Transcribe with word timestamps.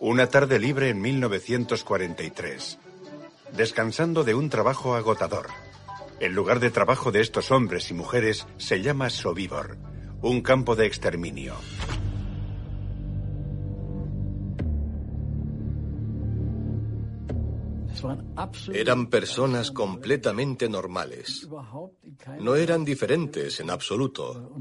Una 0.00 0.28
tarde 0.28 0.58
libre 0.58 0.88
en 0.88 1.02
1943. 1.02 2.78
Descansando 3.54 4.24
de 4.24 4.34
un 4.34 4.48
trabajo 4.48 4.94
agotador. 4.94 5.48
El 6.20 6.32
lugar 6.32 6.58
de 6.60 6.70
trabajo 6.70 7.12
de 7.12 7.20
estos 7.20 7.50
hombres 7.50 7.90
y 7.90 7.94
mujeres 7.94 8.46
se 8.56 8.80
llama 8.80 9.10
Sobibor, 9.10 9.76
un 10.22 10.40
campo 10.40 10.74
de 10.74 10.86
exterminio. 10.86 11.54
Eran 18.72 19.08
personas 19.08 19.70
completamente 19.70 20.68
normales. 20.68 21.48
No 22.40 22.56
eran 22.56 22.84
diferentes 22.84 23.60
en 23.60 23.70
absoluto. 23.70 24.52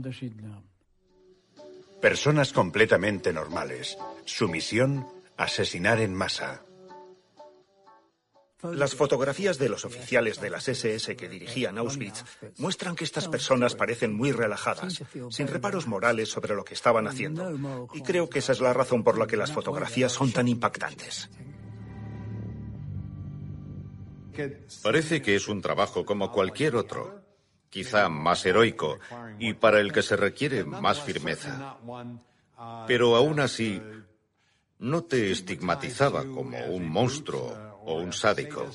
Personas 2.02 2.52
completamente 2.54 3.32
normales. 3.32 3.98
Su 4.26 4.48
misión, 4.48 5.08
asesinar 5.38 6.00
en 6.00 6.14
masa. 6.14 6.64
Las 8.64 8.94
fotografías 8.94 9.58
de 9.58 9.70
los 9.70 9.86
oficiales 9.86 10.40
de 10.40 10.52
las 10.52 10.68
SS 10.68 11.16
que 11.16 11.28
dirigían 11.28 11.80
Auschwitz 11.80 12.24
muestran 12.58 12.96
que 12.96 13.04
estas 13.04 13.28
personas 13.28 13.74
parecen 13.74 14.14
muy 14.14 14.32
relajadas, 14.32 15.02
sin 15.30 15.48
reparos 15.48 15.88
morales 15.88 16.30
sobre 16.30 16.56
lo 16.56 16.64
que 16.64 16.76
estaban 16.76 17.08
haciendo. 17.08 17.88
Y 17.94 18.02
creo 18.02 18.30
que 18.30 18.40
esa 18.40 18.52
es 18.52 18.62
la 18.62 18.74
razón 18.74 19.04
por 19.04 19.18
la 19.18 19.26
que 19.26 19.38
las 19.38 19.52
fotografías 19.52 20.12
son 20.12 20.32
tan 20.32 20.48
impactantes. 20.48 21.30
Parece 24.84 25.22
que 25.22 25.36
es 25.36 25.48
un 25.48 25.62
trabajo 25.62 26.06
como 26.06 26.32
cualquier 26.32 26.76
otro, 26.76 27.22
quizá 27.70 28.10
más 28.10 28.46
heroico 28.46 29.00
y 29.40 29.54
para 29.54 29.80
el 29.80 29.92
que 29.92 30.02
se 30.02 30.16
requiere 30.16 30.64
más 30.64 31.02
firmeza. 31.02 31.78
Pero 32.88 33.16
aún 33.16 33.40
así, 33.40 33.82
no 34.80 35.04
te 35.04 35.32
estigmatizaba 35.32 36.26
como 36.26 36.58
un 36.66 36.90
monstruo 36.90 37.80
o 37.84 37.96
un 37.96 38.14
sádico. 38.14 38.70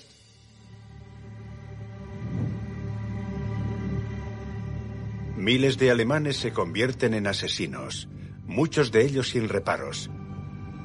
Miles 5.36 5.76
de 5.76 5.90
alemanes 5.90 6.38
se 6.38 6.52
convierten 6.52 7.12
en 7.12 7.26
asesinos, 7.26 8.08
muchos 8.46 8.90
de 8.90 9.04
ellos 9.04 9.28
sin 9.28 9.48
reparos. 9.48 10.10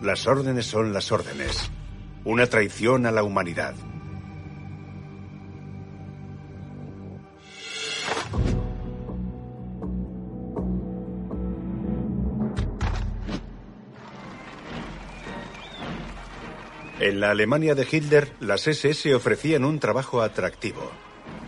Las 0.01 0.27
órdenes 0.27 0.65
son 0.65 0.91
las 0.91 1.11
órdenes, 1.11 1.71
una 2.25 2.47
traición 2.47 3.05
a 3.05 3.11
la 3.11 3.23
humanidad. 3.23 3.75
En 17.01 17.19
la 17.19 17.31
Alemania 17.31 17.73
de 17.73 17.87
Hitler, 17.91 18.31
las 18.39 18.67
SS 18.67 19.15
ofrecían 19.15 19.65
un 19.65 19.79
trabajo 19.79 20.21
atractivo 20.21 20.91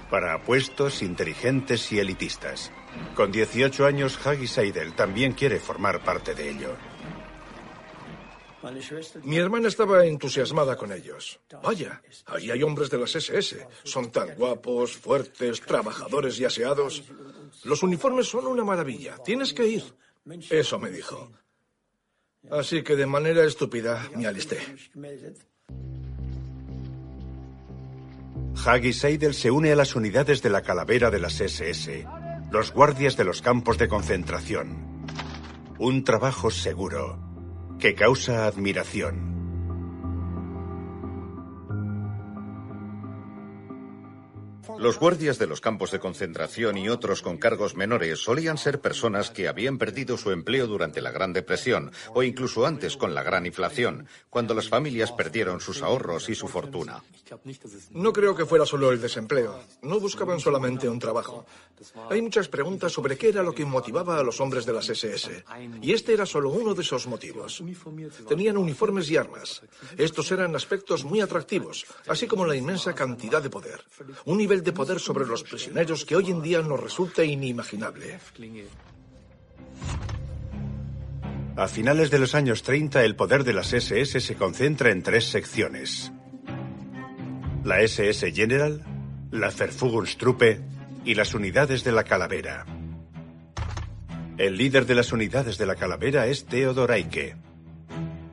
para 0.09 0.33
apuestos, 0.33 1.03
inteligentes 1.03 1.91
y 1.91 1.99
elitistas. 1.99 2.71
Con 3.15 3.31
18 3.31 3.85
años, 3.85 4.17
Hagi 4.25 4.47
Seidel 4.47 4.95
también 4.95 5.33
quiere 5.33 5.59
formar 5.59 6.03
parte 6.03 6.33
de 6.33 6.49
ello. 6.49 6.75
Mi 9.21 9.37
hermana 9.37 9.67
estaba 9.67 10.03
entusiasmada 10.03 10.75
con 10.75 10.91
ellos. 10.91 11.39
Vaya, 11.61 12.01
ahí 12.25 12.49
hay 12.49 12.63
hombres 12.63 12.89
de 12.89 12.97
las 12.97 13.15
SS. 13.15 13.67
Son 13.83 14.09
tan 14.11 14.33
guapos, 14.33 14.97
fuertes, 14.97 15.61
trabajadores 15.61 16.39
y 16.39 16.45
aseados. 16.45 17.03
Los 17.63 17.83
uniformes 17.83 18.27
son 18.27 18.47
una 18.47 18.63
maravilla. 18.63 19.17
Tienes 19.23 19.53
que 19.53 19.67
ir. 19.67 19.83
Eso 20.49 20.79
me 20.79 20.89
dijo. 20.89 21.31
Así 22.51 22.83
que 22.83 22.95
de 22.95 23.05
manera 23.05 23.43
estúpida 23.45 24.09
me 24.15 24.27
alisté. 24.27 24.59
Hagi 28.65 28.93
Seidel 28.93 29.33
se 29.33 29.51
une 29.51 29.71
a 29.71 29.75
las 29.75 29.95
unidades 29.95 30.41
de 30.41 30.49
la 30.49 30.61
calavera 30.61 31.09
de 31.09 31.19
las 31.19 31.41
SS, 31.41 32.05
los 32.51 32.71
guardias 32.71 33.17
de 33.17 33.25
los 33.25 33.41
campos 33.41 33.77
de 33.77 33.87
concentración. 33.87 35.07
Un 35.79 36.03
trabajo 36.03 36.51
seguro 36.51 37.19
que 37.79 37.95
causa 37.95 38.45
admiración. 38.45 39.42
Los 44.83 44.99
guardias 44.99 45.39
de 45.39 45.47
los 45.47 45.61
campos 45.61 45.91
de 45.91 45.99
concentración 45.99 46.77
y 46.77 46.89
otros 46.89 47.21
con 47.21 47.37
cargos 47.37 47.77
menores 47.77 48.19
solían 48.19 48.57
ser 48.57 48.81
personas 48.81 49.31
que 49.31 49.47
habían 49.47 49.77
perdido 49.77 50.17
su 50.17 50.31
empleo 50.31 50.67
durante 50.67 50.99
la 50.99 51.09
Gran 51.09 51.31
Depresión 51.31 51.93
o 52.13 52.21
incluso 52.21 52.65
antes 52.65 52.97
con 52.97 53.15
la 53.15 53.23
gran 53.23 53.45
inflación, 53.45 54.09
cuando 54.29 54.53
las 54.53 54.67
familias 54.67 55.13
perdieron 55.13 55.61
sus 55.61 55.81
ahorros 55.81 56.27
y 56.27 56.35
su 56.35 56.49
fortuna. 56.49 57.01
No 57.91 58.11
creo 58.11 58.35
que 58.35 58.45
fuera 58.45 58.65
solo 58.65 58.91
el 58.91 58.99
desempleo. 58.99 59.63
No 59.83 60.01
buscaban 60.01 60.41
solamente 60.41 60.89
un 60.89 60.99
trabajo. 60.99 61.45
Hay 62.09 62.21
muchas 62.21 62.49
preguntas 62.49 62.91
sobre 62.91 63.17
qué 63.17 63.29
era 63.29 63.41
lo 63.41 63.53
que 63.53 63.63
motivaba 63.63 64.19
a 64.19 64.23
los 64.23 64.41
hombres 64.41 64.65
de 64.65 64.73
las 64.73 64.89
SS. 64.89 65.45
Y 65.81 65.93
este 65.93 66.13
era 66.13 66.25
solo 66.25 66.49
uno 66.49 66.73
de 66.73 66.81
esos 66.81 67.07
motivos. 67.07 67.63
Tenían 68.27 68.57
uniformes 68.57 69.09
y 69.09 69.15
armas. 69.15 69.61
Estos 69.97 70.29
eran 70.33 70.53
aspectos 70.57 71.05
muy 71.05 71.21
atractivos, 71.21 71.85
así 72.09 72.27
como 72.27 72.45
la 72.45 72.57
inmensa 72.57 72.93
cantidad 72.93 73.41
de 73.41 73.49
poder. 73.49 73.81
Un 74.25 74.37
nivel 74.37 74.61
de 74.61 74.72
poder 74.73 74.99
sobre 74.99 75.25
los 75.25 75.43
prisioneros 75.43 76.05
que 76.05 76.15
hoy 76.15 76.31
en 76.31 76.41
día 76.41 76.61
nos 76.61 76.79
resulta 76.79 77.23
inimaginable. 77.23 78.19
A 81.55 81.67
finales 81.67 82.09
de 82.09 82.19
los 82.19 82.33
años 82.33 82.63
30, 82.63 83.03
el 83.03 83.15
poder 83.15 83.43
de 83.43 83.53
las 83.53 83.73
SS 83.73 84.19
se 84.19 84.35
concentra 84.35 84.89
en 84.89 85.03
tres 85.03 85.25
secciones. 85.25 86.11
La 87.63 87.81
SS 87.81 88.31
General, 88.31 88.83
la 89.31 89.51
Verfügungstruppe 89.51 90.61
y 91.05 91.13
las 91.13 91.33
unidades 91.33 91.83
de 91.83 91.91
la 91.91 92.03
Calavera. 92.03 92.65
El 94.37 94.57
líder 94.57 94.87
de 94.87 94.95
las 94.95 95.11
unidades 95.11 95.59
de 95.59 95.67
la 95.67 95.75
Calavera 95.75 96.25
es 96.25 96.45
Theodor 96.45 96.91
Eicke. 96.91 97.35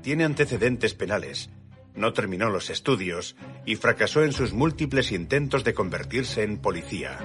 Tiene 0.02 0.24
antecedentes 0.24 0.94
penales, 0.94 1.50
no 2.00 2.12
terminó 2.12 2.50
los 2.50 2.70
estudios 2.70 3.36
y 3.64 3.76
fracasó 3.76 4.24
en 4.24 4.32
sus 4.32 4.52
múltiples 4.52 5.12
intentos 5.12 5.62
de 5.62 5.74
convertirse 5.74 6.42
en 6.42 6.58
policía. 6.58 7.18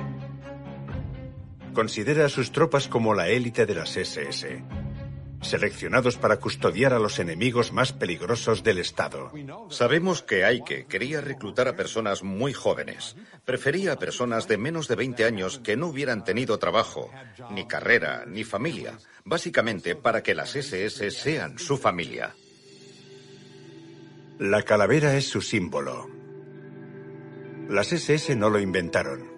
Considera 1.73 2.25
a 2.25 2.29
sus 2.29 2.51
tropas 2.51 2.87
como 2.87 3.13
la 3.13 3.27
élite 3.29 3.65
de 3.65 3.75
las 3.75 3.97
SS, 3.97 4.63
seleccionados 5.41 6.17
para 6.17 6.37
custodiar 6.37 6.93
a 6.93 6.99
los 6.99 7.19
enemigos 7.19 7.71
más 7.71 7.93
peligrosos 7.93 8.63
del 8.63 8.79
Estado. 8.79 9.31
Sabemos 9.69 10.21
que 10.21 10.45
Aike 10.45 10.85
quería 10.85 11.21
reclutar 11.21 11.67
a 11.67 11.75
personas 11.75 12.23
muy 12.23 12.53
jóvenes. 12.53 13.15
Prefería 13.45 13.93
a 13.93 13.99
personas 13.99 14.47
de 14.47 14.57
menos 14.57 14.87
de 14.87 14.95
20 14.95 15.25
años 15.25 15.59
que 15.59 15.75
no 15.77 15.87
hubieran 15.87 16.23
tenido 16.23 16.57
trabajo, 16.59 17.11
ni 17.51 17.67
carrera, 17.67 18.25
ni 18.25 18.43
familia, 18.43 18.97
básicamente 19.23 19.95
para 19.95 20.23
que 20.23 20.35
las 20.35 20.55
SS 20.55 21.11
sean 21.11 21.59
su 21.59 21.77
familia. 21.77 22.33
La 24.39 24.63
calavera 24.63 25.15
es 25.15 25.29
su 25.29 25.39
símbolo. 25.39 26.09
Las 27.69 27.93
SS 27.93 28.35
no 28.35 28.49
lo 28.49 28.59
inventaron. 28.59 29.31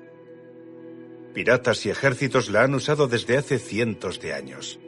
Piratas 1.36 1.86
y 1.86 1.92
ejércitos 1.92 2.50
la 2.50 2.64
han 2.64 2.74
usado 2.74 3.08
desde 3.08 3.38
hace 3.38 3.60
cientos 3.60 4.20
de 4.20 4.34
años. 4.34 4.80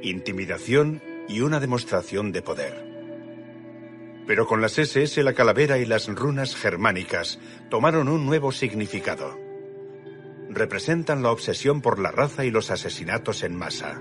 Intimidación 0.00 1.02
y 1.28 1.40
una 1.40 1.58
demostración 1.58 2.30
de 2.30 2.42
poder. 2.42 2.86
Pero 4.28 4.46
con 4.46 4.60
las 4.60 4.78
SS 4.78 5.20
la 5.24 5.32
calavera 5.32 5.78
y 5.78 5.86
las 5.86 6.06
runas 6.06 6.54
germánicas 6.54 7.40
tomaron 7.68 8.08
un 8.08 8.26
nuevo 8.26 8.52
significado. 8.52 9.36
Representan 10.50 11.24
la 11.24 11.32
obsesión 11.32 11.82
por 11.82 11.98
la 11.98 12.12
raza 12.12 12.44
y 12.44 12.52
los 12.52 12.70
asesinatos 12.70 13.42
en 13.42 13.56
masa. 13.56 14.00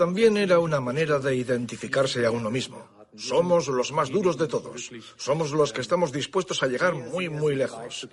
También 0.00 0.38
era 0.38 0.58
una 0.58 0.80
manera 0.80 1.18
de 1.18 1.36
identificarse 1.36 2.24
a 2.24 2.30
uno 2.30 2.50
mismo. 2.50 2.88
Somos 3.18 3.68
los 3.68 3.92
más 3.92 4.08
duros 4.08 4.38
de 4.38 4.48
todos. 4.48 4.90
Somos 5.18 5.50
los 5.50 5.74
que 5.74 5.82
estamos 5.82 6.10
dispuestos 6.10 6.62
a 6.62 6.68
llegar 6.68 6.94
muy, 6.94 7.28
muy 7.28 7.54
lejos. 7.54 8.08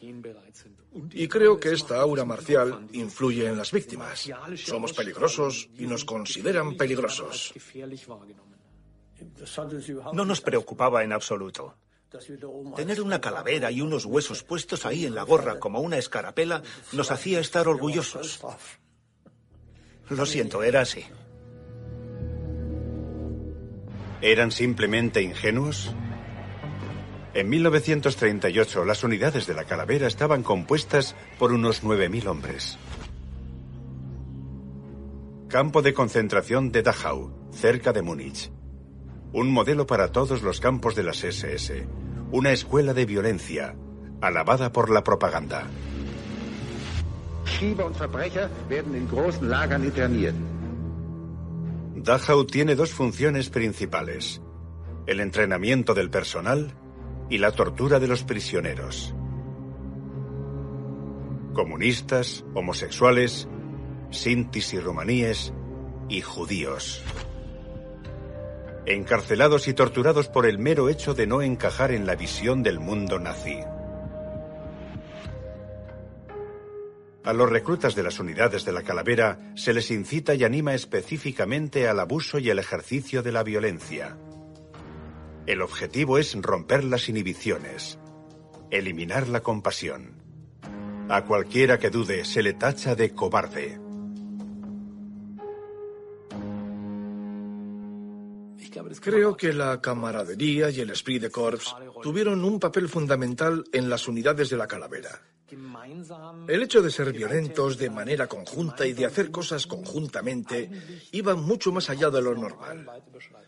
Y 1.13 1.29
creo 1.29 1.57
que 1.57 1.71
esta 1.71 2.01
aura 2.01 2.25
marcial 2.25 2.89
influye 2.91 3.47
en 3.47 3.57
las 3.57 3.71
víctimas. 3.71 4.29
Somos 4.65 4.91
peligrosos 4.91 5.69
y 5.77 5.87
nos 5.87 6.03
consideran 6.03 6.75
peligrosos. 6.75 7.53
No 10.11 10.25
nos 10.25 10.41
preocupaba 10.41 11.05
en 11.05 11.13
absoluto. 11.13 11.73
Tener 12.75 13.01
una 13.01 13.21
calavera 13.21 13.71
y 13.71 13.79
unos 13.79 14.03
huesos 14.03 14.43
puestos 14.43 14.85
ahí 14.85 15.05
en 15.05 15.15
la 15.15 15.23
gorra 15.23 15.57
como 15.57 15.79
una 15.79 15.97
escarapela 15.97 16.61
nos 16.91 17.11
hacía 17.11 17.39
estar 17.39 17.65
orgullosos. 17.69 18.41
Lo 20.09 20.25
siento, 20.25 20.63
era 20.63 20.81
así. 20.81 21.05
¿Eran 24.21 24.51
simplemente 24.51 25.21
ingenuos? 25.21 25.93
En 27.33 27.49
1938 27.49 28.83
las 28.83 29.03
unidades 29.03 29.45
de 29.45 29.53
la 29.53 29.65
calavera 29.65 30.07
estaban 30.07 30.41
compuestas 30.41 31.15
por 31.37 31.51
unos 31.51 31.83
9.000 31.83 32.27
hombres. 32.27 32.79
Campo 35.47 35.81
de 35.81 35.93
concentración 35.93 36.71
de 36.71 36.81
Dachau, 36.81 37.31
cerca 37.51 37.93
de 37.93 38.01
Múnich. 38.01 38.51
Un 39.33 39.51
modelo 39.51 39.85
para 39.85 40.11
todos 40.11 40.41
los 40.41 40.59
campos 40.59 40.95
de 40.95 41.03
las 41.03 41.23
SS. 41.23 41.87
Una 42.31 42.51
escuela 42.51 42.93
de 42.93 43.05
violencia, 43.05 43.75
alabada 44.19 44.71
por 44.71 44.89
la 44.89 45.03
propaganda. 45.03 45.67
Dachau 52.03 52.45
tiene 52.45 52.75
dos 52.75 52.91
funciones 52.91 53.49
principales. 53.49 54.39
El 55.07 55.19
entrenamiento 55.19 55.95
del 55.95 56.11
personal 56.11 56.71
y 57.27 57.39
la 57.39 57.51
tortura 57.53 57.99
de 57.99 58.07
los 58.07 58.23
prisioneros. 58.23 59.15
Comunistas, 61.53 62.45
homosexuales, 62.53 63.47
sintis 64.11 64.75
y 64.75 64.79
romaníes 64.79 65.53
y 66.07 66.21
judíos. 66.21 67.03
Encarcelados 68.85 69.67
y 69.67 69.73
torturados 69.73 70.27
por 70.27 70.45
el 70.45 70.59
mero 70.59 70.89
hecho 70.89 71.15
de 71.15 71.25
no 71.25 71.41
encajar 71.41 71.91
en 71.91 72.05
la 72.05 72.15
visión 72.15 72.61
del 72.61 72.79
mundo 72.79 73.17
nazi. 73.17 73.57
A 77.27 77.33
los 77.33 77.49
reclutas 77.49 77.93
de 77.93 78.03
las 78.03 78.21
unidades 78.21 78.63
de 78.63 78.71
la 78.71 78.83
calavera 78.83 79.51
se 79.53 79.73
les 79.73 79.91
incita 79.91 80.33
y 80.33 80.45
anima 80.45 80.73
específicamente 80.73 81.89
al 81.89 81.99
abuso 81.99 82.39
y 82.39 82.49
el 82.49 82.57
ejercicio 82.57 83.21
de 83.21 83.33
la 83.33 83.43
violencia. 83.43 84.17
El 85.45 85.61
objetivo 85.61 86.19
es 86.19 86.33
romper 86.41 86.85
las 86.85 87.09
inhibiciones, 87.09 87.99
eliminar 88.71 89.27
la 89.27 89.41
compasión. 89.41 90.23
A 91.09 91.25
cualquiera 91.25 91.77
que 91.77 91.89
dude 91.89 92.23
se 92.23 92.41
le 92.41 92.53
tacha 92.53 92.95
de 92.95 93.13
cobarde. 93.13 93.77
Creo 99.01 99.35
que 99.35 99.51
la 99.51 99.81
camaradería 99.81 100.69
y 100.69 100.79
el 100.79 100.91
esprit 100.91 101.23
de 101.23 101.29
corps 101.29 101.75
tuvieron 102.01 102.45
un 102.45 102.57
papel 102.57 102.87
fundamental 102.87 103.65
en 103.73 103.89
las 103.89 104.07
unidades 104.07 104.49
de 104.49 104.55
la 104.55 104.67
calavera. 104.67 105.21
El 105.49 106.63
hecho 106.63 106.81
de 106.81 106.91
ser 106.91 107.13
violentos 107.13 107.77
de 107.77 107.89
manera 107.89 108.27
conjunta 108.27 108.85
y 108.85 108.93
de 108.93 109.05
hacer 109.05 109.31
cosas 109.31 109.65
conjuntamente 109.65 110.69
iba 111.11 111.35
mucho 111.35 111.71
más 111.71 111.89
allá 111.89 112.09
de 112.09 112.21
lo 112.21 112.35
normal. 112.35 112.85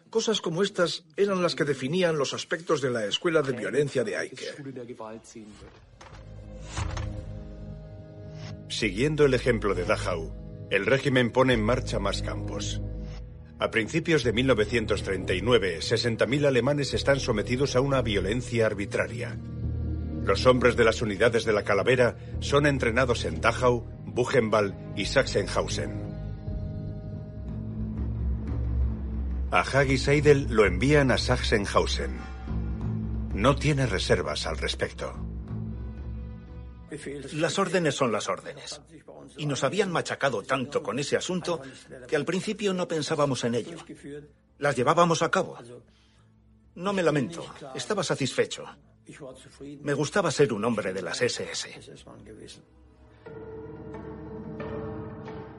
Cosas 0.10 0.40
como 0.42 0.64
estas 0.64 1.04
eran 1.18 1.42
las 1.42 1.56
que 1.56 1.66
definían 1.66 2.18
los 2.18 2.34
aspectos 2.34 2.82
de 2.82 2.90
la 2.90 3.06
escuela 3.06 3.42
de 3.42 3.54
violencia 3.54 4.04
de 4.04 4.16
Aike. 4.18 4.48
Siguiendo 8.70 9.26
el 9.26 9.34
ejemplo 9.34 9.76
de 9.76 9.84
Dachau, 9.84 10.68
el 10.70 10.86
régimen 10.86 11.32
pone 11.32 11.54
en 11.54 11.64
marcha 11.64 12.00
más 12.00 12.22
campos. 12.22 12.82
A 13.60 13.72
principios 13.72 14.24
de 14.24 14.32
1939, 14.32 15.80
60.000 15.80 16.46
alemanes 16.46 16.94
están 16.94 17.20
sometidos 17.20 17.76
a 17.76 17.82
una 17.82 18.02
violencia 18.02 18.66
arbitraria. 18.66 19.38
Los 20.24 20.46
hombres 20.46 20.76
de 20.76 20.84
las 20.84 21.02
unidades 21.02 21.46
de 21.46 21.54
la 21.54 21.64
calavera 21.64 22.16
son 22.40 22.66
entrenados 22.66 23.26
en 23.26 23.42
Dachau, 23.42 23.86
Buchenwald 24.06 24.76
y 24.98 25.06
Sachsenhausen. 25.06 26.10
A 29.52 29.62
Hagi 29.62 29.98
Seidel 29.98 30.48
lo 30.50 30.66
envían 30.66 31.10
a 31.12 31.18
Sachsenhausen. 31.18 32.20
No 33.34 33.56
tiene 33.56 33.86
reservas 33.86 34.46
al 34.46 34.58
respecto. 34.58 35.14
Las 37.34 37.58
órdenes 37.60 37.96
son 37.96 38.12
las 38.12 38.28
órdenes. 38.30 38.82
Y 39.38 39.46
nos 39.46 39.64
habían 39.64 39.92
machacado 39.92 40.44
tanto 40.44 40.84
con 40.84 41.00
ese 41.00 41.16
asunto 41.16 41.62
que 42.08 42.16
al 42.16 42.26
principio 42.26 42.74
no 42.74 42.88
pensábamos 42.88 43.44
en 43.44 43.56
ello. 43.56 43.78
Las 44.58 44.76
llevábamos 44.76 45.22
a 45.22 45.32
cabo. 45.32 45.58
No 46.76 46.94
me 46.94 47.04
lamento. 47.04 47.46
Estaba 47.76 48.04
satisfecho. 48.04 48.66
Me 49.82 49.94
gustaba 49.94 50.32
ser 50.32 50.54
un 50.54 50.66
hombre 50.66 50.94
de 50.94 51.02
las 51.02 51.22
SS. 51.22 51.70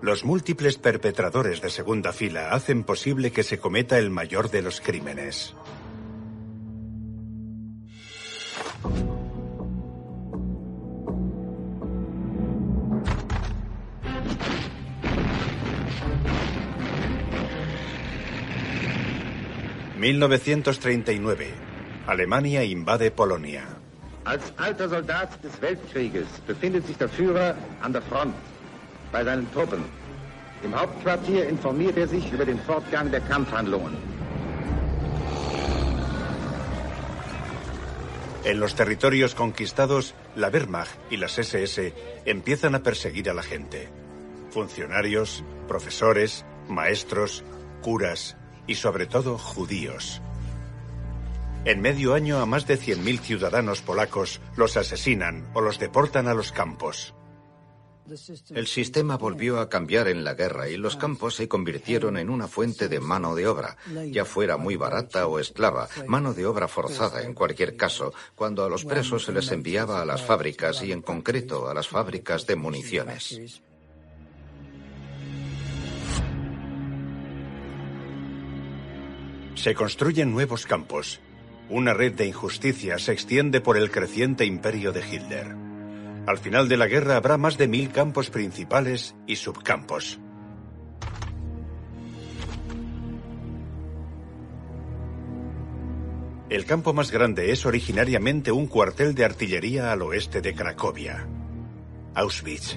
Los 0.03 0.25
múltiples 0.25 0.79
perpetradores 0.79 1.61
de 1.61 1.69
segunda 1.69 2.13
fila 2.13 2.53
hacen 2.53 2.85
posible 2.85 3.33
que 3.33 3.43
se 3.43 3.59
cometa 3.59 3.99
el 3.99 4.11
mayor 4.11 4.51
de 4.51 4.63
los 4.63 4.81
crímenes. 4.81 5.55
...1939... 20.01 21.70
Alemania 22.11 22.65
invade 22.65 23.13
Polonia. 23.13 23.63
Als 24.25 24.53
alter 24.57 24.89
Soldat 24.89 25.31
des 25.45 25.63
Weltkrieges 25.63 26.27
befindet 26.45 26.85
sich 26.85 26.97
der 26.99 27.09
Führer 27.09 27.55
an 27.83 27.93
der 27.93 28.03
Front 28.03 28.35
bei 29.13 29.23
seinen 29.23 29.47
Truppen. 29.53 29.85
Im 30.65 30.75
Hauptquartier 30.75 31.49
informiert 31.49 31.97
er 31.97 32.09
sich 32.09 32.33
über 32.33 32.45
den 32.45 32.59
Fortgang 32.59 33.13
der 33.13 33.21
Kampfhandlungen. 33.21 33.97
En 38.43 38.59
los 38.59 38.75
territorios 38.75 39.37
conquistados, 39.37 40.15
la 40.35 40.53
Wehrmacht 40.53 40.99
y 41.11 41.17
las 41.17 41.39
SS 41.39 41.93
empiezan 42.25 42.75
a 42.75 42.83
perseguir 42.83 43.31
a 43.31 43.35
la 43.35 43.45
gente. 43.45 43.89
Funcionarios, 44.51 45.45
profesores, 45.69 46.45
maestros, 46.69 47.45
curas 47.83 48.37
y 48.67 48.75
sobre 48.75 49.07
todo 49.07 49.39
judíos. 49.39 50.21
En 51.67 51.83
medio 51.83 52.15
año 52.15 52.39
a 52.39 52.47
más 52.47 52.67
de 52.67 52.79
100.000 52.79 53.21
ciudadanos 53.21 53.83
polacos 53.83 54.41
los 54.57 54.79
asesinan 54.79 55.51
o 55.53 55.61
los 55.61 55.79
deportan 55.79 56.27
a 56.27 56.33
los 56.33 56.53
campos. 56.53 57.15
El 58.55 58.67
sistema 58.67 59.19
volvió 59.19 59.61
a 59.61 59.69
cambiar 59.69 60.09
en 60.09 60.25
la 60.25 60.35
guerra 60.35 60.69
y 60.69 60.79
los 60.79 60.97
campos 60.97 61.37
se 61.37 61.49
convirtieron 61.49 62.17
en 62.17 62.31
una 62.31 62.49
fuente 62.49 62.89
de 62.89 62.99
mano 62.99 63.35
de 63.35 63.47
obra, 63.47 63.77
ya 64.11 64.25
fuera 64.25 64.57
muy 64.57 64.77
barata 64.77 65.27
o 65.27 65.39
esclava, 65.39 65.89
mano 66.07 66.33
de 66.33 66.47
obra 66.47 66.67
forzada 66.67 67.23
en 67.23 67.35
cualquier 67.35 67.77
caso, 67.77 68.13
cuando 68.35 68.65
a 68.65 68.69
los 68.69 68.85
presos 68.85 69.25
se 69.25 69.33
les 69.33 69.53
enviaba 69.53 70.01
a 70.01 70.07
las 70.07 70.23
fábricas 70.23 70.83
y 70.83 70.93
en 70.93 71.03
concreto 71.03 71.69
a 71.69 71.75
las 71.75 71.89
fábricas 71.89 72.47
de 72.47 72.57
municiones. 72.57 73.63
Se 79.55 79.75
construyen 79.75 80.33
nuevos 80.33 80.67
campos. 80.67 81.21
Una 81.71 81.95
red 81.95 82.15
de 82.15 82.27
injusticia 82.27 82.99
se 82.99 83.13
extiende 83.13 83.61
por 83.61 83.77
el 83.77 83.93
creciente 83.93 84.45
imperio 84.45 84.91
de 84.91 85.07
Hitler. 85.07 85.55
Al 86.27 86.37
final 86.37 86.69
de 86.69 86.77
la 86.77 86.89
guerra 86.89 87.15
habrá 87.15 87.39
más 87.39 87.59
de 87.59 87.69
mil 87.69 87.91
campos 87.91 88.29
principales 88.29 89.15
y 89.29 89.37
subcampos. 89.37 90.19
El 96.49 96.65
campo 96.65 96.93
más 96.93 97.13
grande 97.13 97.53
es 97.53 97.65
originariamente 97.65 98.51
un 98.51 98.67
cuartel 98.67 99.15
de 99.15 99.25
artillería 99.25 99.93
al 99.93 100.03
oeste 100.03 100.41
de 100.41 100.53
Cracovia, 100.53 101.29
Auschwitz. 102.15 102.77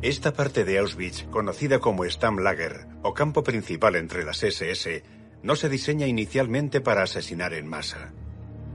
Esta 0.00 0.32
parte 0.32 0.64
de 0.64 0.78
Auschwitz, 0.78 1.24
conocida 1.24 1.80
como 1.80 2.04
Stammlager 2.04 2.86
o 3.02 3.14
campo 3.14 3.42
principal 3.42 3.96
entre 3.96 4.24
las 4.24 4.44
SS, 4.44 5.02
no 5.42 5.56
se 5.56 5.68
diseña 5.68 6.06
inicialmente 6.06 6.80
para 6.80 7.02
asesinar 7.02 7.52
en 7.52 7.66
masa. 7.66 8.12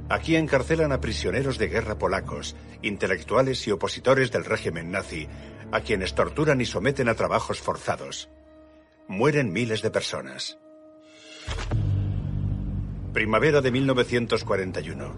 Aquí 0.09 0.35
encarcelan 0.35 0.91
a 0.91 1.00
prisioneros 1.00 1.57
de 1.57 1.69
guerra 1.69 1.97
polacos, 1.97 2.57
intelectuales 2.81 3.65
y 3.67 3.71
opositores 3.71 4.31
del 4.31 4.43
régimen 4.43 4.91
nazi, 4.91 5.29
a 5.71 5.79
quienes 5.79 6.13
torturan 6.13 6.59
y 6.59 6.65
someten 6.65 7.07
a 7.07 7.15
trabajos 7.15 7.62
forzados. 7.62 8.29
Mueren 9.07 9.53
miles 9.53 9.81
de 9.81 9.91
personas. 9.91 10.59
Primavera 13.13 13.62
de 13.62 13.70
1941. 13.70 15.13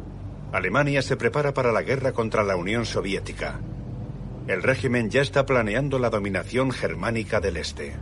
Alemania 0.52 1.02
se 1.02 1.16
prepara 1.16 1.54
para 1.54 1.72
la 1.72 1.82
guerra 1.82 2.12
contra 2.12 2.44
la 2.44 2.58
Unión 2.58 2.86
Soviética. 2.86 3.62
El 4.48 4.64
régimen 4.64 5.10
ya 5.10 5.22
está 5.22 5.46
planeando 5.46 5.98
la 5.98 6.10
dominación 6.10 6.72
germánica 6.72 7.40
del 7.40 7.56
Este. 7.56 7.96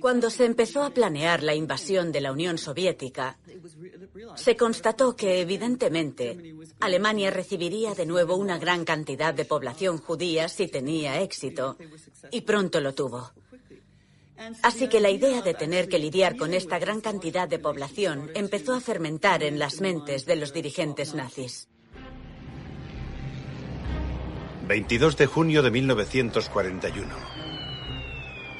Cuando 0.00 0.28
se 0.28 0.44
empezó 0.44 0.82
a 0.82 0.90
planear 0.90 1.44
la 1.44 1.54
invasión 1.54 2.10
de 2.10 2.20
la 2.20 2.32
Unión 2.32 2.58
Soviética, 2.58 3.38
se 4.34 4.56
constató 4.56 5.14
que, 5.14 5.40
evidentemente, 5.40 6.56
Alemania 6.80 7.30
recibiría 7.30 7.94
de 7.94 8.06
nuevo 8.06 8.34
una 8.34 8.58
gran 8.58 8.84
cantidad 8.84 9.32
de 9.32 9.44
población 9.44 9.98
judía 9.98 10.48
si 10.48 10.66
tenía 10.66 11.20
éxito, 11.20 11.76
y 12.32 12.40
pronto 12.40 12.80
lo 12.80 12.92
tuvo. 12.92 13.30
Así 14.62 14.88
que 14.88 15.00
la 15.00 15.10
idea 15.10 15.42
de 15.42 15.54
tener 15.54 15.88
que 15.88 15.98
lidiar 15.98 16.36
con 16.36 16.54
esta 16.54 16.78
gran 16.78 17.00
cantidad 17.00 17.48
de 17.48 17.58
población 17.58 18.30
empezó 18.34 18.74
a 18.74 18.80
fermentar 18.80 19.42
en 19.42 19.58
las 19.58 19.80
mentes 19.80 20.26
de 20.26 20.36
los 20.36 20.52
dirigentes 20.52 21.14
nazis. 21.14 21.68
22 24.66 25.16
de 25.16 25.26
junio 25.26 25.62
de 25.62 25.70
1941. 25.70 27.08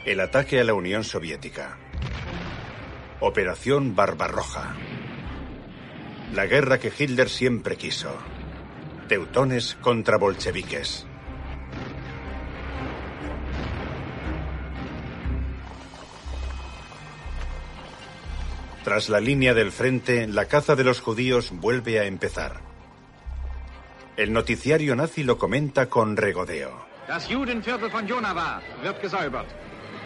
El 0.05 0.21
ataque 0.21 0.61
a 0.61 0.65
la 0.65 0.75
Unión 0.75 1.05
Soviética. 1.05 1.79
Operación 3.21 3.95
Barbarroja. 3.95 4.75
La 6.35 6.47
guerra 6.47 6.79
que 6.79 6.93
Hitler 6.97 7.29
siempre 7.29 7.77
quiso. 7.77 8.13
Teutones 9.09 9.77
contra 9.81 10.17
bolcheviques. 10.17 11.07
Tras 18.85 19.09
la 19.11 19.21
línea 19.21 19.53
del 19.53 19.73
frente, 19.73 20.27
la 20.27 20.47
caza 20.47 20.75
de 20.75 20.85
los 20.85 21.01
judíos 21.01 21.51
vuelve 21.53 22.01
a 22.01 22.05
empezar. 22.05 22.61
El 24.17 24.33
noticiario 24.33 24.97
nazi 24.97 25.23
lo 25.23 25.37
comenta 25.37 25.87
con 25.87 26.17
regodeo. 26.17 26.89
Das 27.07 27.29
Judenviertel 27.29 27.91
von 27.91 28.07
Jonava 28.07 28.63
wird 28.83 29.01
gesäubert. 29.03 29.49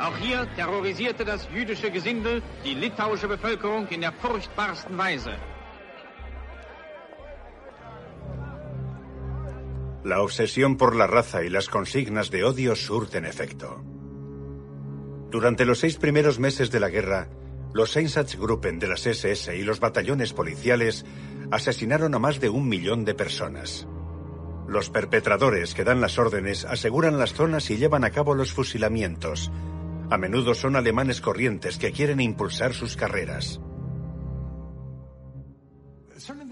Auch 0.00 0.16
hier 0.18 0.48
terrorisierte 0.56 1.24
das 1.24 1.48
jüdische 1.54 1.90
Gesindel 1.90 2.42
die 2.64 2.74
litauische 2.74 3.28
Bevölkerung 3.28 3.86
in 3.90 4.00
der 4.00 4.12
furchtbarsten 4.12 4.98
Weise. 4.98 5.36
La 10.02 10.20
obsesión 10.20 10.76
por 10.76 10.96
la 10.96 11.06
raza 11.06 11.44
y 11.44 11.48
las 11.48 11.68
consignas 11.68 12.30
de 12.30 12.44
odio 12.44 12.74
surten 12.74 13.24
efecto. 13.24 13.82
Durante 15.30 15.64
los 15.64 15.78
seis 15.78 15.96
primeros 15.96 16.38
meses 16.38 16.70
de 16.70 16.80
la 16.80 16.90
guerra, 16.90 17.28
los 17.74 17.96
Einsatzgruppen 17.96 18.78
de 18.78 18.86
las 18.86 19.04
SS 19.04 19.56
y 19.56 19.62
los 19.62 19.80
batallones 19.80 20.32
policiales 20.32 21.04
asesinaron 21.50 22.14
a 22.14 22.20
más 22.20 22.38
de 22.38 22.48
un 22.48 22.68
millón 22.68 23.04
de 23.04 23.14
personas. 23.14 23.88
Los 24.68 24.90
perpetradores 24.90 25.74
que 25.74 25.82
dan 25.82 26.00
las 26.00 26.16
órdenes 26.16 26.64
aseguran 26.64 27.18
las 27.18 27.34
zonas 27.34 27.68
y 27.70 27.76
llevan 27.76 28.04
a 28.04 28.10
cabo 28.10 28.36
los 28.36 28.52
fusilamientos. 28.52 29.50
A 30.08 30.16
menudo 30.16 30.54
son 30.54 30.76
alemanes 30.76 31.20
corrientes 31.20 31.76
que 31.76 31.90
quieren 31.90 32.20
impulsar 32.20 32.74
sus 32.74 32.96
carreras. 32.96 33.60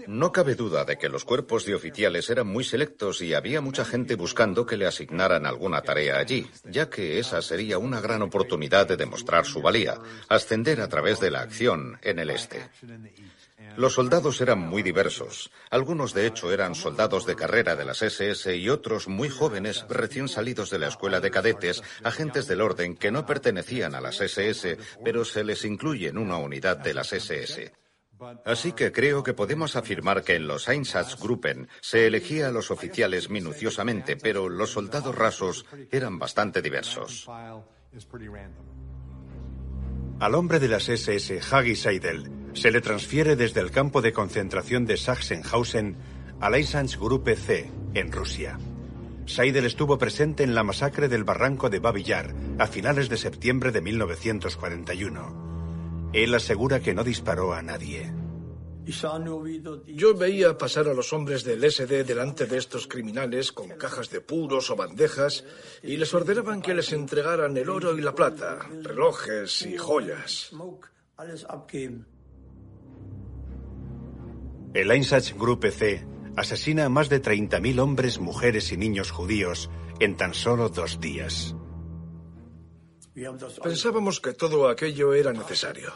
No 0.07 0.31
cabe 0.31 0.55
duda 0.55 0.85
de 0.85 0.97
que 0.97 1.09
los 1.09 1.25
cuerpos 1.25 1.65
de 1.65 1.75
oficiales 1.75 2.29
eran 2.29 2.47
muy 2.47 2.63
selectos 2.63 3.21
y 3.21 3.33
había 3.33 3.61
mucha 3.61 3.85
gente 3.85 4.15
buscando 4.15 4.65
que 4.65 4.77
le 4.77 4.85
asignaran 4.85 5.45
alguna 5.45 5.81
tarea 5.81 6.17
allí, 6.17 6.49
ya 6.65 6.89
que 6.89 7.19
esa 7.19 7.41
sería 7.41 7.77
una 7.77 8.01
gran 8.01 8.21
oportunidad 8.21 8.87
de 8.87 8.97
demostrar 8.97 9.45
su 9.45 9.61
valía, 9.61 9.97
ascender 10.29 10.81
a 10.81 10.89
través 10.89 11.19
de 11.19 11.31
la 11.31 11.41
acción 11.41 11.97
en 12.01 12.19
el 12.19 12.29
este. 12.29 12.69
Los 13.75 13.93
soldados 13.93 14.39
eran 14.41 14.59
muy 14.59 14.83
diversos. 14.83 15.49
Algunos, 15.71 16.13
de 16.13 16.27
hecho, 16.27 16.51
eran 16.51 16.75
soldados 16.75 17.25
de 17.25 17.35
carrera 17.35 17.75
de 17.75 17.85
las 17.85 18.01
SS 18.03 18.55
y 18.55 18.69
otros 18.69 19.07
muy 19.07 19.29
jóvenes, 19.29 19.85
recién 19.89 20.27
salidos 20.27 20.69
de 20.69 20.79
la 20.79 20.89
escuela 20.89 21.19
de 21.19 21.31
cadetes, 21.31 21.81
agentes 22.03 22.47
del 22.47 22.61
orden 22.61 22.95
que 22.95 23.11
no 23.11 23.25
pertenecían 23.25 23.95
a 23.95 24.01
las 24.01 24.21
SS, 24.21 24.77
pero 25.03 25.25
se 25.25 25.43
les 25.43 25.65
incluye 25.65 26.09
en 26.09 26.19
una 26.19 26.37
unidad 26.37 26.77
de 26.77 26.93
las 26.93 27.13
SS. 27.13 27.82
Así 28.45 28.71
que 28.71 28.91
creo 28.91 29.23
que 29.23 29.33
podemos 29.33 29.75
afirmar 29.75 30.23
que 30.23 30.35
en 30.35 30.47
los 30.47 30.67
Einsatzgruppen 30.69 31.67
se 31.81 32.07
elegía 32.07 32.47
a 32.47 32.51
los 32.51 32.71
oficiales 32.71 33.29
minuciosamente, 33.29 34.15
pero 34.15 34.49
los 34.49 34.71
soldados 34.71 35.15
rasos 35.15 35.65
eran 35.91 36.19
bastante 36.19 36.61
diversos. 36.61 37.27
Al 40.19 40.35
hombre 40.35 40.59
de 40.59 40.67
las 40.67 40.87
SS, 40.89 41.41
Hagi 41.51 41.75
Seidel, 41.75 42.31
se 42.53 42.71
le 42.71 42.81
transfiere 42.81 43.35
desde 43.35 43.61
el 43.61 43.71
campo 43.71 44.01
de 44.01 44.13
concentración 44.13 44.85
de 44.85 44.97
Sachsenhausen 44.97 45.97
al 46.39 46.55
Einsatzgruppe 46.55 47.35
C, 47.35 47.69
en 47.93 48.11
Rusia. 48.11 48.57
Seidel 49.25 49.65
estuvo 49.65 49.97
presente 49.97 50.43
en 50.43 50.53
la 50.53 50.63
masacre 50.63 51.07
del 51.07 51.23
barranco 51.23 51.69
de 51.69 51.79
Babillar 51.79 52.33
a 52.59 52.67
finales 52.67 53.09
de 53.09 53.17
septiembre 53.17 53.71
de 53.71 53.81
1941. 53.81 55.52
Él 56.13 56.35
asegura 56.35 56.79
que 56.79 56.93
no 56.93 57.03
disparó 57.03 57.53
a 57.53 57.61
nadie. 57.61 58.13
Yo 59.87 60.13
veía 60.13 60.57
pasar 60.57 60.87
a 60.87 60.93
los 60.93 61.13
hombres 61.13 61.43
del 61.43 61.63
SD 61.71 62.03
delante 62.03 62.45
de 62.45 62.57
estos 62.57 62.85
criminales 62.87 63.51
con 63.51 63.69
cajas 63.69 64.09
de 64.09 64.19
puros 64.19 64.69
o 64.69 64.75
bandejas 64.75 65.45
y 65.81 65.95
les 65.97 66.13
ordenaban 66.13 66.61
que 66.61 66.73
les 66.73 66.91
entregaran 66.91 67.55
el 67.55 67.69
oro 67.69 67.97
y 67.97 68.01
la 68.01 68.13
plata, 68.13 68.59
relojes 68.81 69.65
y 69.65 69.77
joyas. 69.77 70.51
El 74.73 74.91
Einsatzgruppe 74.91 75.71
C 75.71 76.05
asesina 76.35 76.85
a 76.85 76.89
más 76.89 77.09
de 77.09 77.21
30.000 77.21 77.79
hombres, 77.79 78.19
mujeres 78.19 78.71
y 78.71 78.77
niños 78.77 79.11
judíos 79.11 79.69
en 79.99 80.17
tan 80.17 80.33
solo 80.33 80.69
dos 80.69 80.99
días. 80.99 81.55
Pensábamos 83.61 84.19
que 84.19 84.33
todo 84.33 84.67
aquello 84.67 85.13
era 85.13 85.31
necesario. 85.33 85.93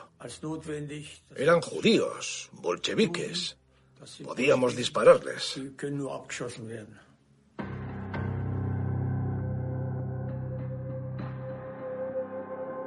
Eran 1.36 1.62
judíos, 1.62 2.50
bolcheviques. 2.54 3.58
Podíamos 4.24 4.76
dispararles. 4.76 5.60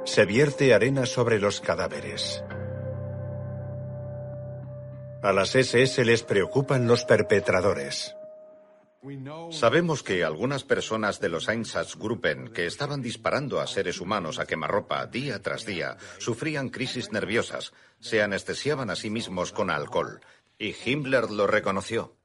Se 0.05 0.25
vierte 0.25 0.73
arena 0.73 1.05
sobre 1.05 1.39
los 1.39 1.61
cadáveres. 1.61 2.43
A 5.21 5.31
las 5.33 5.55
SS 5.55 6.03
les 6.03 6.23
preocupan 6.23 6.87
los 6.87 7.05
perpetradores. 7.05 8.15
Sabemos 9.51 10.03
que 10.03 10.23
algunas 10.23 10.63
personas 10.63 11.19
de 11.19 11.29
los 11.29 11.49
Einsatzgruppen 11.49 12.49
que 12.53 12.67
estaban 12.67 13.01
disparando 13.01 13.59
a 13.59 13.65
seres 13.65 13.99
humanos 13.99 14.37
a 14.37 14.45
quemarropa 14.45 15.05
día 15.07 15.41
tras 15.41 15.65
día 15.65 15.97
sufrían 16.19 16.69
crisis 16.69 17.11
nerviosas, 17.11 17.73
se 17.99 18.21
anestesiaban 18.21 18.91
a 18.91 18.95
sí 18.95 19.09
mismos 19.09 19.51
con 19.51 19.71
alcohol, 19.71 20.21
y 20.59 20.75
Himmler 20.85 21.31
lo 21.31 21.47
reconoció. 21.47 22.15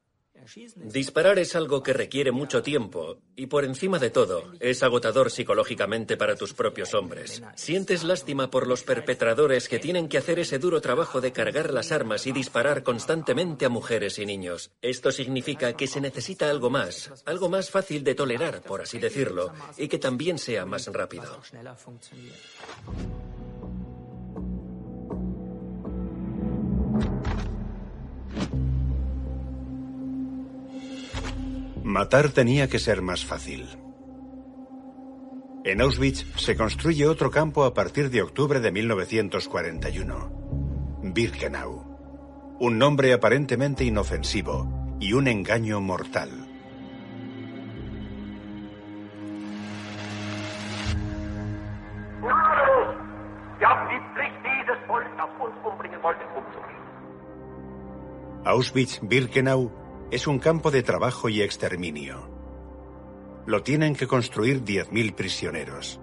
Disparar 0.75 1.39
es 1.39 1.55
algo 1.55 1.83
que 1.83 1.93
requiere 1.93 2.31
mucho 2.31 2.61
tiempo 2.61 3.17
y 3.35 3.47
por 3.47 3.65
encima 3.65 3.99
de 3.99 4.09
todo 4.09 4.53
es 4.59 4.83
agotador 4.83 5.31
psicológicamente 5.31 6.17
para 6.17 6.35
tus 6.35 6.53
propios 6.53 6.93
hombres. 6.93 7.41
Sientes 7.55 8.03
lástima 8.03 8.49
por 8.49 8.67
los 8.67 8.83
perpetradores 8.83 9.67
que 9.67 9.79
tienen 9.79 10.07
que 10.07 10.17
hacer 10.17 10.39
ese 10.39 10.59
duro 10.59 10.81
trabajo 10.81 11.21
de 11.21 11.31
cargar 11.31 11.73
las 11.73 11.91
armas 11.91 12.27
y 12.27 12.31
disparar 12.31 12.83
constantemente 12.83 13.65
a 13.65 13.69
mujeres 13.69 14.19
y 14.19 14.25
niños. 14.25 14.71
Esto 14.81 15.11
significa 15.11 15.73
que 15.73 15.87
se 15.87 16.01
necesita 16.01 16.49
algo 16.49 16.69
más, 16.69 17.11
algo 17.25 17.49
más 17.49 17.69
fácil 17.69 18.03
de 18.03 18.15
tolerar, 18.15 18.61
por 18.61 18.81
así 18.81 18.99
decirlo, 18.99 19.51
y 19.77 19.87
que 19.87 19.99
también 19.99 20.37
sea 20.37 20.65
más 20.65 20.87
rápido. 20.87 21.41
Matar 31.87 32.29
tenía 32.31 32.67
que 32.67 32.79
ser 32.79 33.01
más 33.01 33.23
fácil. 33.23 33.65
En 35.63 35.79
Auschwitz 35.79 36.25
se 36.35 36.57
construye 36.57 37.07
otro 37.07 37.31
campo 37.31 37.63
a 37.63 37.73
partir 37.73 38.09
de 38.09 38.21
octubre 38.21 38.59
de 38.59 38.73
1941. 38.73 40.99
Birkenau. 41.01 42.57
Un 42.59 42.77
nombre 42.77 43.13
aparentemente 43.13 43.85
inofensivo 43.85 44.97
y 44.99 45.13
un 45.13 45.29
engaño 45.29 45.79
mortal. 45.79 46.29
Auschwitz-Birkenau 58.43 59.86
es 60.11 60.27
un 60.27 60.39
campo 60.39 60.71
de 60.71 60.83
trabajo 60.83 61.29
y 61.29 61.41
exterminio. 61.41 62.29
Lo 63.45 63.63
tienen 63.63 63.95
que 63.95 64.07
construir 64.07 64.63
10.000 64.63 65.15
prisioneros. 65.15 65.99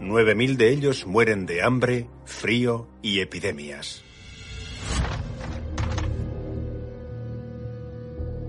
9.000 0.00 0.56
de 0.56 0.70
ellos 0.70 1.06
mueren 1.06 1.46
de 1.46 1.62
hambre, 1.62 2.08
frío 2.24 2.88
y 3.02 3.20
epidemias. 3.20 4.02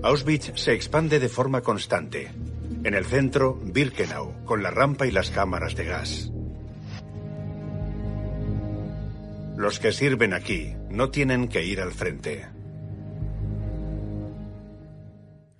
Auschwitz 0.02 0.52
se 0.56 0.74
expande 0.74 1.18
de 1.18 1.28
forma 1.30 1.62
constante. 1.62 2.30
En 2.82 2.92
el 2.92 3.06
centro, 3.06 3.58
Birkenau, 3.62 4.44
con 4.44 4.62
la 4.62 4.70
rampa 4.70 5.06
y 5.06 5.10
las 5.10 5.30
cámaras 5.30 5.74
de 5.76 5.84
gas. 5.84 6.30
Los 9.56 9.78
que 9.80 9.92
sirven 9.92 10.34
aquí 10.34 10.74
no 10.90 11.10
tienen 11.10 11.48
que 11.48 11.64
ir 11.64 11.80
al 11.80 11.92
frente. 11.92 12.44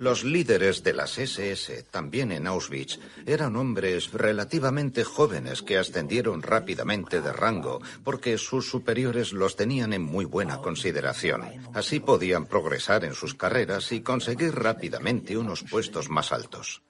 Los 0.04 0.22
líderes 0.22 0.82
de 0.82 0.92
las 0.92 1.16
SS, 1.16 1.84
también 1.84 2.30
en 2.30 2.46
Auschwitz, 2.46 3.00
eran 3.24 3.56
hombres 3.56 4.12
relativamente 4.12 5.02
jóvenes 5.02 5.62
que 5.62 5.78
ascendieron 5.78 6.42
rápidamente 6.42 7.22
de 7.22 7.32
rango 7.32 7.80
porque 8.04 8.36
sus 8.36 8.68
superiores 8.68 9.32
los 9.32 9.56
tenían 9.56 9.94
en 9.94 10.02
muy 10.02 10.26
buena 10.26 10.58
consideración. 10.58 11.44
Así 11.72 12.00
podían 12.00 12.44
progresar 12.44 13.06
en 13.06 13.14
sus 13.14 13.32
carreras 13.32 13.92
y 13.92 14.02
conseguir 14.02 14.54
rápidamente 14.54 15.38
unos 15.38 15.62
puestos 15.62 16.10
más 16.10 16.32
altos. 16.32 16.82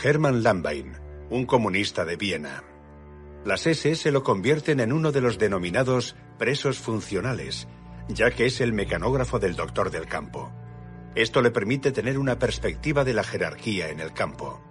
Hermann 0.00 0.44
Lambain, 0.44 0.96
un 1.28 1.44
comunista 1.44 2.04
de 2.04 2.14
Viena. 2.14 2.62
Las 3.44 3.66
SS 3.66 4.12
lo 4.12 4.22
convierten 4.22 4.78
en 4.78 4.92
uno 4.92 5.10
de 5.10 5.22
los 5.22 5.38
denominados 5.38 6.14
presos 6.38 6.78
funcionales 6.78 7.66
ya 8.08 8.30
que 8.30 8.46
es 8.46 8.60
el 8.60 8.72
mecanógrafo 8.72 9.38
del 9.38 9.56
doctor 9.56 9.90
del 9.90 10.06
campo. 10.06 10.52
Esto 11.14 11.40
le 11.40 11.50
permite 11.50 11.92
tener 11.92 12.18
una 12.18 12.38
perspectiva 12.38 13.04
de 13.04 13.14
la 13.14 13.24
jerarquía 13.24 13.88
en 13.88 14.00
el 14.00 14.12
campo. 14.12 14.62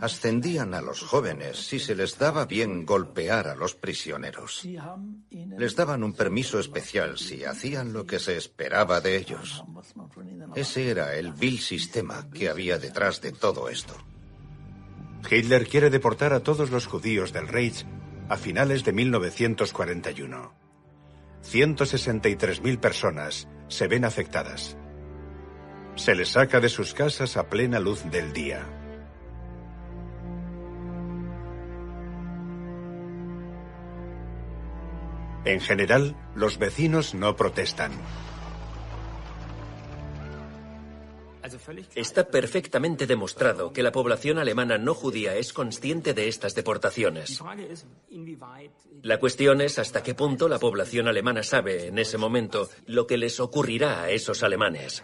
Ascendían 0.00 0.74
a 0.74 0.82
los 0.82 1.02
jóvenes 1.02 1.56
si 1.66 1.78
se 1.78 1.94
les 1.94 2.18
daba 2.18 2.44
bien 2.46 2.84
golpear 2.84 3.48
a 3.48 3.54
los 3.54 3.74
prisioneros. 3.74 4.66
Les 5.30 5.76
daban 5.76 6.02
un 6.02 6.12
permiso 6.12 6.58
especial 6.58 7.16
si 7.16 7.44
hacían 7.44 7.92
lo 7.92 8.06
que 8.06 8.18
se 8.18 8.36
esperaba 8.36 9.00
de 9.00 9.16
ellos. 9.16 9.64
Ese 10.54 10.90
era 10.90 11.14
el 11.14 11.32
vil 11.32 11.60
sistema 11.60 12.28
que 12.30 12.48
había 12.48 12.78
detrás 12.78 13.20
de 13.20 13.32
todo 13.32 13.68
esto. 13.68 13.94
Hitler 15.30 15.66
quiere 15.66 15.90
deportar 15.90 16.32
a 16.32 16.40
todos 16.40 16.70
los 16.70 16.86
judíos 16.86 17.32
del 17.32 17.48
Reich 17.48 17.86
a 18.28 18.36
finales 18.36 18.84
de 18.84 18.92
1941. 18.92 20.65
163.000 21.52 22.80
personas 22.80 23.48
se 23.68 23.86
ven 23.88 24.04
afectadas. 24.04 24.76
Se 25.94 26.14
les 26.14 26.30
saca 26.30 26.60
de 26.60 26.68
sus 26.68 26.92
casas 26.92 27.36
a 27.36 27.48
plena 27.48 27.78
luz 27.78 28.04
del 28.10 28.32
día. 28.32 28.66
En 35.44 35.60
general, 35.60 36.16
los 36.34 36.58
vecinos 36.58 37.14
no 37.14 37.36
protestan. 37.36 37.92
Está 41.94 42.28
perfectamente 42.28 43.06
demostrado 43.06 43.72
que 43.72 43.82
la 43.82 43.92
población 43.92 44.38
alemana 44.38 44.78
no 44.78 44.94
judía 44.94 45.36
es 45.36 45.52
consciente 45.52 46.14
de 46.14 46.28
estas 46.28 46.54
deportaciones. 46.54 47.42
La 49.02 49.18
cuestión 49.18 49.60
es 49.60 49.78
hasta 49.78 50.02
qué 50.02 50.14
punto 50.14 50.48
la 50.48 50.58
población 50.58 51.08
alemana 51.08 51.42
sabe 51.42 51.88
en 51.88 51.98
ese 51.98 52.18
momento 52.18 52.68
lo 52.86 53.06
que 53.06 53.18
les 53.18 53.40
ocurrirá 53.40 54.02
a 54.02 54.10
esos 54.10 54.42
alemanes. 54.42 55.02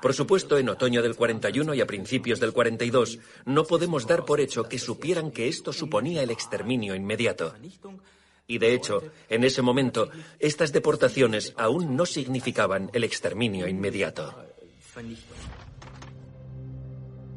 Por 0.00 0.14
supuesto, 0.14 0.58
en 0.58 0.68
otoño 0.68 1.02
del 1.02 1.16
41 1.16 1.74
y 1.74 1.80
a 1.80 1.86
principios 1.86 2.40
del 2.40 2.52
42, 2.52 3.18
no 3.44 3.64
podemos 3.64 4.06
dar 4.06 4.24
por 4.24 4.40
hecho 4.40 4.64
que 4.64 4.78
supieran 4.78 5.30
que 5.30 5.48
esto 5.48 5.72
suponía 5.72 6.22
el 6.22 6.30
exterminio 6.30 6.94
inmediato. 6.94 7.54
Y 8.48 8.58
de 8.58 8.74
hecho, 8.74 9.02
en 9.28 9.44
ese 9.44 9.62
momento, 9.62 10.08
estas 10.38 10.72
deportaciones 10.72 11.52
aún 11.56 11.96
no 11.96 12.06
significaban 12.06 12.90
el 12.92 13.04
exterminio 13.04 13.66
inmediato. 13.66 14.34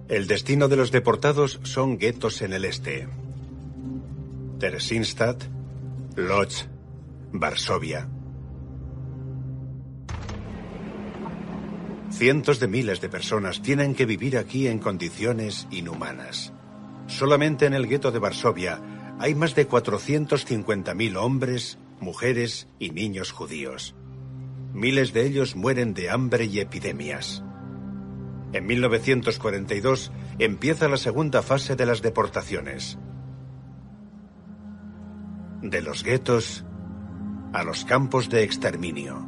El 0.10 0.26
destino 0.26 0.68
de 0.68 0.76
los 0.76 0.92
deportados 0.92 1.60
son 1.62 2.00
guetos 2.00 2.42
en 2.42 2.54
el 2.54 2.66
este. 2.66 3.08
Theresienstadt, 4.58 5.44
Lodz, 6.16 6.66
Varsovia. 7.32 8.10
Cientos 12.10 12.60
de 12.60 12.68
miles 12.68 13.02
de 13.02 13.10
personas 13.10 13.62
tienen 13.62 13.94
que 13.94 14.08
vivir 14.08 14.40
aquí 14.40 14.68
en 14.68 14.80
condiciones 14.80 15.68
inhumanas. 15.70 16.54
Solamente 17.06 17.68
en 17.68 17.76
el 17.76 17.86
gueto 17.86 18.12
de 18.12 18.18
Varsovia 18.18 18.82
hay 19.20 19.36
más 19.36 19.54
de 19.54 19.70
450.000 19.70 21.18
hombres, 21.18 21.78
mujeres 22.00 22.68
y 22.80 22.90
niños 22.90 23.32
judíos. 23.32 23.94
Miles 24.74 25.14
de 25.14 25.28
ellos 25.28 25.56
mueren 25.56 25.94
de 25.94 26.10
hambre 26.10 26.46
y 26.46 26.62
epidemias. 26.62 27.44
En 28.52 28.66
1942 28.66 30.12
empieza 30.40 30.88
la 30.88 30.98
segunda 30.98 31.44
fase 31.44 31.76
de 31.76 31.86
las 31.86 32.02
deportaciones. 32.02 32.98
De 35.62 35.82
los 35.82 36.04
guetos 36.04 36.66
a 37.54 37.64
los 37.64 37.86
campos 37.86 38.30
de 38.30 38.44
exterminio. 38.44 39.28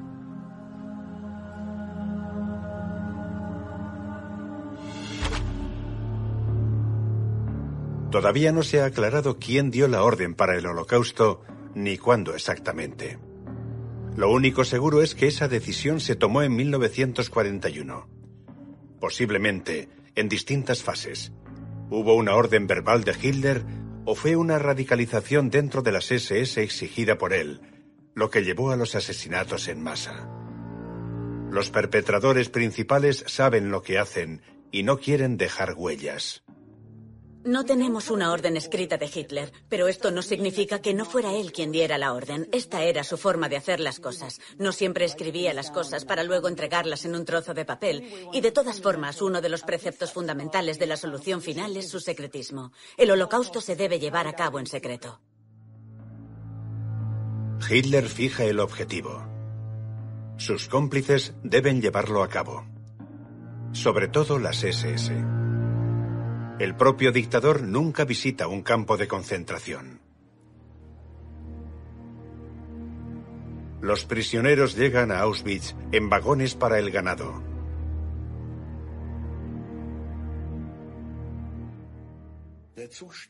Todavía 8.10 8.52
no 8.52 8.64
se 8.64 8.82
ha 8.82 8.86
aclarado 8.86 9.38
quién 9.38 9.72
dio 9.72 9.88
la 9.88 10.04
orden 10.04 10.34
para 10.34 10.58
el 10.58 10.66
holocausto 10.66 11.44
ni 11.76 11.98
cuándo 11.98 12.34
exactamente. 12.34 13.20
Lo 14.16 14.32
único 14.32 14.66
seguro 14.66 15.02
es 15.02 15.16
que 15.16 15.28
esa 15.28 15.48
decisión 15.48 16.00
se 16.00 16.16
tomó 16.16 16.42
en 16.42 16.56
1941 16.56 18.21
posiblemente 19.02 19.90
en 20.16 20.30
distintas 20.30 20.82
fases. 20.82 21.34
¿Hubo 21.90 22.16
una 22.16 22.36
orden 22.36 22.68
verbal 22.68 23.04
de 23.04 23.14
Hitler 23.22 23.66
o 24.06 24.16
fue 24.16 24.38
una 24.38 24.58
radicalización 24.60 25.50
dentro 25.50 25.82
de 25.82 25.92
las 25.92 26.10
SS 26.10 26.64
exigida 26.64 27.18
por 27.18 27.34
él, 27.34 27.60
lo 28.16 28.30
que 28.30 28.46
llevó 28.46 28.72
a 28.72 28.78
los 28.78 28.96
asesinatos 28.96 29.68
en 29.68 29.84
masa? 29.84 30.30
Los 31.52 31.70
perpetradores 31.70 32.48
principales 32.48 33.26
saben 33.28 33.72
lo 33.72 33.82
que 33.82 34.00
hacen 34.00 34.42
y 34.72 34.84
no 34.84 35.00
quieren 35.00 35.36
dejar 35.36 35.74
huellas. 35.76 36.44
No 37.44 37.66
tenemos 37.66 38.12
una 38.12 38.32
orden 38.32 38.56
escrita 38.56 38.98
de 38.98 39.10
Hitler, 39.12 39.52
pero 39.68 39.88
esto 39.88 40.12
no 40.12 40.22
significa 40.22 40.80
que 40.80 40.94
no 40.94 41.06
fuera 41.06 41.34
él 41.34 41.52
quien 41.52 41.72
diera 41.72 41.98
la 41.98 42.14
orden. 42.14 42.48
Esta 42.52 42.84
era 42.84 43.04
su 43.04 43.18
forma 43.18 43.50
de 43.50 43.58
hacer 43.58 43.80
las 43.80 44.00
cosas. 44.00 44.40
No 44.60 44.72
siempre 44.72 45.06
escribía 45.06 45.52
las 45.52 45.72
cosas 45.72 46.06
para 46.06 46.24
luego 46.24 46.48
entregarlas 46.48 47.04
en 47.06 47.16
un 47.16 47.26
trozo 47.26 47.56
de 47.56 47.66
papel. 47.66 48.04
Y 48.32 48.42
de 48.42 48.52
todas 48.52 48.80
formas, 48.80 49.24
uno 49.24 49.42
de 49.42 49.50
los 49.50 49.64
preceptos 49.64 50.14
fundamentales 50.14 50.78
de 50.78 50.86
la 50.86 50.98
solución 50.98 51.42
final 51.42 51.76
es 51.78 51.90
su 51.90 52.00
secretismo. 52.00 52.74
El 52.96 53.10
holocausto 53.10 53.60
se 53.60 53.76
debe 53.76 54.00
llevar 54.00 54.28
a 54.28 54.34
cabo 54.34 54.60
en 54.60 54.68
secreto. 54.68 55.20
Hitler 57.68 58.08
fija 58.08 58.44
el 58.44 58.60
objetivo. 58.60 59.26
Sus 60.38 60.68
cómplices 60.68 61.34
deben 61.44 61.82
llevarlo 61.82 62.22
a 62.22 62.28
cabo. 62.28 62.66
Sobre 63.72 64.10
todo 64.10 64.38
las 64.38 64.64
SS. 64.64 65.41
El 66.62 66.76
propio 66.76 67.12
dictador 67.12 67.64
nunca 67.64 68.06
visita 68.06 68.48
un 68.48 68.62
campo 68.62 68.96
de 68.96 69.08
concentración. 69.08 70.00
Los 73.82 74.06
prisioneros 74.06 74.76
llegan 74.76 75.12
a 75.12 75.22
Auschwitz 75.22 75.74
en 75.92 76.08
vagones 76.08 76.54
para 76.54 76.78
el 76.78 76.92
ganado. 76.92 77.42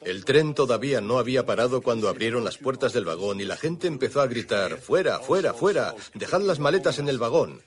El 0.01 0.25
tren 0.25 0.53
todavía 0.53 0.99
no 0.99 1.17
había 1.17 1.45
parado 1.45 1.81
cuando 1.81 2.09
abrieron 2.09 2.43
las 2.43 2.57
puertas 2.57 2.91
del 2.91 3.05
vagón 3.05 3.39
y 3.39 3.45
la 3.45 3.55
gente 3.55 3.87
empezó 3.87 4.19
a 4.19 4.27
gritar, 4.27 4.77
fuera, 4.77 5.19
fuera, 5.19 5.53
fuera, 5.53 5.95
dejad 6.13 6.41
las 6.41 6.59
maletas 6.59 6.99
en 6.99 7.07
el 7.07 7.17
vagón. 7.17 7.61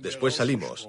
Después 0.00 0.36
salimos. 0.36 0.88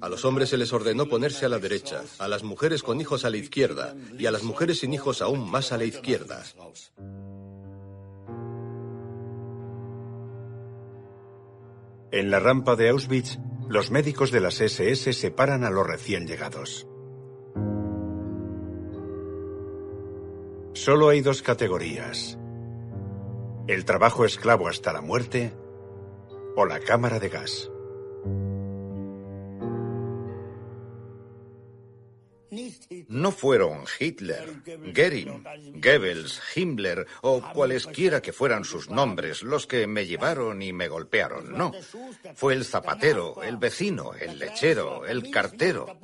A 0.00 0.08
los 0.08 0.24
hombres 0.24 0.48
se 0.48 0.56
les 0.56 0.72
ordenó 0.72 1.06
ponerse 1.06 1.46
a 1.46 1.48
la 1.48 1.58
derecha, 1.58 2.02
a 2.18 2.28
las 2.28 2.42
mujeres 2.42 2.82
con 2.82 3.00
hijos 3.00 3.24
a 3.24 3.30
la 3.30 3.36
izquierda 3.36 3.94
y 4.18 4.26
a 4.26 4.30
las 4.30 4.42
mujeres 4.42 4.80
sin 4.80 4.92
hijos 4.92 5.22
aún 5.22 5.50
más 5.50 5.72
a 5.72 5.78
la 5.78 5.84
izquierda. 5.84 6.42
En 12.10 12.30
la 12.30 12.40
rampa 12.40 12.76
de 12.76 12.90
Auschwitz, 12.90 13.38
los 13.68 13.90
médicos 13.90 14.30
de 14.30 14.40
las 14.40 14.60
SS 14.60 15.14
separan 15.14 15.64
a 15.64 15.70
los 15.70 15.86
recién 15.86 16.26
llegados. 16.26 16.86
Solo 20.74 21.08
hay 21.08 21.20
dos 21.20 21.42
categorías. 21.42 22.38
El 23.66 23.84
trabajo 23.84 24.24
esclavo 24.24 24.68
hasta 24.68 24.92
la 24.92 25.00
muerte 25.00 25.54
o 26.56 26.66
la 26.66 26.80
cámara 26.80 27.18
de 27.18 27.28
gas. 27.28 27.71
No 33.12 33.30
fueron 33.30 33.84
Hitler, 34.00 34.62
Goering, 34.94 35.44
Goebbels, 35.74 36.40
Himmler 36.56 37.06
o 37.20 37.42
cualesquiera 37.52 38.22
que 38.22 38.32
fueran 38.32 38.64
sus 38.64 38.88
nombres 38.88 39.42
los 39.42 39.66
que 39.66 39.86
me 39.86 40.06
llevaron 40.06 40.62
y 40.62 40.72
me 40.72 40.88
golpearon, 40.88 41.52
no. 41.52 41.72
Fue 42.34 42.54
el 42.54 42.64
zapatero, 42.64 43.42
el 43.42 43.58
vecino, 43.58 44.14
el 44.14 44.38
lechero, 44.38 45.04
el 45.04 45.30
cartero. 45.30 45.98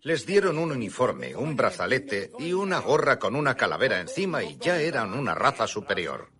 Les 0.00 0.24
dieron 0.24 0.56
un 0.56 0.72
uniforme, 0.72 1.36
un 1.36 1.54
brazalete 1.54 2.32
y 2.38 2.54
una 2.54 2.78
gorra 2.78 3.18
con 3.18 3.36
una 3.36 3.54
calavera 3.54 4.00
encima 4.00 4.42
y 4.42 4.56
ya 4.56 4.80
eran 4.80 5.12
una 5.12 5.34
raza 5.34 5.66
superior. 5.66 6.30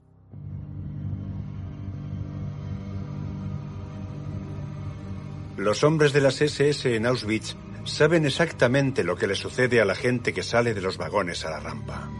Los 5.59 5.85
hombres 5.85 6.15
de 6.15 6.23
las 6.23 6.41
SS 6.41 6.97
en 6.97 7.05
Auschwitz 7.05 7.57
saben 7.89 8.27
exactamente 8.27 9.03
lo 9.03 9.17
que 9.17 9.27
le 9.27 9.35
sucede 9.35 9.81
a 9.81 9.85
la 9.85 9.95
gente 9.95 10.33
que 10.33 10.43
sale 10.43 10.75
de 10.75 10.81
los 10.81 10.97
vagones 10.97 11.45
a 11.45 11.51
la 11.51 11.61
rampa. 11.61 12.11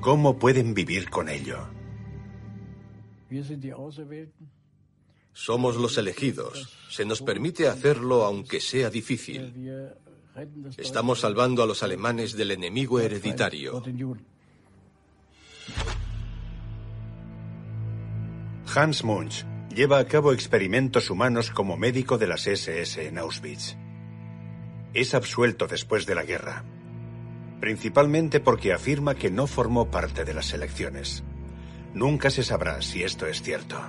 ¿Cómo 0.00 0.38
pueden 0.38 0.72
vivir 0.72 1.10
con 1.10 1.28
ello? 1.28 1.68
Somos 5.32 5.76
los 5.76 5.98
elegidos. 5.98 6.76
Se 6.88 7.04
nos 7.04 7.20
permite 7.22 7.68
hacerlo 7.68 8.24
aunque 8.24 8.60
sea 8.60 8.90
difícil. 8.90 9.92
Estamos 10.78 11.20
salvando 11.20 11.62
a 11.62 11.66
los 11.66 11.82
alemanes 11.82 12.34
del 12.34 12.52
enemigo 12.52 12.98
hereditario. 12.98 13.82
Hans 18.74 19.04
Munch 19.04 19.44
lleva 19.74 19.98
a 19.98 20.04
cabo 20.06 20.32
experimentos 20.32 21.10
humanos 21.10 21.50
como 21.50 21.76
médico 21.76 22.18
de 22.18 22.26
las 22.26 22.46
SS 22.46 23.06
en 23.06 23.18
Auschwitz. 23.18 23.76
Es 24.92 25.14
absuelto 25.14 25.66
después 25.68 26.06
de 26.06 26.14
la 26.16 26.24
guerra, 26.24 26.64
principalmente 27.60 28.40
porque 28.40 28.72
afirma 28.72 29.14
que 29.14 29.30
no 29.30 29.46
formó 29.46 29.90
parte 29.90 30.24
de 30.24 30.34
las 30.34 30.52
elecciones. 30.52 31.22
Nunca 31.94 32.30
se 32.30 32.42
sabrá 32.42 32.82
si 32.82 33.02
esto 33.02 33.26
es 33.26 33.42
cierto. 33.42 33.80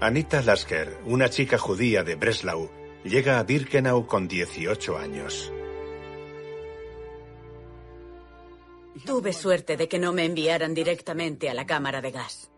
Anita 0.00 0.42
Lasker, 0.42 0.98
una 1.04 1.28
chica 1.28 1.58
judía 1.58 2.02
de 2.02 2.14
Breslau, 2.14 2.70
llega 3.04 3.38
a 3.38 3.42
Birkenau 3.44 4.06
con 4.06 4.28
18 4.28 4.96
años. 4.96 5.52
Tuve 9.04 9.32
suerte 9.32 9.76
de 9.76 9.88
que 9.88 9.98
no 9.98 10.12
me 10.12 10.24
enviaran 10.24 10.74
directamente 10.74 11.48
a 11.48 11.54
la 11.54 11.66
cámara 11.66 12.00
de 12.00 12.10
gas. 12.10 12.50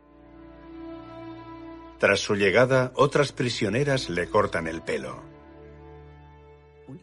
Tras 1.98 2.20
su 2.20 2.34
llegada, 2.34 2.92
otras 2.96 3.32
prisioneras 3.32 4.08
le 4.08 4.28
cortan 4.28 4.66
el 4.66 4.82
pelo. 4.82 5.22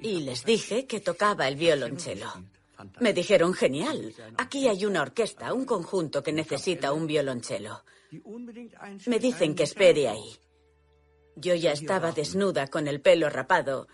Y 0.02 0.22
les 0.22 0.44
dije 0.44 0.86
que 0.86 1.00
tocaba 1.00 1.48
el 1.48 1.56
violonchelo. 1.56 2.28
Me 3.00 3.14
dijeron, 3.14 3.54
genial, 3.54 4.14
aquí 4.38 4.68
hay 4.68 4.86
una 4.86 5.02
orquesta, 5.02 5.54
un 5.54 5.66
conjunto 5.66 6.24
que 6.24 6.34
necesita 6.34 6.92
un 6.92 7.08
violonchelo. 7.08 7.84
Me 9.06 9.20
dicen 9.20 9.56
que 9.56 9.64
espere 9.64 10.10
ahí. 10.10 10.38
Yo 11.40 11.56
ya 11.56 11.72
estaba 11.72 12.12
desnuda 12.12 12.68
con 12.68 12.88
el 12.88 13.02
pelo 13.02 13.30
rapado 13.30 13.88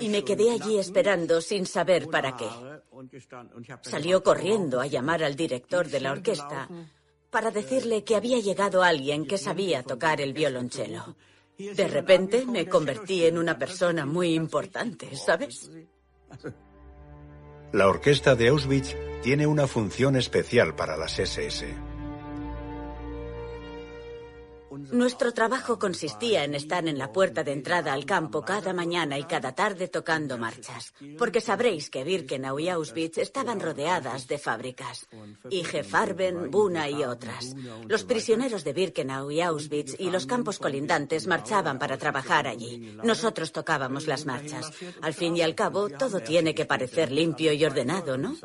y 0.00 0.08
me 0.08 0.24
quedé 0.24 0.50
allí 0.50 0.78
esperando 0.78 1.40
sin 1.40 1.66
saber 1.66 2.08
para 2.08 2.36
qué. 2.36 2.48
Salió 3.82 4.22
corriendo 4.22 4.80
a 4.80 4.86
llamar 4.86 5.24
al 5.24 5.36
director 5.36 5.88
de 5.88 6.00
la 6.00 6.12
orquesta 6.12 6.68
para 7.30 7.50
decirle 7.50 8.04
que 8.04 8.16
había 8.16 8.38
llegado 8.38 8.82
alguien 8.82 9.26
que 9.26 9.38
sabía 9.38 9.82
tocar 9.82 10.20
el 10.20 10.32
violonchelo. 10.32 11.16
De 11.56 11.88
repente 11.88 12.46
me 12.46 12.66
convertí 12.66 13.24
en 13.24 13.38
una 13.38 13.58
persona 13.58 14.06
muy 14.06 14.34
importante, 14.34 15.14
¿sabes? 15.16 15.70
La 17.72 17.86
orquesta 17.86 18.34
de 18.34 18.48
Auschwitz 18.48 18.96
tiene 19.22 19.46
una 19.46 19.66
función 19.66 20.16
especial 20.16 20.74
para 20.74 20.96
las 20.96 21.18
SS. 21.18 21.89
Nuestro 24.90 25.32
trabajo 25.32 25.78
consistía 25.78 26.44
en 26.44 26.54
estar 26.54 26.86
en 26.86 26.98
la 26.98 27.12
puerta 27.12 27.44
de 27.44 27.52
entrada 27.52 27.92
al 27.92 28.04
campo 28.04 28.42
cada 28.42 28.72
mañana 28.72 29.18
y 29.18 29.24
cada 29.24 29.54
tarde 29.54 29.88
tocando 29.88 30.38
marchas, 30.38 30.94
porque 31.18 31.40
sabréis 31.40 31.90
que 31.90 32.04
Birkenau 32.04 32.58
y 32.58 32.68
Auschwitz 32.68 33.18
estaban 33.18 33.60
rodeadas 33.60 34.26
de 34.26 34.38
fábricas, 34.38 35.06
IG 35.50 35.84
Farben, 35.84 36.50
Buna 36.50 36.88
y 36.88 37.04
otras. 37.04 37.54
Los 37.88 38.04
prisioneros 38.04 38.64
de 38.64 38.72
Birkenau 38.72 39.30
y 39.30 39.40
Auschwitz 39.40 39.96
y 39.98 40.10
los 40.10 40.26
campos 40.26 40.58
colindantes 40.58 41.26
marchaban 41.26 41.78
para 41.78 41.98
trabajar 41.98 42.46
allí. 42.46 42.96
Nosotros 43.02 43.52
tocábamos 43.52 44.06
las 44.06 44.26
marchas. 44.26 44.72
Al 45.02 45.14
fin 45.14 45.36
y 45.36 45.42
al 45.42 45.54
cabo, 45.54 45.88
todo 45.90 46.20
tiene 46.20 46.54
que 46.54 46.66
parecer 46.66 47.12
limpio 47.12 47.52
y 47.52 47.64
ordenado, 47.64 48.16
¿no? 48.16 48.36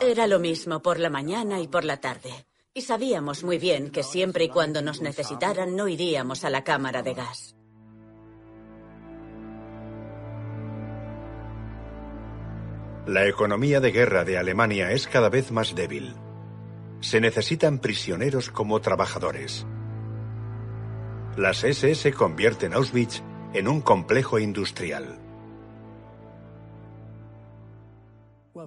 Era 0.00 0.26
lo 0.26 0.38
mismo 0.38 0.80
por 0.82 0.98
la 0.98 1.10
mañana 1.10 1.60
y 1.60 1.68
por 1.68 1.84
la 1.84 1.98
tarde. 1.98 2.30
Y 2.74 2.82
sabíamos 2.82 3.44
muy 3.44 3.58
bien 3.58 3.90
que 3.90 4.02
siempre 4.02 4.44
y 4.44 4.48
cuando 4.48 4.80
nos 4.82 5.02
necesitaran 5.02 5.76
no 5.76 5.88
iríamos 5.88 6.44
a 6.44 6.50
la 6.50 6.64
cámara 6.64 7.02
de 7.02 7.14
gas. 7.14 7.54
La 13.06 13.26
economía 13.26 13.80
de 13.80 13.90
guerra 13.90 14.24
de 14.24 14.38
Alemania 14.38 14.92
es 14.92 15.08
cada 15.08 15.28
vez 15.28 15.50
más 15.50 15.74
débil. 15.74 16.14
Se 17.00 17.20
necesitan 17.20 17.80
prisioneros 17.80 18.48
como 18.50 18.80
trabajadores. 18.80 19.66
Las 21.36 21.64
SS 21.64 22.12
convierten 22.12 22.74
Auschwitz 22.74 23.22
en 23.54 23.66
un 23.66 23.80
complejo 23.80 24.38
industrial. 24.38 25.21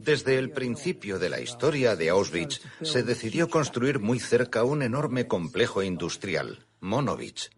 Desde 0.01 0.39
el 0.39 0.51
principio 0.51 1.19
de 1.19 1.29
la 1.29 1.39
historia 1.39 1.95
de 1.95 2.09
Auschwitz 2.09 2.61
se 2.81 3.03
decidió 3.03 3.49
construir 3.49 3.99
muy 3.99 4.19
cerca 4.19 4.63
un 4.63 4.81
enorme 4.81 5.27
complejo 5.27 5.83
industrial, 5.83 6.65
Monovich. 6.79 7.51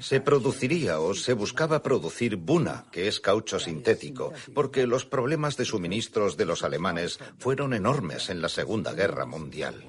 Se 0.00 0.20
produciría 0.20 0.98
o 0.98 1.14
se 1.14 1.32
buscaba 1.32 1.82
producir 1.82 2.36
Buna, 2.36 2.86
que 2.90 3.06
es 3.06 3.20
caucho 3.20 3.58
sintético, 3.60 4.32
porque 4.54 4.86
los 4.86 5.04
problemas 5.04 5.56
de 5.56 5.64
suministros 5.64 6.36
de 6.36 6.44
los 6.44 6.64
alemanes 6.64 7.18
fueron 7.38 7.72
enormes 7.72 8.30
en 8.30 8.42
la 8.42 8.48
Segunda 8.48 8.92
Guerra 8.92 9.24
Mundial. 9.24 9.84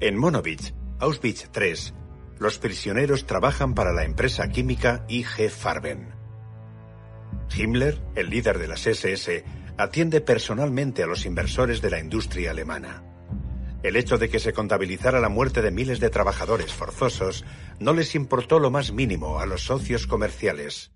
En 0.00 0.16
Monovich, 0.16 0.74
Auschwitz 1.00 1.50
III, 1.54 1.92
los 2.38 2.58
prisioneros 2.58 3.26
trabajan 3.26 3.74
para 3.74 3.92
la 3.92 4.04
empresa 4.04 4.48
química 4.48 5.04
IG 5.08 5.50
Farben. 5.50 6.14
Himmler, 7.54 8.00
el 8.14 8.30
líder 8.30 8.58
de 8.58 8.68
las 8.68 8.86
SS, 8.86 9.44
atiende 9.78 10.20
personalmente 10.20 11.04
a 11.04 11.06
los 11.06 11.24
inversores 11.24 11.80
de 11.80 11.90
la 11.90 12.00
industria 12.00 12.50
alemana. 12.50 13.04
El 13.84 13.94
hecho 13.94 14.18
de 14.18 14.28
que 14.28 14.40
se 14.40 14.52
contabilizara 14.52 15.20
la 15.20 15.28
muerte 15.28 15.62
de 15.62 15.70
miles 15.70 16.00
de 16.00 16.10
trabajadores 16.10 16.72
forzosos 16.72 17.44
no 17.78 17.94
les 17.94 18.16
importó 18.16 18.58
lo 18.58 18.72
más 18.72 18.92
mínimo 18.92 19.38
a 19.38 19.46
los 19.46 19.62
socios 19.62 20.08
comerciales. 20.08 20.90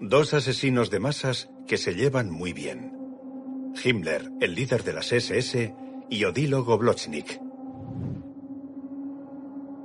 Dos 0.00 0.32
asesinos 0.32 0.90
de 0.90 1.00
masas 1.00 1.50
que 1.66 1.76
se 1.76 1.94
llevan 1.94 2.30
muy 2.30 2.52
bien. 2.52 2.94
Himmler, 3.84 4.30
el 4.40 4.54
líder 4.54 4.84
de 4.84 4.92
las 4.92 5.12
SS, 5.12 5.74
y 6.08 6.24
Odilo 6.24 6.64
Goblochnik. 6.64 7.47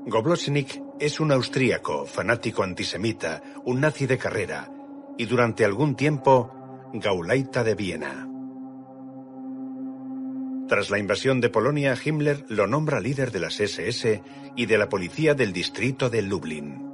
Goblochnik 0.06 0.82
es 1.00 1.20
un 1.22 1.32
austríaco, 1.32 2.06
fanático 2.06 2.62
antisemita, 2.62 3.42
un 3.64 3.80
nazi 3.80 4.06
de 4.06 4.18
carrera 4.18 4.70
y 5.18 5.26
durante 5.26 5.64
algún 5.64 5.96
tiempo 5.96 6.52
Gaulaita 6.94 7.64
de 7.64 7.76
Viena. 7.76 8.28
Tras 10.68 10.90
la 10.90 11.00
invasión 11.00 11.40
de 11.40 11.50
Polonia, 11.50 11.96
Himmler 12.04 12.46
lo 12.50 12.68
nombra 12.68 13.00
líder 13.00 13.32
de 13.32 13.40
las 13.40 13.60
SS 13.62 14.22
y 14.58 14.66
de 14.66 14.78
la 14.78 14.90
policía 14.90 15.36
del 15.36 15.54
distrito 15.54 16.10
de 16.10 16.22
Lublin. 16.22 16.90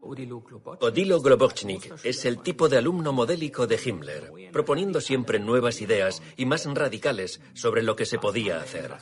Odilo 0.00 1.20
Globochnik 1.20 1.96
es 2.02 2.24
el 2.24 2.40
tipo 2.40 2.68
de 2.70 2.78
alumno 2.78 3.12
modélico 3.12 3.66
de 3.66 3.78
Himmler, 3.84 4.32
proponiendo 4.52 5.02
siempre 5.02 5.38
nuevas 5.38 5.82
ideas 5.82 6.22
y 6.36 6.46
más 6.46 6.64
radicales 6.64 7.42
sobre 7.52 7.82
lo 7.82 7.94
que 7.94 8.06
se 8.06 8.18
podía 8.18 8.58
hacer. 8.58 8.96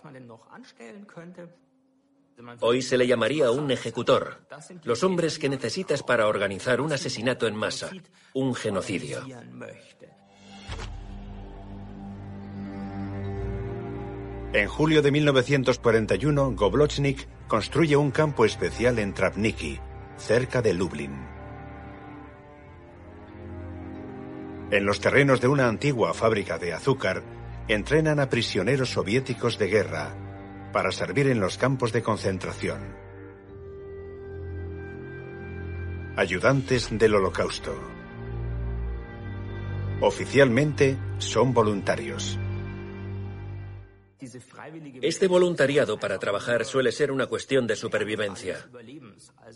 Hoy 2.61 2.83
se 2.83 2.99
le 2.99 3.07
llamaría 3.07 3.51
un 3.51 3.71
ejecutor. 3.71 4.47
Los 4.85 5.03
hombres 5.05 5.39
que 5.39 5.49
necesitas 5.49 6.03
para 6.03 6.27
organizar 6.27 6.81
un 6.81 6.93
asesinato 6.93 7.47
en 7.47 7.57
masa, 7.57 7.91
un 8.35 8.55
genocidio. 8.55 9.23
En 14.53 14.69
julio 14.69 15.03
de 15.03 15.11
1941, 15.11 16.53
Goblochnik 16.53 17.29
construye 17.47 17.97
un 17.97 18.11
campo 18.11 18.45
especial 18.45 18.99
en 18.99 19.13
Travniki, 19.13 19.79
cerca 20.17 20.63
de 20.63 20.75
Lublin. 20.75 21.15
En 24.71 24.85
los 24.85 25.01
terrenos 25.01 25.41
de 25.41 25.49
una 25.49 25.69
antigua 25.69 26.13
fábrica 26.13 26.59
de 26.59 26.73
azúcar, 26.73 27.23
entrenan 27.69 28.19
a 28.19 28.29
prisioneros 28.29 28.91
soviéticos 28.91 29.59
de 29.59 29.69
guerra 29.69 30.26
para 30.77 30.93
servir 30.93 31.29
en 31.29 31.41
los 31.41 31.57
campos 31.57 31.91
de 31.91 32.03
concentración. 32.03 32.95
Ayudantes 36.19 36.91
del 36.91 37.15
Holocausto. 37.15 37.75
Oficialmente 40.03 40.99
son 41.17 41.55
voluntarios. 41.55 42.39
Este 45.03 45.27
voluntariado 45.27 45.99
para 45.99 46.19
trabajar 46.19 46.65
suele 46.65 46.91
ser 46.91 47.13
una 47.13 47.27
cuestión 47.27 47.67
de 47.67 47.77
supervivencia. 47.77 48.69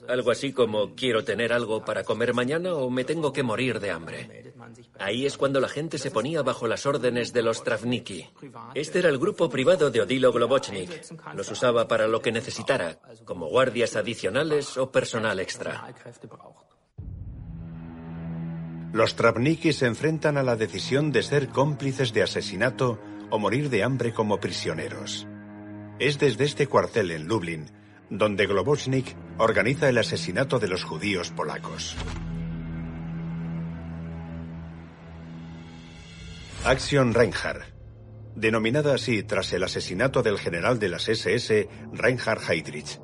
Algo 0.09 0.31
así 0.31 0.53
como 0.53 0.95
quiero 0.95 1.25
tener 1.25 1.53
algo 1.53 1.85
para 1.85 2.05
comer 2.05 2.35
mañana 2.35 2.75
o 2.75 2.91
me 2.91 3.05
tengo 3.05 3.33
que 3.33 3.43
morir 3.43 3.81
de 3.81 3.91
hambre. 3.91 4.53
Ahí 4.99 5.25
es 5.25 5.39
cuando 5.39 5.61
la 5.61 5.69
gente 5.69 5.99
se 5.99 6.11
ponía 6.11 6.43
bajo 6.43 6.67
las 6.67 6.85
órdenes 6.85 7.33
de 7.33 7.43
los 7.43 7.65
Travniki. 7.65 8.29
Este 8.75 8.99
era 8.99 9.09
el 9.09 9.19
grupo 9.19 9.49
privado 9.49 9.91
de 9.91 10.03
Odilo 10.03 10.33
Globochnik. 10.33 10.91
Los 11.35 11.51
usaba 11.51 11.89
para 11.89 12.07
lo 12.07 12.21
que 12.21 12.33
necesitara, 12.33 12.99
como 13.25 13.47
guardias 13.47 13.97
adicionales 13.97 14.77
o 14.77 14.91
personal 14.91 15.41
extra. 15.41 15.95
Los 18.93 19.15
Travniki 19.15 19.73
se 19.73 19.87
enfrentan 19.87 20.37
a 20.37 20.43
la 20.43 20.57
decisión 20.57 21.13
de 21.13 21.23
ser 21.23 21.49
cómplices 21.49 22.13
de 22.13 22.23
asesinato 22.23 22.99
o 23.31 23.39
morir 23.39 23.71
de 23.71 23.83
hambre 23.83 24.13
como 24.13 24.41
prisioneros. 24.41 25.27
Es 25.99 26.19
desde 26.19 26.45
este 26.45 26.67
cuartel 26.67 27.11
en 27.11 27.27
Lublin 27.27 27.71
donde 28.11 28.47
Globochnik 28.47 29.17
organiza 29.39 29.89
el 29.89 29.97
asesinato 29.97 30.59
de 30.59 30.69
los 30.69 30.85
judíos 30.85 31.31
polacos. 31.31 31.97
Action 36.65 37.15
Reinhardt, 37.15 37.65
denominada 38.35 38.95
así 38.95 39.23
tras 39.23 39.53
el 39.53 39.63
asesinato 39.63 40.23
del 40.23 40.39
general 40.39 40.79
de 40.79 40.89
las 40.89 41.09
SS 41.09 41.69
Reinhard 41.93 42.43
Heydrich. 42.51 43.01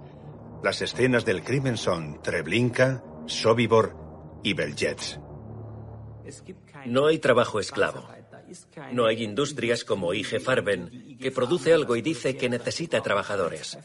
Las 0.63 0.83
escenas 0.83 1.25
del 1.25 1.43
crimen 1.43 1.77
son 1.77 2.21
Treblinka, 2.23 3.03
Sobibor 3.27 3.97
y 4.43 4.53
Beljetz. 4.55 5.19
No 6.87 7.07
hay 7.07 7.19
trabajo 7.19 7.61
esclavo. 7.61 8.16
No 8.93 9.07
hay 9.07 9.23
industrias 9.23 9.85
como 9.85 10.15
IG 10.15 10.41
Farben, 10.41 11.19
que 11.19 11.31
produce 11.31 11.73
algo 11.73 11.97
y 11.97 12.03
dice 12.03 12.37
que 12.37 12.49
necesita 12.49 13.03
trabajadores. 13.03 13.79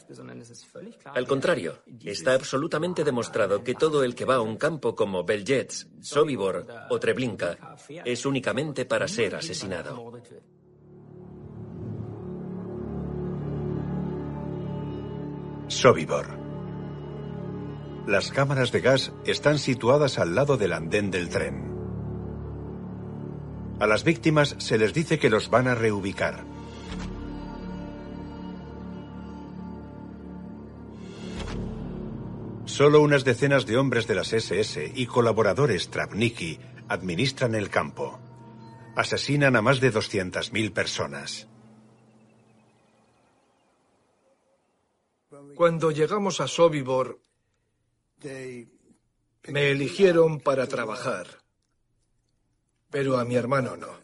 Al 1.04 1.26
contrario, 1.26 1.78
está 2.04 2.34
absolutamente 2.34 3.04
demostrado 3.04 3.62
que 3.62 3.74
todo 3.74 4.04
el 4.04 4.14
que 4.14 4.24
va 4.24 4.36
a 4.36 4.40
un 4.40 4.56
campo 4.56 4.94
como 4.94 5.24
Beljetz, 5.24 5.86
Sobibor 6.00 6.66
o 6.90 6.98
Treblinka 6.98 7.76
es 8.04 8.26
únicamente 8.26 8.84
para 8.84 9.08
ser 9.08 9.36
asesinado. 9.36 10.12
Sobibor. 15.68 16.38
Las 18.06 18.30
cámaras 18.30 18.72
de 18.72 18.80
gas 18.80 19.12
están 19.24 19.58
situadas 19.58 20.18
al 20.18 20.34
lado 20.34 20.56
del 20.56 20.72
andén 20.72 21.10
del 21.10 21.28
tren. 21.28 21.71
A 23.82 23.86
las 23.88 24.04
víctimas 24.04 24.54
se 24.58 24.78
les 24.78 24.94
dice 24.94 25.18
que 25.18 25.28
los 25.28 25.50
van 25.50 25.66
a 25.66 25.74
reubicar. 25.74 26.44
Solo 32.64 33.00
unas 33.00 33.24
decenas 33.24 33.66
de 33.66 33.76
hombres 33.78 34.06
de 34.06 34.14
las 34.14 34.32
SS 34.32 34.92
y 34.94 35.06
colaboradores 35.06 35.90
Travniki 35.90 36.60
administran 36.86 37.56
el 37.56 37.70
campo. 37.70 38.20
Asesinan 38.94 39.56
a 39.56 39.62
más 39.62 39.80
de 39.80 39.92
200.000 39.92 40.72
personas. 40.72 41.48
Cuando 45.56 45.90
llegamos 45.90 46.40
a 46.40 46.46
Sobibor, 46.46 47.18
me 49.48 49.70
eligieron 49.72 50.38
para 50.38 50.68
trabajar 50.68 51.41
pero 52.92 53.18
a 53.18 53.24
mi 53.24 53.34
hermano 53.34 53.76
no. 53.76 54.02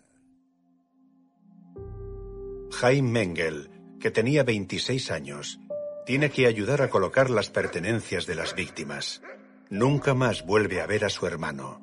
Jaime 2.73 3.11
Mengel, 3.11 3.71
que 4.01 4.11
tenía 4.11 4.43
26 4.43 5.11
años, 5.11 5.61
tiene 6.07 6.31
que 6.31 6.47
ayudar 6.47 6.81
a 6.81 6.89
colocar 6.89 7.29
las 7.29 7.51
pertenencias 7.51 8.27
de 8.27 8.35
las 8.35 8.55
víctimas. 8.55 9.23
Nunca 9.69 10.15
más 10.15 10.45
vuelve 10.45 10.81
a 10.81 10.87
ver 10.87 11.05
a 11.05 11.11
su 11.11 11.27
hermano. 11.27 11.81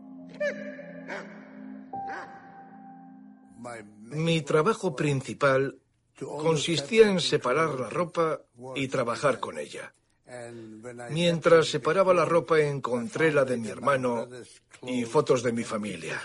Mi 4.01 4.41
trabajo 4.41 4.95
principal 4.95 5.79
consistía 6.17 7.09
en 7.09 7.19
separar 7.19 7.79
la 7.79 7.89
ropa 7.89 8.41
y 8.75 8.87
trabajar 8.87 9.39
con 9.39 9.59
ella. 9.59 9.93
Mientras 11.11 11.67
separaba 11.67 12.13
la 12.13 12.25
ropa 12.25 12.59
encontré 12.59 13.31
la 13.31 13.45
de 13.45 13.57
mi 13.57 13.67
hermano 13.67 14.27
y 14.81 15.05
fotos 15.05 15.43
de 15.43 15.51
mi 15.51 15.63
familia. 15.63 16.21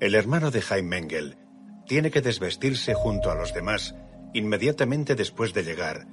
El 0.00 0.14
hermano 0.14 0.50
de 0.50 0.62
Jaime 0.62 1.00
Mengel 1.00 1.36
tiene 1.86 2.10
que 2.10 2.22
desvestirse 2.22 2.94
junto 2.94 3.30
a 3.30 3.34
los 3.34 3.52
demás 3.52 3.94
inmediatamente 4.34 5.14
después 5.14 5.52
de 5.52 5.62
llegar, 5.62 6.06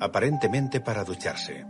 aparentemente 0.00 0.80
para 0.80 1.04
ducharse. 1.04 1.64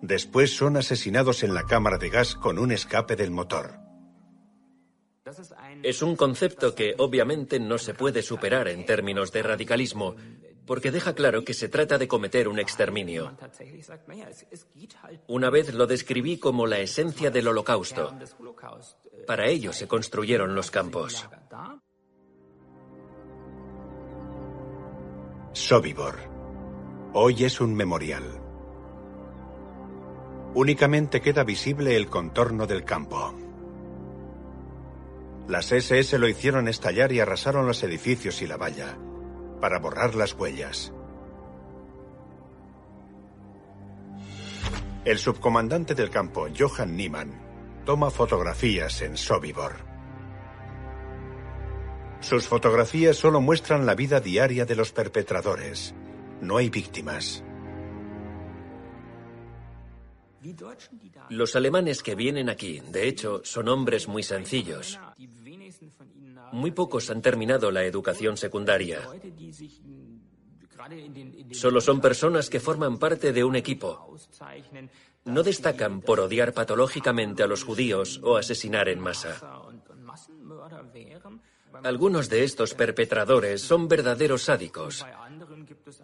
Después 0.00 0.54
son 0.54 0.76
asesinados 0.76 1.42
en 1.42 1.54
la 1.54 1.64
cámara 1.64 1.98
de 1.98 2.10
gas 2.10 2.34
con 2.34 2.58
un 2.58 2.70
escape 2.72 3.16
del 3.16 3.30
motor. 3.30 3.80
Es 5.82 6.02
un 6.02 6.16
concepto 6.16 6.74
que 6.74 6.94
obviamente 6.98 7.58
no 7.58 7.78
se 7.78 7.94
puede 7.94 8.22
superar 8.22 8.68
en 8.68 8.84
términos 8.84 9.32
de 9.32 9.42
radicalismo, 9.42 10.14
porque 10.66 10.90
deja 10.90 11.14
claro 11.14 11.44
que 11.44 11.54
se 11.54 11.68
trata 11.68 11.98
de 11.98 12.08
cometer 12.08 12.48
un 12.48 12.58
exterminio. 12.58 13.36
Una 15.26 15.50
vez 15.50 15.74
lo 15.74 15.86
describí 15.86 16.38
como 16.38 16.66
la 16.66 16.78
esencia 16.78 17.30
del 17.30 17.48
holocausto. 17.48 18.14
Para 19.26 19.46
ello 19.46 19.72
se 19.72 19.86
construyeron 19.86 20.54
los 20.54 20.70
campos. 20.70 21.28
Sobibor. 25.52 26.18
Hoy 27.12 27.44
es 27.44 27.60
un 27.60 27.74
memorial. 27.74 28.40
Únicamente 30.54 31.20
queda 31.20 31.44
visible 31.44 31.96
el 31.96 32.08
contorno 32.08 32.66
del 32.66 32.84
campo. 32.84 33.34
Las 35.48 35.72
SS 35.72 36.18
lo 36.18 36.26
hicieron 36.26 36.68
estallar 36.68 37.12
y 37.12 37.20
arrasaron 37.20 37.66
los 37.66 37.82
edificios 37.82 38.40
y 38.40 38.46
la 38.46 38.56
valla 38.56 38.96
para 39.64 39.78
borrar 39.78 40.14
las 40.14 40.34
huellas. 40.34 40.92
El 45.06 45.18
subcomandante 45.18 45.94
del 45.94 46.10
campo, 46.10 46.48
Johann 46.54 46.94
Niemann, 46.94 47.32
toma 47.86 48.10
fotografías 48.10 49.00
en 49.00 49.16
Sobibor. 49.16 49.76
Sus 52.20 52.46
fotografías 52.46 53.16
solo 53.16 53.40
muestran 53.40 53.86
la 53.86 53.94
vida 53.94 54.20
diaria 54.20 54.66
de 54.66 54.76
los 54.76 54.92
perpetradores. 54.92 55.94
No 56.42 56.58
hay 56.58 56.68
víctimas. 56.68 57.42
Los 61.30 61.56
alemanes 61.56 62.02
que 62.02 62.14
vienen 62.14 62.50
aquí, 62.50 62.80
de 62.80 63.08
hecho, 63.08 63.40
son 63.44 63.68
hombres 63.68 64.08
muy 64.08 64.22
sencillos. 64.22 65.00
Muy 66.54 66.70
pocos 66.70 67.10
han 67.10 67.20
terminado 67.20 67.72
la 67.72 67.82
educación 67.82 68.36
secundaria. 68.36 69.00
Solo 71.50 71.80
son 71.80 72.00
personas 72.00 72.48
que 72.48 72.60
forman 72.60 72.98
parte 72.98 73.32
de 73.32 73.42
un 73.42 73.56
equipo. 73.56 74.16
No 75.24 75.42
destacan 75.42 76.00
por 76.00 76.20
odiar 76.20 76.52
patológicamente 76.52 77.42
a 77.42 77.48
los 77.48 77.64
judíos 77.64 78.20
o 78.22 78.36
asesinar 78.36 78.88
en 78.88 79.00
masa. 79.00 79.40
Algunos 81.82 82.28
de 82.28 82.44
estos 82.44 82.74
perpetradores 82.74 83.60
son 83.60 83.88
verdaderos 83.88 84.44
sádicos, 84.44 85.04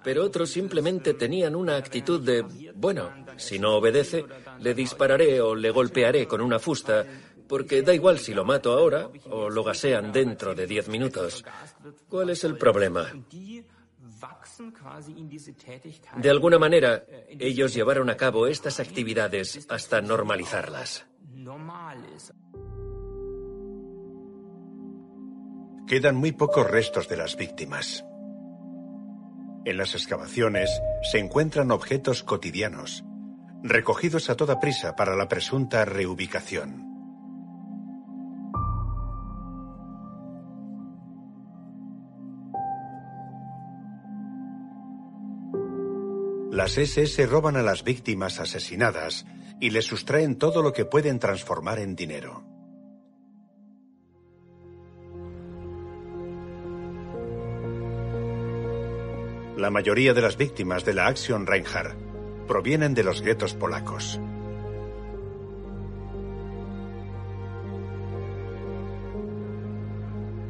pero 0.03 0.25
otros 0.25 0.51
simplemente 0.51 1.15
tenían 1.15 1.55
una 1.55 1.77
actitud 1.77 2.21
de, 2.21 2.43
bueno, 2.75 3.13
si 3.37 3.61
no 3.61 3.77
obedece, 3.77 4.25
le 4.59 4.75
dispararé 4.75 5.41
o 5.41 5.55
le 5.55 5.71
golpearé 5.71 6.27
con 6.27 6.41
una 6.41 6.59
fusta 6.59 7.07
porque 7.51 7.83
da 7.83 7.93
igual 7.93 8.21
si 8.21 8.33
lo 8.33 8.45
mato 8.45 8.73
ahora 8.73 9.11
o 9.29 9.51
lo 9.51 9.65
gasean 9.65 10.13
dentro 10.13 10.55
de 10.55 10.69
diez 10.69 10.87
minutos. 10.87 11.45
¿Cuál 12.09 12.31
es 12.31 12.45
el 12.45 12.57
problema? 12.57 13.11
De 16.17 16.31
alguna 16.31 16.61
manera, 16.61 17.05
ellos 17.29 17.75
llevaron 17.75 18.09
a 18.09 18.17
cabo 18.17 18.47
estas 18.47 18.79
actividades 18.79 19.67
hasta 19.69 20.01
normalizarlas. 20.01 21.07
Quedan 25.89 26.15
muy 26.15 26.31
pocos 26.31 26.71
restos 26.71 27.09
de 27.09 27.17
las 27.17 27.37
víctimas. 27.37 28.05
En 29.65 29.77
las 29.77 29.97
excavaciones 29.97 30.71
se 31.11 31.19
encuentran 31.19 31.73
objetos 31.73 32.23
cotidianos, 32.23 33.03
recogidos 33.65 34.31
a 34.31 34.37
toda 34.37 34.61
prisa 34.61 34.95
para 34.95 35.17
la 35.17 35.27
presunta 35.27 35.85
reubicación. 35.85 36.90
Las 46.61 46.77
SS 46.77 47.25
roban 47.25 47.57
a 47.57 47.63
las 47.63 47.85
víctimas 47.85 48.39
asesinadas 48.39 49.25
y 49.63 49.71
les 49.71 49.87
sustraen 49.87 50.37
todo 50.37 50.61
lo 50.61 50.75
que 50.75 50.85
pueden 50.85 51.19
transformar 51.19 51.79
en 51.79 51.97
dinero. 51.97 52.45
La 59.57 59.71
mayoría 59.71 60.13
de 60.13 60.21
las 60.21 60.37
víctimas 60.37 60.85
de 60.85 60.93
la 60.93 61.07
Action 61.07 61.47
Reinhardt 61.47 61.97
provienen 62.47 62.93
de 62.93 63.05
los 63.05 63.23
guetos 63.23 63.55
polacos. 63.55 64.21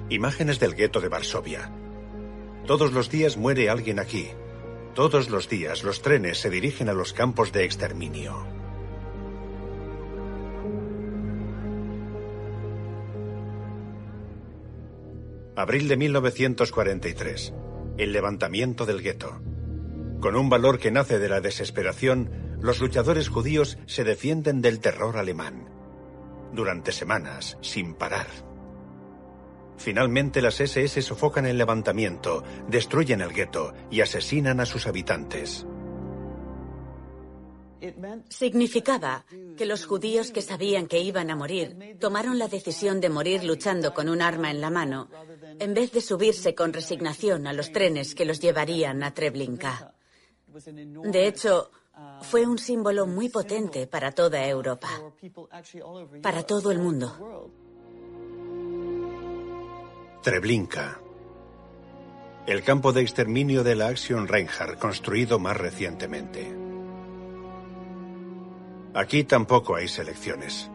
Imágenes 0.08 0.58
del 0.58 0.74
gueto 0.74 1.00
de 1.00 1.08
Varsovia. 1.08 1.70
Todos 2.66 2.92
los 2.92 3.10
días 3.10 3.36
muere 3.36 3.70
alguien 3.70 4.00
aquí. 4.00 4.28
Todos 4.94 5.30
los 5.30 5.48
días 5.48 5.84
los 5.84 6.02
trenes 6.02 6.38
se 6.38 6.50
dirigen 6.50 6.88
a 6.88 6.92
los 6.92 7.12
campos 7.12 7.52
de 7.52 7.64
exterminio. 7.64 8.44
Abril 15.54 15.88
de 15.88 15.96
1943. 15.96 17.54
El 17.98 18.12
levantamiento 18.12 18.84
del 18.84 19.00
gueto. 19.00 19.40
Con 20.20 20.34
un 20.34 20.48
valor 20.48 20.78
que 20.78 20.90
nace 20.90 21.18
de 21.18 21.28
la 21.28 21.40
desesperación, 21.40 22.58
los 22.60 22.80
luchadores 22.80 23.28
judíos 23.28 23.78
se 23.86 24.02
defienden 24.02 24.60
del 24.60 24.80
terror 24.80 25.18
alemán. 25.18 25.68
Durante 26.52 26.90
semanas, 26.90 27.58
sin 27.60 27.94
parar. 27.94 28.49
Finalmente 29.80 30.42
las 30.42 30.60
SS 30.60 31.00
sofocan 31.00 31.46
el 31.46 31.56
levantamiento, 31.56 32.44
destruyen 32.68 33.22
el 33.22 33.32
gueto 33.32 33.72
y 33.90 34.02
asesinan 34.02 34.60
a 34.60 34.66
sus 34.66 34.86
habitantes. 34.86 35.66
Significaba 38.28 39.24
que 39.56 39.64
los 39.64 39.86
judíos 39.86 40.32
que 40.32 40.42
sabían 40.42 40.86
que 40.86 41.00
iban 41.00 41.30
a 41.30 41.36
morir 41.36 41.96
tomaron 41.98 42.38
la 42.38 42.48
decisión 42.48 43.00
de 43.00 43.08
morir 43.08 43.42
luchando 43.42 43.94
con 43.94 44.10
un 44.10 44.20
arma 44.20 44.50
en 44.50 44.60
la 44.60 44.68
mano, 44.68 45.08
en 45.58 45.72
vez 45.72 45.92
de 45.92 46.02
subirse 46.02 46.54
con 46.54 46.74
resignación 46.74 47.46
a 47.46 47.54
los 47.54 47.72
trenes 47.72 48.14
que 48.14 48.26
los 48.26 48.38
llevarían 48.38 49.02
a 49.02 49.14
Treblinka. 49.14 49.94
De 51.04 51.26
hecho, 51.26 51.70
fue 52.20 52.46
un 52.46 52.58
símbolo 52.58 53.06
muy 53.06 53.30
potente 53.30 53.86
para 53.86 54.12
toda 54.12 54.46
Europa, 54.46 54.90
para 56.20 56.42
todo 56.42 56.70
el 56.70 56.80
mundo. 56.80 57.50
Treblinka. 60.22 61.00
El 62.46 62.62
campo 62.62 62.92
de 62.92 63.00
exterminio 63.00 63.64
de 63.64 63.74
la 63.74 63.86
Action 63.86 64.28
Reinhardt 64.28 64.78
construido 64.78 65.38
más 65.38 65.56
recientemente. 65.56 66.46
Aquí 68.92 69.24
tampoco 69.24 69.76
hay 69.76 69.88
selecciones. 69.88 70.70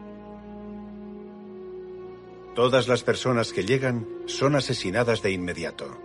Todas 2.56 2.88
las 2.88 3.04
personas 3.04 3.52
que 3.52 3.64
llegan 3.64 4.08
son 4.26 4.56
asesinadas 4.56 5.22
de 5.22 5.30
inmediato. 5.30 5.96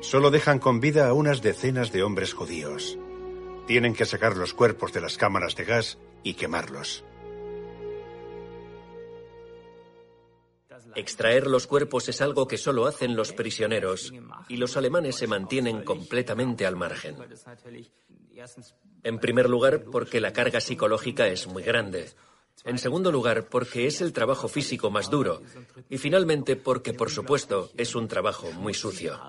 Solo 0.00 0.32
dejan 0.32 0.58
con 0.58 0.80
vida 0.80 1.06
a 1.06 1.12
unas 1.12 1.40
decenas 1.40 1.92
de 1.92 2.02
hombres 2.02 2.34
judíos. 2.34 2.98
Tienen 3.68 3.94
que 3.94 4.06
sacar 4.06 4.36
los 4.36 4.54
cuerpos 4.54 4.92
de 4.92 5.02
las 5.02 5.18
cámaras 5.18 5.54
de 5.54 5.66
gas 5.66 5.98
y 6.24 6.34
quemarlos. 6.34 7.04
Extraer 10.96 11.46
los 11.46 11.66
cuerpos 11.66 12.08
es 12.08 12.22
algo 12.22 12.48
que 12.48 12.56
solo 12.56 12.86
hacen 12.86 13.16
los 13.16 13.32
prisioneros 13.32 14.12
y 14.48 14.56
los 14.56 14.76
alemanes 14.78 15.16
se 15.16 15.26
mantienen 15.26 15.82
completamente 15.82 16.64
al 16.64 16.74
margen. 16.74 17.16
En 19.02 19.18
primer 19.18 19.48
lugar, 19.48 19.84
porque 19.84 20.20
la 20.20 20.32
carga 20.32 20.60
psicológica 20.60 21.28
es 21.28 21.46
muy 21.46 21.62
grande. 21.62 22.10
En 22.64 22.78
segundo 22.78 23.12
lugar, 23.12 23.48
porque 23.48 23.86
es 23.86 24.00
el 24.00 24.14
trabajo 24.14 24.48
físico 24.48 24.90
más 24.90 25.10
duro. 25.10 25.42
Y 25.90 25.98
finalmente, 25.98 26.56
porque, 26.56 26.94
por 26.94 27.10
supuesto, 27.10 27.70
es 27.76 27.94
un 27.94 28.08
trabajo 28.08 28.50
muy 28.52 28.72
sucio. 28.72 29.20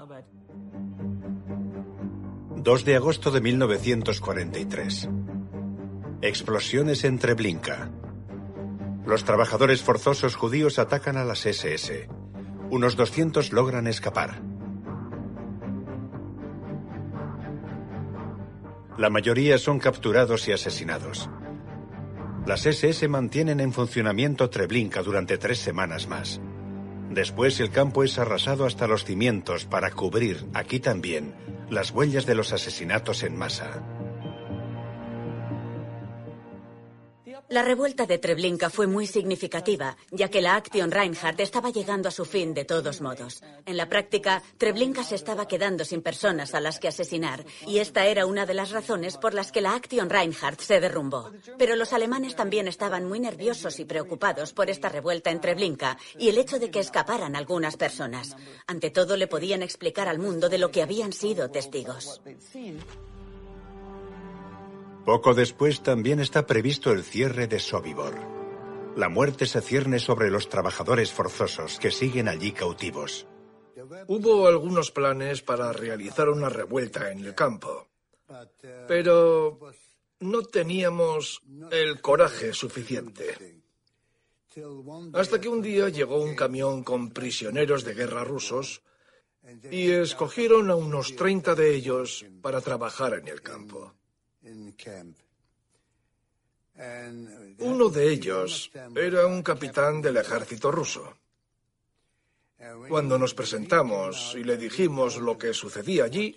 2 2.56 2.86
de 2.86 2.95
agosto 2.95 3.30
de 3.30 3.41
1943. 3.41 5.10
Explosiones 6.21 7.03
en 7.03 7.19
Treblinka. 7.19 7.91
Los 9.08 9.24
trabajadores 9.24 9.82
forzosos 9.82 10.36
judíos 10.36 10.80
atacan 10.80 11.15
a 11.15 11.24
las 11.24 11.46
SS. 11.46 12.10
Unos 12.70 12.98
200 12.98 13.54
logran 13.54 13.88
escapar. 13.88 14.41
La 18.98 19.10
mayoría 19.10 19.58
son 19.60 19.80
capturados 19.80 20.50
y 20.50 20.52
asesinados. 20.52 21.30
Las 22.46 22.65
SS 22.65 23.08
mantienen 23.08 23.62
en 23.62 23.72
funcionamiento 23.72 24.50
Treblinka 24.50 25.02
durante 25.04 25.38
tres 25.38 25.60
semanas 25.60 26.10
más. 26.10 26.41
Después 27.10 27.62
el 27.62 27.70
campo 27.70 28.04
es 28.04 28.20
arrasado 28.20 28.65
hasta 28.65 28.88
los 28.88 29.06
cimientos 29.06 29.63
para 29.63 29.89
cubrir, 29.89 30.46
aquí 30.54 30.82
también, 30.82 31.34
las 31.70 31.91
huellas 31.91 32.26
de 32.26 32.36
los 32.36 32.52
asesinatos 32.52 33.24
en 33.24 33.38
masa. 33.38 33.96
La 37.49 37.63
revuelta 37.63 38.05
de 38.05 38.17
Treblinka 38.17 38.69
fue 38.69 38.88
muy 38.88 39.07
significativa, 39.07 39.95
ya 40.12 40.27
que 40.27 40.41
la 40.41 40.57
Action 40.57 40.91
Reinhardt 40.91 41.39
estaba 41.39 41.69
llegando 41.69 42.10
a 42.10 42.12
su 42.12 42.25
fin 42.25 42.53
de 42.53 42.65
todos 42.65 42.99
modos. 42.99 43.41
En 43.65 43.77
la 43.77 43.88
práctica, 43.88 44.43
Treblinka 44.57 45.01
se 45.05 45.15
estaba 45.15 45.47
quedando 45.47 45.86
sin 45.86 46.01
personas 46.01 46.53
a 46.53 46.60
las 46.60 46.77
que 46.77 46.89
asesinar, 46.89 47.45
y 47.65 47.77
esta 47.79 48.05
era 48.05 48.25
una 48.25 48.45
de 48.45 48.53
las 48.53 48.71
razones 48.71 49.15
por 49.15 49.33
las 49.33 49.53
que 49.53 49.62
la 49.62 49.75
Action 49.75 50.10
Reinhardt 50.10 50.60
se 50.60 50.81
derrumbó. 50.81 51.31
Pero 51.57 51.77
los 51.77 51.93
alemanes 51.93 52.36
también 52.36 52.67
estaban 52.67 53.07
muy 53.07 53.21
nerviosos 53.21 53.79
y 53.79 53.86
preocupados 53.86 54.51
por 54.51 54.69
esta 54.69 54.89
revuelta 54.89 55.31
en 55.31 55.39
Treblinka 55.39 55.97
y 56.19 56.27
el 56.27 56.38
hecho 56.38 56.60
de 56.60 56.69
que 56.69 56.81
escaparan 56.81 57.38
algunas 57.38 57.77
personas. 57.77 58.36
Ante 58.67 58.89
todo, 58.91 59.15
le 59.15 59.27
podían 59.27 59.63
explicar 59.63 60.10
al 60.10 60.19
mundo 60.19 60.49
de 60.49 60.57
lo 60.57 60.69
que 60.69 60.81
habían 60.81 61.13
sido 61.13 61.49
testigos. 61.49 62.21
Poco 65.08 65.34
después 65.34 65.84
también 65.84 66.20
está 66.20 66.46
previsto 66.46 66.91
el 66.91 67.02
cierre 67.02 67.48
de 67.48 67.62
Sobibor. 67.62 68.13
La 68.98 69.08
muerte 69.08 69.46
se 69.46 69.62
cierne 69.62 70.00
sobre 70.00 70.30
los 70.30 70.50
trabajadores 70.50 71.13
forzosos 71.13 71.80
que 71.80 71.91
siguen 71.91 72.28
allí 72.28 72.52
cautivos. 72.52 73.26
Hubo 74.08 74.48
algunos 74.48 74.91
planes 74.91 75.41
para 75.41 75.72
realizar 75.72 76.28
una 76.28 76.50
revuelta 76.50 77.10
en 77.10 77.20
el 77.20 77.34
campo, 77.34 77.88
pero 78.86 79.58
no 80.20 80.41
teníamos 80.41 81.41
el 81.72 82.02
coraje 82.02 82.52
suficiente. 82.52 83.62
Hasta 85.13 85.39
que 85.39 85.48
un 85.48 85.62
día 85.62 85.88
llegó 85.88 86.22
un 86.22 86.36
camión 86.36 86.84
con 86.84 87.12
prisioneros 87.12 87.86
de 87.86 87.93
guerra 87.93 88.26
rusos 88.26 88.82
y 89.72 89.89
escogieron 89.89 90.70
a 90.70 90.76
unos 90.76 91.15
30 91.15 91.56
de 91.56 91.76
ellos 91.76 92.26
para 92.41 92.60
trabajar 92.60 93.13
en 93.13 93.29
el 93.29 93.42
campo. 93.42 93.94
Uno 97.60 97.89
de 97.89 98.12
ellos 98.12 98.71
era 98.95 99.25
un 99.25 99.41
capitán 99.41 100.02
del 100.02 100.17
ejército 100.17 100.71
ruso. 100.71 101.17
Cuando 102.89 103.17
nos 103.19 103.33
presentamos 103.33 104.35
y 104.35 104.43
le 104.43 104.58
dijimos 104.58 105.17
lo 105.17 105.37
que 105.37 105.54
sucedía 105.54 106.06
allí, 106.06 106.35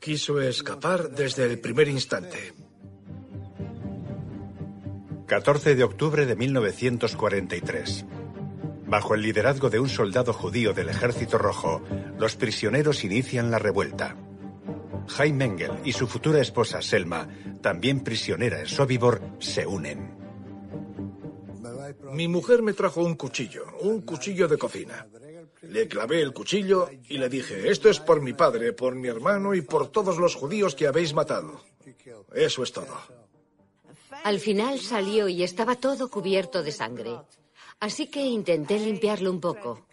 quiso 0.00 0.40
escapar 0.40 1.10
desde 1.10 1.44
el 1.44 1.60
primer 1.60 1.88
instante. 1.88 2.52
14 5.26 5.74
de 5.74 5.84
octubre 5.84 6.26
de 6.26 6.34
1943. 6.34 8.06
Bajo 8.86 9.14
el 9.14 9.22
liderazgo 9.22 9.68
de 9.68 9.78
un 9.78 9.88
soldado 9.88 10.32
judío 10.32 10.72
del 10.72 10.88
Ejército 10.88 11.38
Rojo, 11.38 11.82
los 12.18 12.36
prisioneros 12.36 13.04
inician 13.04 13.50
la 13.50 13.58
revuelta. 13.58 14.16
Jaime 15.08 15.44
Engel 15.46 15.72
y 15.84 15.92
su 15.92 16.06
futura 16.06 16.40
esposa 16.40 16.82
Selma, 16.82 17.28
también 17.60 18.00
prisionera 18.00 18.60
en 18.60 18.66
Sobibor, 18.66 19.20
se 19.38 19.66
unen. 19.66 20.16
Mi 22.12 22.28
mujer 22.28 22.62
me 22.62 22.74
trajo 22.74 23.02
un 23.02 23.14
cuchillo, 23.14 23.64
un 23.80 24.02
cuchillo 24.02 24.48
de 24.48 24.58
cocina. 24.58 25.06
Le 25.62 25.88
clavé 25.88 26.20
el 26.22 26.32
cuchillo 26.32 26.88
y 27.08 27.18
le 27.18 27.28
dije, 27.28 27.68
esto 27.68 27.88
es 27.88 27.98
por 27.98 28.20
mi 28.20 28.32
padre, 28.32 28.72
por 28.72 28.94
mi 28.94 29.08
hermano 29.08 29.54
y 29.54 29.62
por 29.62 29.90
todos 29.90 30.18
los 30.18 30.34
judíos 30.34 30.74
que 30.74 30.86
habéis 30.86 31.14
matado. 31.14 31.60
Eso 32.34 32.62
es 32.62 32.72
todo. 32.72 32.96
Al 34.24 34.38
final 34.40 34.78
salió 34.78 35.28
y 35.28 35.42
estaba 35.42 35.76
todo 35.76 36.10
cubierto 36.10 36.62
de 36.62 36.72
sangre. 36.72 37.16
Así 37.80 38.08
que 38.08 38.20
intenté 38.20 38.78
limpiarlo 38.78 39.30
un 39.30 39.40
poco. 39.40 39.86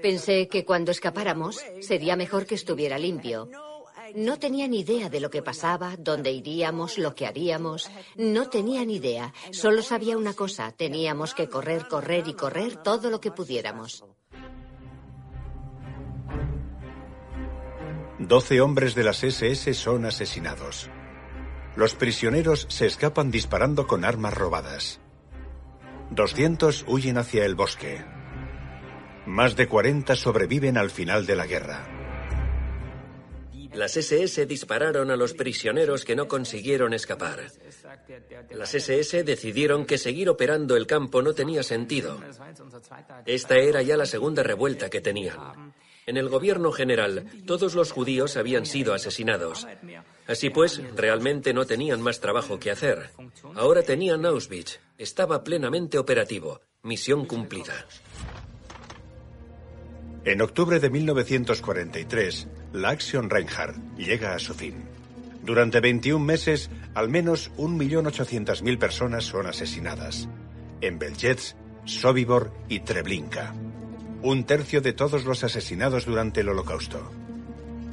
Pensé 0.00 0.48
que 0.48 0.64
cuando 0.64 0.90
escapáramos 0.90 1.62
sería 1.80 2.16
mejor 2.16 2.46
que 2.46 2.54
estuviera 2.54 2.98
limpio. 2.98 3.48
No 4.14 4.38
tenía 4.38 4.68
ni 4.68 4.80
idea 4.80 5.08
de 5.08 5.20
lo 5.20 5.30
que 5.30 5.42
pasaba, 5.42 5.96
dónde 5.98 6.30
iríamos, 6.30 6.98
lo 6.98 7.14
que 7.14 7.26
haríamos. 7.26 7.90
No 8.16 8.48
tenía 8.48 8.84
ni 8.84 8.96
idea. 8.96 9.32
Solo 9.52 9.82
sabía 9.82 10.16
una 10.16 10.34
cosa. 10.34 10.72
Teníamos 10.72 11.34
que 11.34 11.48
correr, 11.48 11.88
correr 11.88 12.28
y 12.28 12.34
correr 12.34 12.76
todo 12.76 13.10
lo 13.10 13.20
que 13.20 13.30
pudiéramos. 13.30 14.04
Doce 18.18 18.60
hombres 18.60 18.94
de 18.94 19.04
las 19.04 19.24
SS 19.24 19.74
son 19.74 20.04
asesinados. 20.04 20.90
Los 21.74 21.94
prisioneros 21.94 22.66
se 22.68 22.86
escapan 22.86 23.30
disparando 23.30 23.86
con 23.86 24.04
armas 24.04 24.34
robadas. 24.34 25.00
200 26.10 26.84
huyen 26.86 27.16
hacia 27.16 27.44
el 27.44 27.54
bosque. 27.54 28.04
Más 29.26 29.56
de 29.56 29.66
40 29.66 30.14
sobreviven 30.16 30.76
al 30.76 30.90
final 30.90 31.26
de 31.26 31.36
la 31.36 31.46
guerra. 31.46 32.01
Las 33.74 33.96
SS 33.96 34.46
dispararon 34.46 35.10
a 35.10 35.16
los 35.16 35.34
prisioneros 35.34 36.04
que 36.04 36.16
no 36.16 36.28
consiguieron 36.28 36.92
escapar. 36.92 37.50
Las 38.50 38.74
SS 38.74 39.24
decidieron 39.24 39.86
que 39.86 39.98
seguir 39.98 40.28
operando 40.28 40.76
el 40.76 40.86
campo 40.86 41.22
no 41.22 41.32
tenía 41.32 41.62
sentido. 41.62 42.20
Esta 43.26 43.56
era 43.56 43.82
ya 43.82 43.96
la 43.96 44.06
segunda 44.06 44.42
revuelta 44.42 44.90
que 44.90 45.00
tenían. 45.00 45.72
En 46.04 46.16
el 46.16 46.28
gobierno 46.28 46.72
general, 46.72 47.26
todos 47.46 47.74
los 47.74 47.92
judíos 47.92 48.36
habían 48.36 48.66
sido 48.66 48.92
asesinados. 48.92 49.66
Así 50.26 50.50
pues, 50.50 50.80
realmente 50.96 51.54
no 51.54 51.64
tenían 51.64 52.00
más 52.00 52.20
trabajo 52.20 52.58
que 52.58 52.72
hacer. 52.72 53.10
Ahora 53.54 53.82
tenían 53.82 54.26
Auschwitz. 54.26 54.80
Estaba 54.98 55.44
plenamente 55.44 55.98
operativo. 55.98 56.60
Misión 56.82 57.24
cumplida. 57.26 57.86
En 60.24 60.40
octubre 60.40 60.78
de 60.78 60.88
1943, 60.88 62.46
la 62.72 62.90
acción 62.90 63.28
Reinhardt 63.28 63.76
llega 63.96 64.34
a 64.34 64.38
su 64.38 64.54
fin. 64.54 64.84
Durante 65.42 65.80
21 65.80 66.24
meses, 66.24 66.70
al 66.94 67.08
menos 67.08 67.50
1.800.000 67.56 68.78
personas 68.78 69.24
son 69.24 69.46
asesinadas. 69.46 70.28
En 70.80 71.00
Belzec, 71.00 71.56
Sobibor 71.84 72.52
y 72.68 72.80
Treblinka. 72.80 73.52
Un 74.22 74.44
tercio 74.44 74.80
de 74.80 74.92
todos 74.92 75.24
los 75.24 75.42
asesinados 75.42 76.06
durante 76.06 76.42
el 76.42 76.50
Holocausto. 76.50 77.10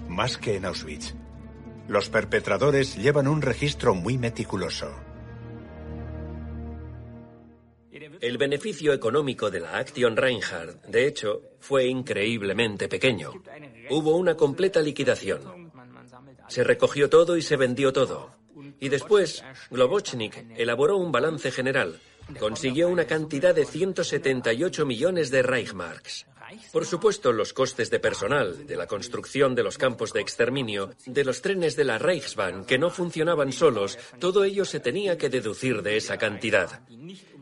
Más 0.07 0.37
que 0.37 0.55
en 0.55 0.65
Auschwitz. 0.65 1.15
Los 1.87 2.09
perpetradores 2.09 2.95
llevan 2.95 3.27
un 3.27 3.41
registro 3.41 3.95
muy 3.95 4.19
meticuloso. 4.19 4.91
El 8.21 8.37
beneficio 8.37 8.93
económico 8.93 9.49
de 9.49 9.61
la 9.61 9.77
acción 9.77 10.17
Reinhardt, 10.17 10.85
de 10.85 11.07
hecho, 11.07 11.41
fue 11.59 11.85
increíblemente 11.85 12.87
pequeño. 12.87 13.31
Hubo 13.89 14.17
una 14.17 14.35
completa 14.35 14.81
liquidación. 14.81 15.71
Se 16.47 16.63
recogió 16.63 17.09
todo 17.09 17.37
y 17.37 17.41
se 17.41 17.55
vendió 17.55 17.93
todo. 17.93 18.31
Y 18.79 18.89
después, 18.89 19.43
Globochnik 19.71 20.45
elaboró 20.57 20.97
un 20.97 21.11
balance 21.11 21.51
general. 21.51 21.99
Consiguió 22.39 22.89
una 22.89 23.05
cantidad 23.05 23.55
de 23.55 23.65
178 23.65 24.85
millones 24.85 25.31
de 25.31 25.41
Reichmarks. 25.41 26.25
Por 26.71 26.85
supuesto, 26.85 27.31
los 27.31 27.53
costes 27.53 27.89
de 27.89 27.99
personal, 27.99 28.65
de 28.65 28.75
la 28.75 28.87
construcción 28.87 29.55
de 29.55 29.63
los 29.63 29.77
campos 29.77 30.13
de 30.13 30.21
exterminio, 30.21 30.91
de 31.05 31.23
los 31.23 31.41
trenes 31.41 31.75
de 31.75 31.83
la 31.83 31.97
Reichsbahn 31.97 32.65
que 32.65 32.77
no 32.77 32.89
funcionaban 32.89 33.51
solos, 33.51 33.97
todo 34.19 34.43
ello 34.43 34.65
se 34.65 34.79
tenía 34.79 35.17
que 35.17 35.29
deducir 35.29 35.81
de 35.83 35.97
esa 35.97 36.17
cantidad. 36.17 36.81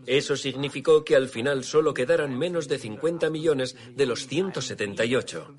Eso 0.08 0.36
significó 0.36 1.04
que 1.04 1.16
al 1.16 1.28
final 1.28 1.64
solo 1.64 1.94
quedaran 1.94 2.38
menos 2.38 2.68
de 2.68 2.80
50 2.80 3.30
millones 3.30 3.76
de 3.94 4.06
los 4.06 4.26
178. 4.26 5.56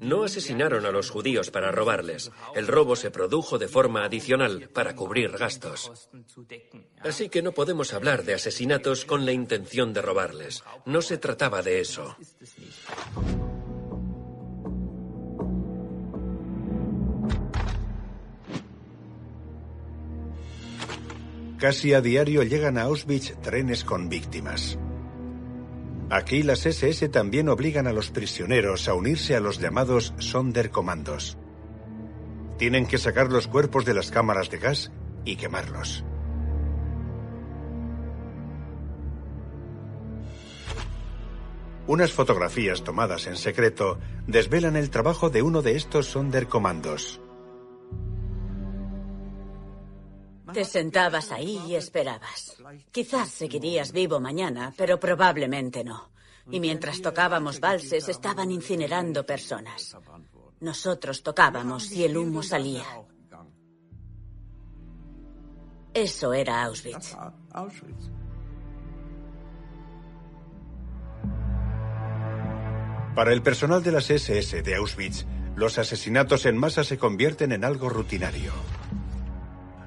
No 0.00 0.24
asesinaron 0.24 0.84
a 0.84 0.90
los 0.90 1.10
judíos 1.10 1.50
para 1.50 1.72
robarles. 1.72 2.30
El 2.54 2.66
robo 2.66 2.96
se 2.96 3.10
produjo 3.10 3.58
de 3.58 3.68
forma 3.68 4.04
adicional 4.04 4.68
para 4.68 4.94
cubrir 4.94 5.30
gastos. 5.30 6.10
Así 7.00 7.28
que 7.28 7.42
no 7.42 7.52
podemos 7.52 7.94
hablar 7.94 8.24
de 8.24 8.34
asesinatos 8.34 9.04
con 9.04 9.24
la 9.24 9.32
intención 9.32 9.92
de 9.92 10.02
robarles. 10.02 10.64
No 10.84 11.00
se 11.00 11.16
trataba 11.16 11.62
de 11.62 11.80
eso. 11.80 12.16
Casi 21.58 21.94
a 21.94 22.02
diario 22.02 22.42
llegan 22.42 22.76
a 22.76 22.82
Auschwitz 22.82 23.34
trenes 23.40 23.82
con 23.82 24.10
víctimas. 24.10 24.78
Aquí 26.10 26.42
las 26.42 26.66
SS 26.66 27.08
también 27.08 27.48
obligan 27.48 27.86
a 27.86 27.94
los 27.94 28.10
prisioneros 28.10 28.88
a 28.88 28.94
unirse 28.94 29.34
a 29.34 29.40
los 29.40 29.58
llamados 29.58 30.12
Sonderkommandos. 30.18 31.38
Tienen 32.58 32.86
que 32.86 32.98
sacar 32.98 33.32
los 33.32 33.48
cuerpos 33.48 33.86
de 33.86 33.94
las 33.94 34.10
cámaras 34.10 34.50
de 34.50 34.58
gas 34.58 34.92
y 35.24 35.36
quemarlos. 35.36 36.04
Unas 41.86 42.12
fotografías 42.12 42.84
tomadas 42.84 43.26
en 43.28 43.36
secreto 43.36 43.98
desvelan 44.26 44.76
el 44.76 44.90
trabajo 44.90 45.30
de 45.30 45.40
uno 45.40 45.62
de 45.62 45.76
estos 45.76 46.06
Sonderkommandos. 46.06 47.20
Te 50.56 50.64
sentabas 50.64 51.32
ahí 51.32 51.60
y 51.68 51.74
esperabas. 51.74 52.56
Quizás 52.90 53.28
seguirías 53.28 53.92
vivo 53.92 54.20
mañana, 54.20 54.72
pero 54.74 54.98
probablemente 54.98 55.84
no. 55.84 56.08
Y 56.50 56.60
mientras 56.60 57.02
tocábamos 57.02 57.60
valses 57.60 58.08
estaban 58.08 58.50
incinerando 58.50 59.26
personas. 59.26 59.94
Nosotros 60.60 61.22
tocábamos 61.22 61.92
y 61.92 62.04
el 62.04 62.16
humo 62.16 62.42
salía. 62.42 62.86
Eso 65.92 66.32
era 66.32 66.64
Auschwitz. 66.64 67.14
Para 73.14 73.34
el 73.34 73.42
personal 73.42 73.82
de 73.82 73.92
las 73.92 74.08
SS 74.08 74.62
de 74.62 74.74
Auschwitz, 74.74 75.26
los 75.54 75.76
asesinatos 75.76 76.46
en 76.46 76.56
masa 76.56 76.82
se 76.82 76.96
convierten 76.96 77.52
en 77.52 77.62
algo 77.62 77.90
rutinario. 77.90 78.54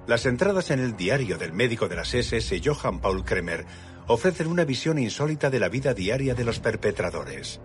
Las 0.09 0.25
entradas 0.25 0.71
en 0.71 0.79
el 0.79 0.97
diario 0.97 1.37
del 1.37 1.53
médico 1.53 1.87
de 1.87 1.95
las 1.95 2.15
SS, 2.15 2.59
Johann 2.65 2.99
Paul 2.99 3.23
Kremer, 3.23 3.63
ofrecen 4.07 4.47
una 4.47 4.65
visión 4.65 4.97
insólita 4.97 5.51
de 5.51 5.59
la 5.59 5.69
vida 5.69 5.93
diaria 5.93 6.33
de 6.33 6.43
los 6.43 6.59
perpetradores. 6.59 7.61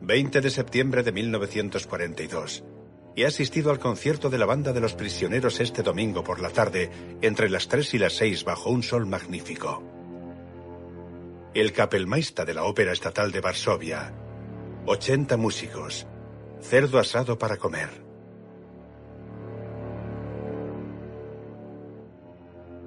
20 0.00 0.40
de 0.40 0.50
septiembre 0.50 1.04
de 1.04 1.12
1942. 1.12 2.64
He 3.14 3.24
asistido 3.24 3.70
al 3.70 3.78
concierto 3.78 4.28
de 4.28 4.38
la 4.38 4.46
banda 4.46 4.72
de 4.72 4.80
los 4.80 4.94
prisioneros 4.94 5.60
este 5.60 5.84
domingo 5.84 6.24
por 6.24 6.40
la 6.40 6.50
tarde, 6.50 6.90
entre 7.20 7.48
las 7.48 7.68
3 7.68 7.94
y 7.94 7.98
las 7.98 8.14
6, 8.14 8.42
bajo 8.42 8.70
un 8.70 8.82
sol 8.82 9.06
magnífico. 9.06 9.84
El 11.54 11.72
Kapellmeister 11.72 12.44
de 12.44 12.54
la 12.54 12.64
Ópera 12.64 12.90
Estatal 12.90 13.30
de 13.30 13.40
Varsovia. 13.40 14.12
80 14.86 15.36
músicos. 15.36 16.08
Cerdo 16.60 16.98
asado 16.98 17.38
para 17.38 17.56
comer. 17.56 18.11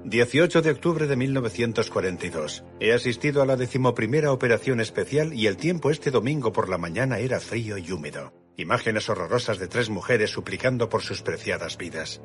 18 0.07 0.61
de 0.61 0.69
octubre 0.69 1.07
de 1.07 1.15
1942. 1.15 2.63
He 2.79 2.93
asistido 2.93 3.41
a 3.41 3.45
la 3.47 3.55
decimoprimera 3.55 4.31
operación 4.31 4.79
especial 4.79 5.33
y 5.33 5.47
el 5.47 5.57
tiempo 5.57 5.89
este 5.89 6.11
domingo 6.11 6.53
por 6.53 6.69
la 6.69 6.77
mañana 6.77 7.17
era 7.17 7.39
frío 7.39 7.79
y 7.79 7.91
húmedo. 7.91 8.31
Imágenes 8.55 9.09
horrorosas 9.09 9.57
de 9.57 9.67
tres 9.67 9.89
mujeres 9.89 10.29
suplicando 10.29 10.89
por 10.89 11.01
sus 11.01 11.23
preciadas 11.23 11.77
vidas. 11.77 12.21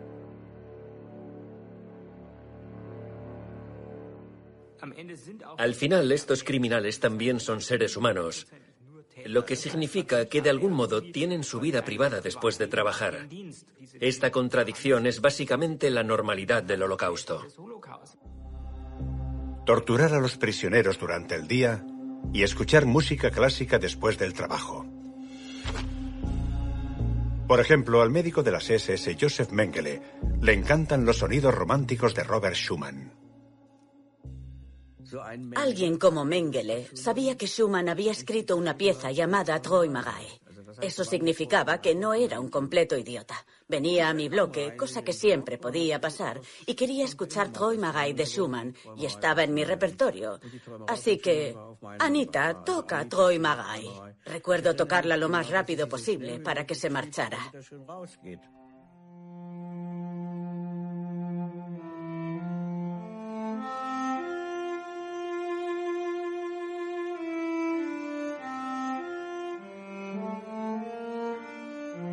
Al 5.57 5.75
final, 5.75 6.13
estos 6.13 6.45
criminales 6.45 7.01
también 7.01 7.41
son 7.41 7.63
seres 7.63 7.97
humanos, 7.97 8.47
lo 9.27 9.45
que 9.45 9.57
significa 9.57 10.27
que 10.27 10.43
de 10.43 10.51
algún 10.51 10.73
modo 10.73 11.03
tienen 11.03 11.45
su 11.45 11.61
vida 11.61 11.85
privada 11.85 12.21
después 12.21 12.59
de 12.59 12.69
trabajar. 12.69 13.29
Esta 14.01 14.31
contradicción 14.31 15.07
es 15.07 15.21
básicamente 15.21 15.91
la 15.91 16.03
normalidad 16.03 16.63
del 16.63 16.83
holocausto. 16.83 17.47
Torturar 19.71 20.13
a 20.15 20.19
los 20.19 20.37
prisioneros 20.37 20.99
durante 20.99 21.37
el 21.37 21.47
día 21.47 21.87
y 22.33 22.43
escuchar 22.43 22.87
música 22.87 23.31
clásica 23.31 23.79
después 23.79 24.19
del 24.19 24.33
trabajo. 24.33 24.85
Por 27.47 27.61
ejemplo, 27.61 28.03
al 28.03 28.11
médico 28.11 28.43
de 28.43 28.51
las 28.51 28.69
SS, 28.69 29.17
Joseph 29.21 29.53
Mengele, 29.53 30.03
le 30.41 30.55
encantan 30.55 31.05
los 31.05 31.19
sonidos 31.19 31.55
románticos 31.55 32.17
de 32.17 32.25
Robert 32.25 32.57
Schumann. 32.57 33.13
Alguien 35.55 35.99
como 35.99 36.25
Mengele 36.25 36.89
sabía 36.95 37.37
que 37.37 37.47
Schumann 37.47 37.89
había 37.89 38.11
escrito 38.11 38.57
una 38.57 38.77
pieza 38.77 39.13
llamada 39.13 39.63
Troy 39.63 39.89
Magai. 39.89 40.27
Eso 40.83 41.05
significaba 41.05 41.81
que 41.81 41.95
no 41.95 42.13
era 42.13 42.41
un 42.41 42.49
completo 42.49 42.99
idiota. 42.99 43.37
Venía 43.71 44.09
a 44.09 44.15
mi 44.15 44.29
bloque, 44.29 44.77
cosa 44.77 45.05
que 45.05 45.13
siempre 45.13 45.57
podía 45.57 46.01
pasar, 46.01 46.41
y 46.67 46.75
quería 46.75 47.05
escuchar 47.05 47.53
Troy 47.53 47.79
Magai 47.79 48.13
de 48.15 48.27
Schumann, 48.27 48.75
y 48.97 49.07
estaba 49.07 49.45
en 49.45 49.55
mi 49.55 49.63
repertorio. 49.63 50.41
Así 50.89 51.19
que, 51.19 51.57
Anita, 52.01 52.65
toca 52.65 53.09
Troy 53.09 53.39
Magai. 53.39 53.87
Recuerdo 54.25 54.75
tocarla 54.75 55.17
lo 55.17 55.29
más 55.29 55.49
rápido 55.51 55.89
posible 55.89 56.41
para 56.41 56.67
que 56.67 56.75
se 56.75 56.91
marchara. 56.91 57.39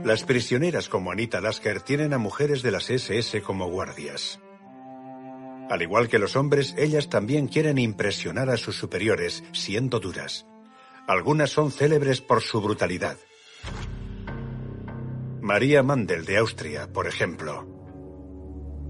Las 0.07 0.23
prisioneras 0.23 0.87
como 0.87 1.11
Anita 1.11 1.41
Lasker 1.41 1.81
tienen 1.81 2.13
a 2.13 2.17
mujeres 2.17 2.61
de 2.63 2.71
las 2.71 2.89
SS 2.89 3.41
como 3.41 3.69
guardias. 3.69 4.39
Al 5.69 5.81
igual 5.81 6.07
que 6.07 6.17
los 6.17 6.37
hombres, 6.37 6.73
ellas 6.77 7.09
también 7.09 7.49
quieren 7.49 7.77
impresionar 7.77 8.49
a 8.49 8.55
sus 8.55 8.77
superiores, 8.77 9.43
siendo 9.51 9.99
duras. 9.99 10.45
Algunas 11.09 11.49
son 11.49 11.71
célebres 11.73 12.21
por 12.21 12.41
su 12.41 12.61
brutalidad. 12.61 13.17
María 15.41 15.83
Mandel 15.83 16.23
de 16.23 16.37
Austria, 16.37 16.87
por 16.87 17.05
ejemplo. 17.05 17.67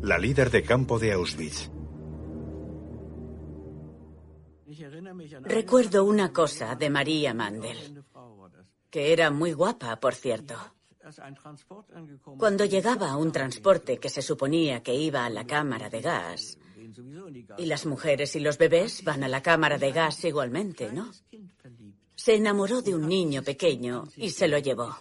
La 0.03 0.19
líder 0.19 0.51
de 0.51 0.61
campo 0.61 0.99
de 0.99 1.13
Auschwitz. 1.13 1.71
Recuerdo 5.41 6.05
una 6.05 6.31
cosa 6.31 6.75
de 6.75 6.91
María 6.91 7.33
Mandel, 7.33 8.05
que 8.91 9.13
era 9.13 9.31
muy 9.31 9.53
guapa, 9.53 9.99
por 9.99 10.13
cierto. 10.13 10.76
Cuando 12.37 12.65
llegaba 12.65 13.15
un 13.17 13.31
transporte 13.31 13.97
que 13.97 14.09
se 14.09 14.21
suponía 14.21 14.81
que 14.83 14.93
iba 14.93 15.25
a 15.25 15.29
la 15.29 15.45
cámara 15.45 15.89
de 15.89 16.01
gas, 16.01 16.57
y 17.57 17.65
las 17.65 17.85
mujeres 17.85 18.35
y 18.35 18.39
los 18.39 18.57
bebés 18.57 19.03
van 19.03 19.23
a 19.23 19.27
la 19.27 19.41
cámara 19.41 19.77
de 19.77 19.91
gas 19.91 20.23
igualmente, 20.25 20.91
¿no? 20.91 21.11
Se 22.15 22.35
enamoró 22.35 22.81
de 22.81 22.95
un 22.95 23.07
niño 23.07 23.43
pequeño 23.43 24.07
y 24.15 24.31
se 24.31 24.47
lo 24.47 24.57
llevó. 24.57 24.95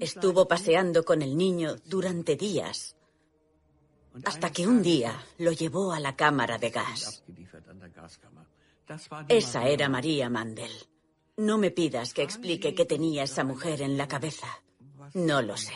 Estuvo 0.00 0.48
paseando 0.48 1.04
con 1.04 1.22
el 1.22 1.36
niño 1.36 1.76
durante 1.84 2.36
días, 2.36 2.96
hasta 4.24 4.50
que 4.50 4.66
un 4.66 4.82
día 4.82 5.24
lo 5.38 5.52
llevó 5.52 5.92
a 5.92 6.00
la 6.00 6.16
cámara 6.16 6.58
de 6.58 6.70
gas. 6.70 7.22
Esa 9.28 9.68
era 9.68 9.88
María 9.88 10.28
Mandel. 10.28 10.72
No 11.40 11.56
me 11.56 11.70
pidas 11.70 12.12
que 12.12 12.22
explique 12.22 12.74
qué 12.74 12.84
tenía 12.84 13.22
esa 13.22 13.44
mujer 13.44 13.80
en 13.80 13.96
la 13.96 14.06
cabeza. 14.06 14.46
No 15.14 15.40
lo 15.40 15.56
sé. 15.56 15.72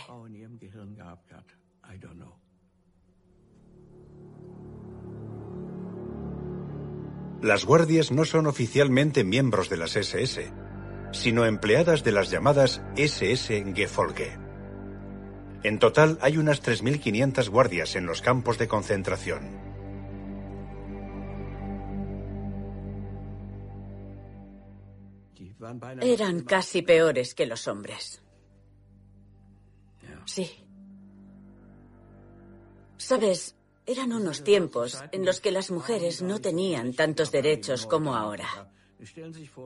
Las 7.40 7.64
guardias 7.64 8.12
no 8.12 8.26
son 8.26 8.46
oficialmente 8.46 9.24
miembros 9.24 9.70
de 9.70 9.78
las 9.78 9.96
SS, 9.96 10.52
sino 11.12 11.46
empleadas 11.46 12.04
de 12.04 12.12
las 12.12 12.30
llamadas 12.30 12.82
SS 12.96 13.72
Gefolge. 13.74 14.36
En 15.62 15.78
total 15.78 16.18
hay 16.20 16.36
unas 16.36 16.62
3.500 16.62 17.48
guardias 17.48 17.96
en 17.96 18.04
los 18.04 18.20
campos 18.20 18.58
de 18.58 18.68
concentración. 18.68 19.63
Eran 26.00 26.42
casi 26.42 26.82
peores 26.82 27.34
que 27.34 27.46
los 27.46 27.68
hombres. 27.68 28.22
Sí. 30.26 30.50
Sabes, 32.96 33.56
eran 33.86 34.12
unos 34.12 34.42
tiempos 34.44 35.02
en 35.12 35.24
los 35.24 35.40
que 35.40 35.50
las 35.50 35.70
mujeres 35.70 36.22
no 36.22 36.40
tenían 36.40 36.94
tantos 36.94 37.30
derechos 37.30 37.86
como 37.86 38.14
ahora. 38.14 38.70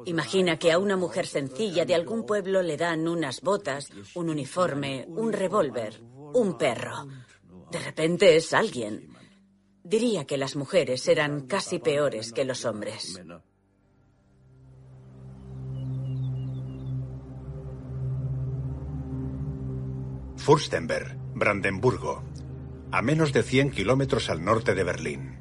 Imagina 0.06 0.58
que 0.58 0.72
a 0.72 0.78
una 0.78 0.96
mujer 0.96 1.26
sencilla 1.26 1.84
de 1.84 1.94
algún 1.94 2.26
pueblo 2.26 2.62
le 2.62 2.76
dan 2.76 3.06
unas 3.06 3.40
botas, 3.40 3.90
un 4.14 4.30
uniforme, 4.30 5.06
un 5.08 5.32
revólver, 5.32 6.00
un 6.34 6.58
perro. 6.58 7.06
De 7.70 7.78
repente 7.78 8.36
es 8.36 8.52
alguien. 8.52 9.14
Diría 9.84 10.26
que 10.26 10.36
las 10.36 10.56
mujeres 10.56 11.06
eran 11.06 11.46
casi 11.46 11.78
peores 11.78 12.32
que 12.32 12.44
los 12.44 12.64
hombres. 12.64 13.20
Fürstenberg, 20.38 21.18
Brandenburgo, 21.34 22.22
a 22.90 23.02
menos 23.02 23.32
de 23.32 23.42
100 23.42 23.72
kilómetros 23.72 24.30
al 24.30 24.42
norte 24.44 24.74
de 24.74 24.84
Berlín. 24.84 25.38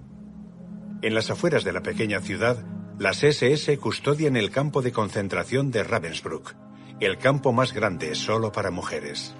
En 1.02 1.14
las 1.14 1.30
afueras 1.30 1.64
de 1.64 1.72
la 1.72 1.84
pequeña 1.84 2.20
ciudad, 2.20 2.66
las 2.98 3.24
SS 3.24 3.78
custodian 3.78 4.36
el 4.36 4.50
campo 4.50 4.82
de 4.82 4.92
concentración 4.92 5.72
de 5.72 5.84
Ravensbrück, 5.84 6.56
el 7.00 7.20
campo 7.20 7.54
más 7.54 7.74
grande 7.74 8.16
solo 8.16 8.52
para 8.52 8.72
mujeres. 8.72 9.36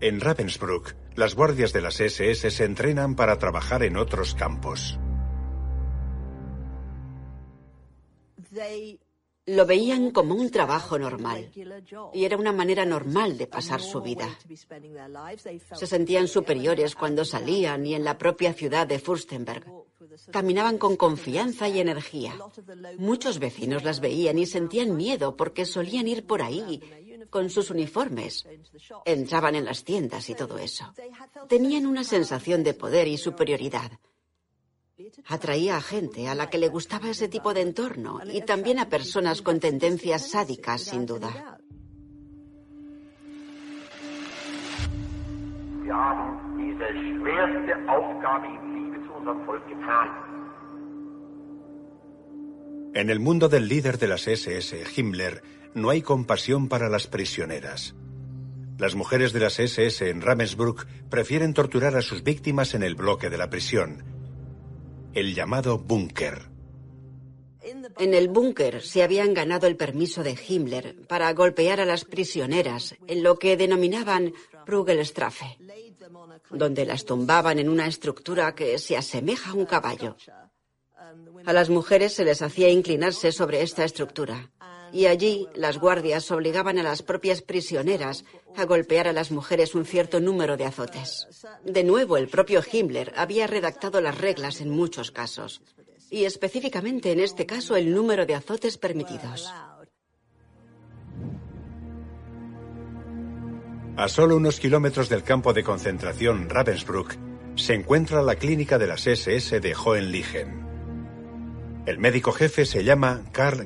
En 0.00 0.20
Ravensbrück, 0.20 0.94
las 1.14 1.34
guardias 1.34 1.72
de 1.72 1.80
las 1.80 2.00
SS 2.00 2.50
se 2.50 2.64
entrenan 2.64 3.14
para 3.14 3.38
trabajar 3.38 3.82
en 3.82 3.96
otros 3.96 4.34
campos. 4.34 4.98
Lo 9.48 9.64
veían 9.64 10.10
como 10.10 10.34
un 10.34 10.50
trabajo 10.50 10.98
normal 10.98 11.52
y 12.12 12.24
era 12.24 12.36
una 12.36 12.52
manera 12.52 12.84
normal 12.84 13.38
de 13.38 13.46
pasar 13.46 13.80
su 13.80 14.00
vida. 14.00 14.28
Se 15.72 15.86
sentían 15.86 16.26
superiores 16.26 16.96
cuando 16.96 17.24
salían 17.24 17.86
y 17.86 17.94
en 17.94 18.02
la 18.02 18.18
propia 18.18 18.52
ciudad 18.52 18.88
de 18.88 18.98
Fürstenberg. 18.98 19.64
Caminaban 20.32 20.78
con 20.78 20.96
confianza 20.96 21.68
y 21.68 21.78
energía. 21.78 22.34
Muchos 22.98 23.38
vecinos 23.38 23.84
las 23.84 24.00
veían 24.00 24.38
y 24.38 24.46
sentían 24.46 24.96
miedo 24.96 25.36
porque 25.36 25.64
solían 25.64 26.08
ir 26.08 26.26
por 26.26 26.42
ahí 26.42 26.80
con 27.30 27.48
sus 27.50 27.70
uniformes. 27.70 28.46
Entraban 29.04 29.54
en 29.54 29.64
las 29.64 29.84
tiendas 29.84 30.28
y 30.28 30.34
todo 30.34 30.58
eso. 30.58 30.92
Tenían 31.48 31.86
una 31.86 32.02
sensación 32.02 32.64
de 32.64 32.74
poder 32.74 33.06
y 33.06 33.16
superioridad. 33.16 33.92
Atraía 35.26 35.76
a 35.76 35.80
gente 35.80 36.28
a 36.28 36.34
la 36.34 36.48
que 36.48 36.58
le 36.58 36.68
gustaba 36.68 37.10
ese 37.10 37.28
tipo 37.28 37.54
de 37.54 37.62
entorno 37.62 38.20
y 38.32 38.40
también 38.42 38.78
a 38.78 38.88
personas 38.88 39.42
con 39.42 39.60
tendencias 39.60 40.30
sádicas, 40.30 40.82
sin 40.82 41.06
duda. 41.06 41.58
En 52.94 53.10
el 53.10 53.20
mundo 53.20 53.48
del 53.48 53.68
líder 53.68 53.98
de 53.98 54.08
las 54.08 54.26
SS, 54.26 54.84
Himmler, 54.96 55.42
no 55.74 55.90
hay 55.90 56.00
compasión 56.00 56.68
para 56.68 56.88
las 56.88 57.06
prisioneras. 57.06 57.94
Las 58.78 58.94
mujeres 58.94 59.32
de 59.32 59.40
las 59.40 59.58
SS 59.58 60.08
en 60.08 60.22
Ravensbrück 60.22 60.86
prefieren 61.10 61.54
torturar 61.54 61.96
a 61.96 62.02
sus 62.02 62.22
víctimas 62.22 62.74
en 62.74 62.82
el 62.82 62.94
bloque 62.94 63.30
de 63.30 63.38
la 63.38 63.50
prisión, 63.50 64.15
el 65.16 65.34
llamado 65.34 65.78
búnker. 65.78 66.42
En 67.98 68.12
el 68.12 68.28
búnker 68.28 68.82
se 68.82 69.02
habían 69.02 69.32
ganado 69.32 69.66
el 69.66 69.74
permiso 69.74 70.22
de 70.22 70.36
Himmler 70.46 71.06
para 71.08 71.32
golpear 71.32 71.80
a 71.80 71.86
las 71.86 72.04
prisioneras 72.04 72.94
en 73.06 73.22
lo 73.22 73.38
que 73.38 73.56
denominaban 73.56 74.34
Prügelstrafe, 74.66 75.56
donde 76.50 76.84
las 76.84 77.06
tumbaban 77.06 77.58
en 77.58 77.70
una 77.70 77.86
estructura 77.86 78.54
que 78.54 78.78
se 78.78 78.96
asemeja 78.96 79.52
a 79.52 79.54
un 79.54 79.64
caballo. 79.64 80.16
A 81.46 81.52
las 81.54 81.70
mujeres 81.70 82.12
se 82.12 82.24
les 82.24 82.42
hacía 82.42 82.68
inclinarse 82.68 83.32
sobre 83.32 83.62
esta 83.62 83.84
estructura 83.84 84.50
y 84.92 85.06
allí 85.06 85.48
las 85.54 85.78
guardias 85.78 86.30
obligaban 86.30 86.78
a 86.78 86.82
las 86.82 87.02
propias 87.02 87.42
prisioneras 87.42 88.24
a 88.56 88.64
golpear 88.64 89.08
a 89.08 89.12
las 89.12 89.30
mujeres 89.30 89.74
un 89.74 89.84
cierto 89.84 90.20
número 90.20 90.56
de 90.56 90.64
azotes. 90.64 91.26
De 91.64 91.84
nuevo, 91.84 92.16
el 92.16 92.28
propio 92.28 92.62
Himmler 92.70 93.12
había 93.16 93.46
redactado 93.46 94.00
las 94.00 94.18
reglas 94.18 94.60
en 94.60 94.70
muchos 94.70 95.10
casos, 95.10 95.62
y 96.10 96.24
específicamente 96.24 97.12
en 97.12 97.20
este 97.20 97.46
caso 97.46 97.76
el 97.76 97.94
número 97.94 98.26
de 98.26 98.34
azotes 98.34 98.78
permitidos. 98.78 99.52
A 103.96 104.08
solo 104.08 104.36
unos 104.36 104.60
kilómetros 104.60 105.08
del 105.08 105.22
campo 105.22 105.54
de 105.54 105.62
concentración 105.64 106.50
Ravensbrück 106.50 107.16
se 107.54 107.72
encuentra 107.72 108.20
la 108.22 108.36
clínica 108.36 108.78
de 108.78 108.86
las 108.86 109.06
SS 109.06 109.58
de 109.60 109.74
Hohenlichen. 109.74 110.66
El 111.86 111.98
médico 111.98 112.32
jefe 112.32 112.66
se 112.66 112.84
llama 112.84 113.22
Karl 113.32 113.62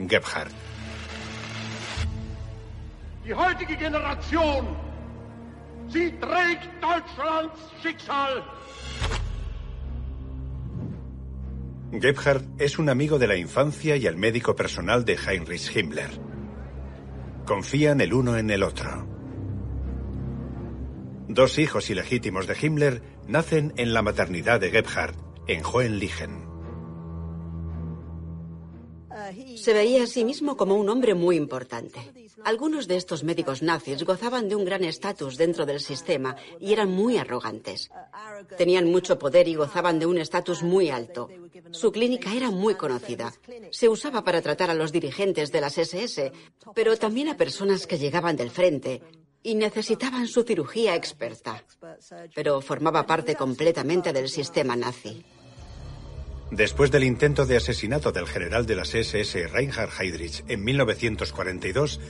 Sie 5.89 6.13
trägt 6.21 6.69
Deutschlands 6.81 7.59
Schicksal. 7.81 8.45
Gebhard 11.93 12.45
es 12.59 12.79
un 12.79 12.89
amigo 12.89 13.19
de 13.19 13.27
la 13.27 13.37
infancia 13.37 13.97
y 13.97 14.07
el 14.07 14.17
médico 14.17 14.55
personal 14.55 15.05
de 15.05 15.17
Heinrich 15.17 15.77
Himmler. 15.77 16.11
Confían 17.45 18.01
el 18.01 18.13
uno 18.13 18.37
en 18.37 18.51
el 18.51 18.63
otro. 18.63 19.07
Dos 21.27 21.59
hijos 21.59 21.91
ilegítimos 21.91 22.47
de 22.47 22.57
Himmler 22.61 23.03
nacen 23.27 23.73
en 23.77 23.93
la 23.93 24.03
maternidad 24.03 24.61
de 24.61 24.71
Gebhard, 24.71 25.17
en 25.49 25.65
Hohenlichen. 25.65 26.49
Se 29.57 29.73
veía 29.73 30.05
a 30.05 30.07
sí 30.07 30.25
mismo 30.25 30.57
como 30.57 30.77
un 30.77 30.89
hombre 30.89 31.15
muy 31.15 31.37
importante. 31.37 32.01
Algunos 32.45 32.89
de 32.89 32.97
estos 32.97 33.25
médicos 33.25 33.63
nazis 33.63 34.05
gozaban 34.05 34.49
de 34.49 34.57
un 34.57 34.65
gran 34.65 34.85
estatus 34.85 35.37
dentro 35.37 35.67
del 35.67 35.81
sistema 35.81 36.37
y 36.59 36.73
eran 36.73 36.91
muy 36.91 37.19
arrogantes. 37.19 37.91
Tenían 38.57 38.91
mucho 38.91 39.19
poder 39.19 39.49
y 39.49 39.55
gozaban 39.55 39.99
de 39.99 40.07
un 40.07 40.19
estatus 40.19 40.63
muy 40.63 40.91
alto. 40.91 41.29
Su 41.71 41.93
clínica 41.93 42.35
era 42.35 42.51
muy 42.51 42.75
conocida. 42.75 43.33
Se 43.71 43.89
usaba 43.89 44.25
para 44.25 44.43
tratar 44.43 44.71
a 44.71 44.75
los 44.75 44.93
dirigentes 44.93 45.53
de 45.53 45.61
las 45.61 45.79
SS, 45.79 46.33
pero 46.75 46.97
también 46.97 47.29
a 47.29 47.37
personas 47.37 47.87
que 47.87 47.99
llegaban 47.99 48.37
del 48.37 48.51
frente 48.51 49.03
y 49.43 49.55
necesitaban 49.55 50.27
su 50.27 50.43
cirugía 50.43 50.95
experta. 50.95 51.65
Pero 52.35 52.61
formaba 52.61 53.07
parte 53.07 53.35
completamente 53.35 54.13
del 54.13 54.29
sistema 54.29 54.77
nazi. 54.77 55.25
Después 56.51 56.91
del 56.91 57.05
intento 57.05 57.47
de 57.47 57.57
asesinato 57.57 58.11
del 58.11 58.27
general 58.27 58.67
de 58.67 58.75
las 58.75 58.95
SS 58.95 59.47
Reinhard 59.49 59.91
Heydrich 59.99 60.43
en 60.49 60.65
1942, 60.65 62.01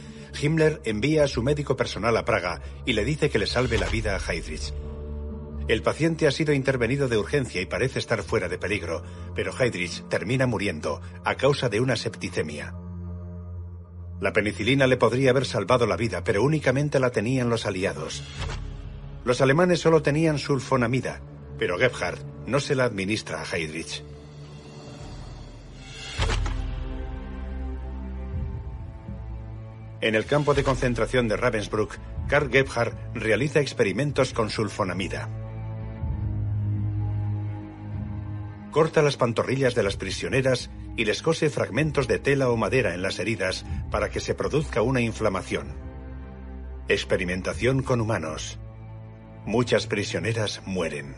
Himmler 0.40 0.80
envía 0.84 1.24
a 1.24 1.28
su 1.28 1.42
médico 1.42 1.76
personal 1.76 2.16
a 2.16 2.24
Praga 2.24 2.62
y 2.86 2.94
le 2.94 3.04
dice 3.04 3.28
que 3.28 3.38
le 3.38 3.46
salve 3.46 3.76
la 3.76 3.88
vida 3.88 4.16
a 4.16 4.32
Heydrich. 4.32 4.72
El 5.68 5.82
paciente 5.82 6.26
ha 6.26 6.30
sido 6.30 6.54
intervenido 6.54 7.06
de 7.06 7.18
urgencia 7.18 7.60
y 7.60 7.66
parece 7.66 7.98
estar 7.98 8.22
fuera 8.22 8.48
de 8.48 8.58
peligro, 8.58 9.04
pero 9.34 9.52
Heydrich 9.56 10.08
termina 10.08 10.46
muriendo 10.46 11.02
a 11.22 11.34
causa 11.34 11.68
de 11.68 11.80
una 11.80 11.96
septicemia. 11.96 12.74
La 14.20 14.32
penicilina 14.32 14.86
le 14.86 14.96
podría 14.96 15.30
haber 15.30 15.44
salvado 15.44 15.86
la 15.86 15.96
vida, 15.96 16.24
pero 16.24 16.42
únicamente 16.42 16.98
la 16.98 17.10
tenían 17.10 17.50
los 17.50 17.66
aliados. 17.66 18.24
Los 19.24 19.42
alemanes 19.42 19.80
solo 19.80 20.00
tenían 20.00 20.38
sulfonamida, 20.38 21.20
pero 21.58 21.78
Gebhard 21.78 22.18
no 22.46 22.58
se 22.58 22.74
la 22.74 22.84
administra 22.84 23.42
a 23.42 23.44
Heydrich. 23.44 24.02
En 30.00 30.14
el 30.14 30.24
campo 30.24 30.54
de 30.54 30.64
concentración 30.64 31.28
de 31.28 31.36
Ravensbrück, 31.36 31.98
Karl 32.26 32.50
Gebhard 32.50 32.94
realiza 33.14 33.60
experimentos 33.60 34.32
con 34.32 34.48
sulfonamida. 34.48 35.28
Corta 38.70 39.02
las 39.02 39.16
pantorrillas 39.16 39.74
de 39.74 39.82
las 39.82 39.96
prisioneras 39.96 40.70
y 40.96 41.04
les 41.04 41.22
cose 41.22 41.50
fragmentos 41.50 42.08
de 42.08 42.18
tela 42.18 42.50
o 42.50 42.56
madera 42.56 42.94
en 42.94 43.02
las 43.02 43.18
heridas 43.18 43.66
para 43.90 44.10
que 44.10 44.20
se 44.20 44.34
produzca 44.34 44.80
una 44.80 45.00
inflamación. 45.00 45.74
Experimentación 46.88 47.82
con 47.82 48.00
humanos. 48.00 48.58
Muchas 49.44 49.86
prisioneras 49.86 50.62
mueren. 50.66 51.14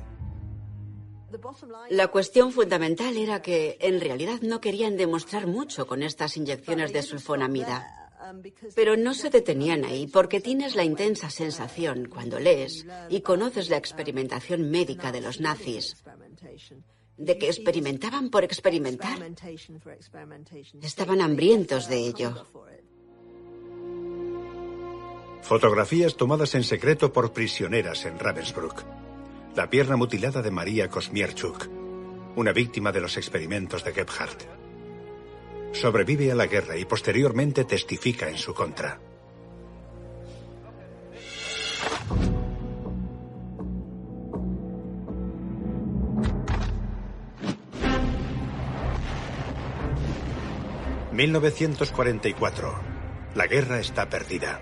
La 1.91 2.09
cuestión 2.09 2.53
fundamental 2.53 3.17
era 3.17 3.43
que 3.43 3.77
en 3.81 4.01
realidad 4.01 4.41
no 4.43 4.61
querían 4.61 4.97
demostrar 4.97 5.47
mucho 5.47 5.87
con 5.87 6.03
estas 6.03 6.37
inyecciones 6.37 6.93
de 6.93 7.03
sulfonamida. 7.03 8.02
Pero 8.75 8.97
no 8.97 9.15
se 9.15 9.31
detenían 9.31 9.85
ahí 9.85 10.07
porque 10.07 10.41
tienes 10.41 10.77
la 10.77 10.85
intensa 10.85 11.31
sensación 11.31 12.09
cuando 12.09 12.39
lees 12.39 12.87
y 13.09 13.21
conoces 13.21 13.71
la 13.71 13.77
experimentación 13.77 14.71
médica 14.71 15.13
de 15.13 15.21
los 15.21 15.41
nazis 15.41 15.97
de 17.17 17.39
que 17.39 17.47
experimentaban 17.47 18.31
por 18.31 18.45
experimentar. 18.45 19.19
Estaban 20.83 21.21
hambrientos 21.21 21.89
de 21.89 21.99
ello. 21.99 22.47
Fotografías 25.43 26.17
tomadas 26.17 26.55
en 26.55 26.65
secreto 26.65 27.13
por 27.13 27.33
prisioneras 27.33 28.05
en 28.05 28.19
Ravensbrück. 28.19 28.85
La 29.57 29.69
pierna 29.69 29.97
mutilada 29.97 30.41
de 30.41 30.51
María 30.51 30.89
Kosmierchuk, 30.89 31.69
una 32.37 32.53
víctima 32.53 32.93
de 32.93 33.01
los 33.01 33.17
experimentos 33.17 33.85
de 33.85 33.93
Gebhardt. 33.93 34.62
Sobrevive 35.73 36.31
a 36.31 36.35
la 36.35 36.47
guerra 36.47 36.77
y 36.77 36.85
posteriormente 36.85 37.65
testifica 37.65 38.29
en 38.29 38.37
su 38.37 38.55
contra. 38.55 39.01
«1944. 51.13 52.73
La 53.35 53.47
guerra 53.47 53.81
está 53.81 54.09
perdida. 54.09 54.61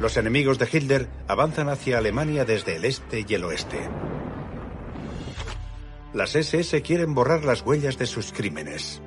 Los 0.00 0.16
enemigos 0.16 0.58
de 0.58 0.68
Hitler 0.70 1.08
avanzan 1.26 1.68
hacia 1.68 1.98
Alemania 1.98 2.44
desde 2.44 2.76
el 2.76 2.84
este 2.84 3.24
y 3.26 3.34
el 3.34 3.44
oeste. 3.44 3.78
Las 6.14 6.34
SS 6.34 6.82
quieren 6.82 7.14
borrar 7.14 7.44
las 7.44 7.62
huellas 7.62 7.98
de 7.98 8.06
sus 8.06 8.32
crímenes. 8.32 9.02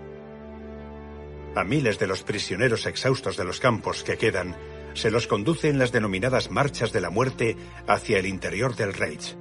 A 1.53 1.65
miles 1.65 1.99
de 1.99 2.07
los 2.07 2.23
prisioneros 2.23 2.85
exhaustos 2.85 3.35
de 3.35 3.43
los 3.43 3.59
campos 3.59 4.03
que 4.03 4.17
quedan, 4.17 4.55
se 4.93 5.11
los 5.11 5.27
conduce 5.27 5.67
en 5.67 5.79
las 5.79 5.91
denominadas 5.91 6.49
marchas 6.49 6.93
de 6.93 7.01
la 7.01 7.09
muerte 7.09 7.57
hacia 7.87 8.19
el 8.19 8.25
interior 8.25 8.75
del 8.75 8.93
Reich. 8.93 9.35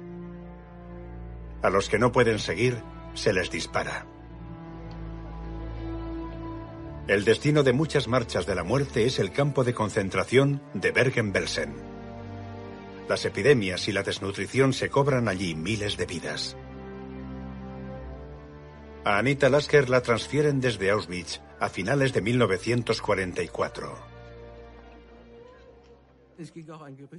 A 1.61 1.69
los 1.69 1.87
que 1.87 1.99
no 1.99 2.11
pueden 2.11 2.39
seguir, 2.39 2.81
se 3.13 3.31
les 3.31 3.49
dispara. 3.49 4.05
El 7.07 7.23
destino 7.23 7.63
de 7.63 7.73
muchas 7.73 8.09
marchas 8.09 8.45
de 8.45 8.55
la 8.55 8.63
muerte 8.63 9.05
es 9.05 9.17
el 9.19 9.31
campo 9.31 9.63
de 9.63 9.73
concentración 9.73 10.61
de 10.73 10.91
Bergen-Belsen. 10.91 11.73
Las 13.07 13.23
epidemias 13.23 13.87
y 13.87 13.93
la 13.93 14.03
desnutrición 14.03 14.73
se 14.73 14.89
cobran 14.89 15.29
allí 15.29 15.55
miles 15.55 15.95
de 15.97 16.05
vidas. 16.05 16.57
A 19.05 19.17
Anita 19.17 19.49
Lasker 19.49 19.89
la 19.89 20.01
transfieren 20.01 20.59
desde 20.59 20.91
Auschwitz 20.91 21.41
a 21.61 21.69
finales 21.69 22.11
de 22.11 22.21
1944. 22.21 24.11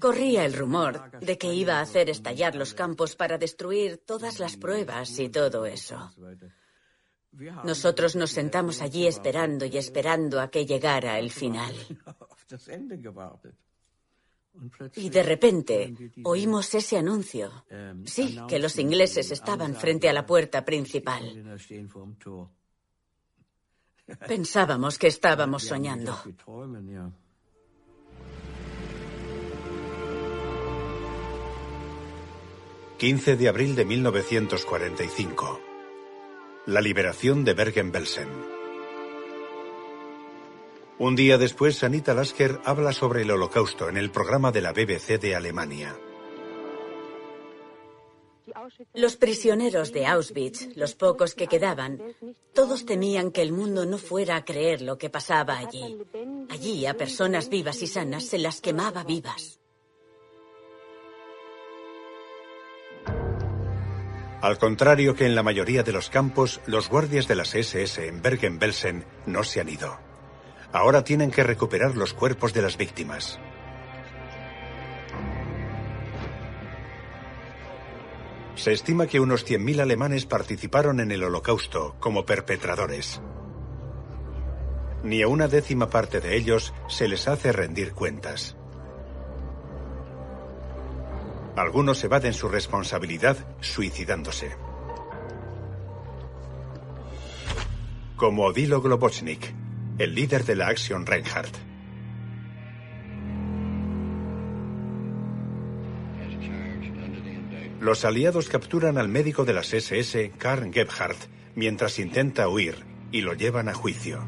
Corría 0.00 0.44
el 0.44 0.54
rumor 0.54 1.10
de 1.20 1.38
que 1.38 1.54
iba 1.54 1.78
a 1.78 1.82
hacer 1.82 2.10
estallar 2.10 2.56
los 2.56 2.74
campos 2.74 3.14
para 3.14 3.38
destruir 3.38 3.98
todas 3.98 4.40
las 4.40 4.56
pruebas 4.56 5.16
y 5.20 5.28
todo 5.28 5.64
eso. 5.64 6.10
Nosotros 7.64 8.16
nos 8.16 8.30
sentamos 8.30 8.82
allí 8.82 9.06
esperando 9.06 9.64
y 9.64 9.76
esperando 9.78 10.40
a 10.40 10.50
que 10.50 10.66
llegara 10.66 11.20
el 11.20 11.30
final. 11.30 11.74
Y 14.96 15.08
de 15.08 15.22
repente 15.22 15.94
oímos 16.24 16.74
ese 16.74 16.98
anuncio. 16.98 17.64
Sí, 18.04 18.38
que 18.48 18.58
los 18.58 18.76
ingleses 18.76 19.30
estaban 19.30 19.76
frente 19.76 20.08
a 20.08 20.12
la 20.12 20.26
puerta 20.26 20.64
principal. 20.64 21.58
Pensábamos 24.28 24.98
que 24.98 25.06
estábamos 25.06 25.64
soñando. 25.64 26.18
...15 32.98 33.36
de 33.36 33.48
abril 33.48 33.74
de 33.74 33.84
1945... 33.84 35.60
...la 36.66 36.80
liberación 36.80 37.44
de 37.44 37.54
Bergen-Belsen... 37.54 38.28
Un 40.98 41.16
día 41.16 41.36
después, 41.36 41.82
Anita 41.82 42.14
Lasker 42.14 42.60
habla 42.64 42.92
sobre 42.92 43.22
el 43.22 43.32
holocausto 43.32 43.88
en 43.88 43.96
el 43.96 44.12
programa 44.12 44.52
de 44.52 44.60
la 44.60 44.72
BBC 44.72 45.18
de 45.18 45.34
Alemania. 45.34 45.96
Los 48.94 49.16
prisioneros 49.16 49.92
de 49.92 50.06
Auschwitz, 50.06 50.76
los 50.76 50.94
pocos 50.94 51.34
que 51.34 51.46
quedaban, 51.46 52.00
todos 52.54 52.86
temían 52.86 53.30
que 53.30 53.42
el 53.42 53.52
mundo 53.52 53.86
no 53.86 53.98
fuera 53.98 54.36
a 54.36 54.44
creer 54.44 54.82
lo 54.82 54.98
que 54.98 55.10
pasaba 55.10 55.58
allí. 55.58 55.98
Allí 56.50 56.86
a 56.86 56.94
personas 56.94 57.48
vivas 57.48 57.82
y 57.82 57.86
sanas 57.86 58.24
se 58.24 58.38
las 58.38 58.60
quemaba 58.60 59.04
vivas. 59.04 59.58
Al 64.42 64.58
contrario 64.58 65.14
que 65.14 65.24
en 65.24 65.36
la 65.36 65.44
mayoría 65.44 65.84
de 65.84 65.92
los 65.92 66.10
campos, 66.10 66.60
los 66.66 66.88
guardias 66.88 67.28
de 67.28 67.36
las 67.36 67.54
SS 67.54 68.08
en 68.08 68.22
Bergen-Belsen 68.22 69.06
no 69.24 69.44
se 69.44 69.60
han 69.60 69.68
ido. 69.68 70.00
Ahora 70.72 71.04
tienen 71.04 71.30
que 71.30 71.44
recuperar 71.44 71.96
los 71.96 72.12
cuerpos 72.12 72.52
de 72.52 72.62
las 72.62 72.76
víctimas. 72.76 73.38
Se 78.54 78.72
estima 78.72 79.06
que 79.06 79.20
unos 79.20 79.46
100.000 79.46 79.80
alemanes 79.80 80.26
participaron 80.26 81.00
en 81.00 81.10
el 81.10 81.24
holocausto 81.24 81.96
como 81.98 82.26
perpetradores. 82.26 83.20
Ni 85.02 85.22
a 85.22 85.28
una 85.28 85.48
décima 85.48 85.88
parte 85.90 86.20
de 86.20 86.36
ellos 86.36 86.72
se 86.88 87.08
les 87.08 87.26
hace 87.28 87.50
rendir 87.50 87.92
cuentas. 87.92 88.56
Algunos 91.56 92.02
evaden 92.04 92.32
su 92.32 92.48
responsabilidad 92.48 93.36
suicidándose. 93.60 94.56
Como 98.16 98.44
Odilo 98.44 98.80
Globochnik, 98.80 99.52
el 99.98 100.14
líder 100.14 100.44
de 100.44 100.56
la 100.56 100.68
Action 100.68 101.04
Reinhardt. 101.04 101.71
Los 107.82 108.04
aliados 108.04 108.48
capturan 108.48 108.96
al 108.96 109.08
médico 109.08 109.44
de 109.44 109.54
las 109.54 109.74
SS, 109.74 110.30
Karl 110.38 110.72
Gebhardt, 110.72 111.18
mientras 111.56 111.98
intenta 111.98 112.48
huir 112.48 112.76
y 113.10 113.22
lo 113.22 113.34
llevan 113.34 113.68
a 113.68 113.74
juicio. 113.74 114.24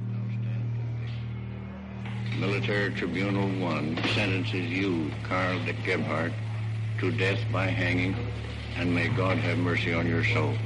Military 2.41 2.93
Tribunal 2.95 3.45
1 3.63 3.95
sentences 4.13 4.69
you, 4.69 5.09
Karl 5.29 5.61
Gebhardt, 5.85 6.33
to 6.99 7.13
death 7.13 7.39
by 7.53 7.69
hanging, 7.69 8.17
and 8.77 8.93
may 8.93 9.07
God 9.11 9.39
have 9.39 9.57
mercy 9.57 9.95
on 9.95 10.09
your 10.09 10.25
soul. 10.25 10.57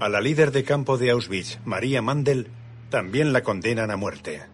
A 0.00 0.08
la 0.08 0.22
líder 0.22 0.52
de 0.52 0.64
campo 0.64 0.96
de 0.96 1.10
Auschwitz, 1.10 1.58
María 1.66 2.00
Mandel, 2.00 2.48
también 2.88 3.34
la 3.34 3.42
condenan 3.42 3.90
a 3.90 3.98
muerte. 3.98 4.53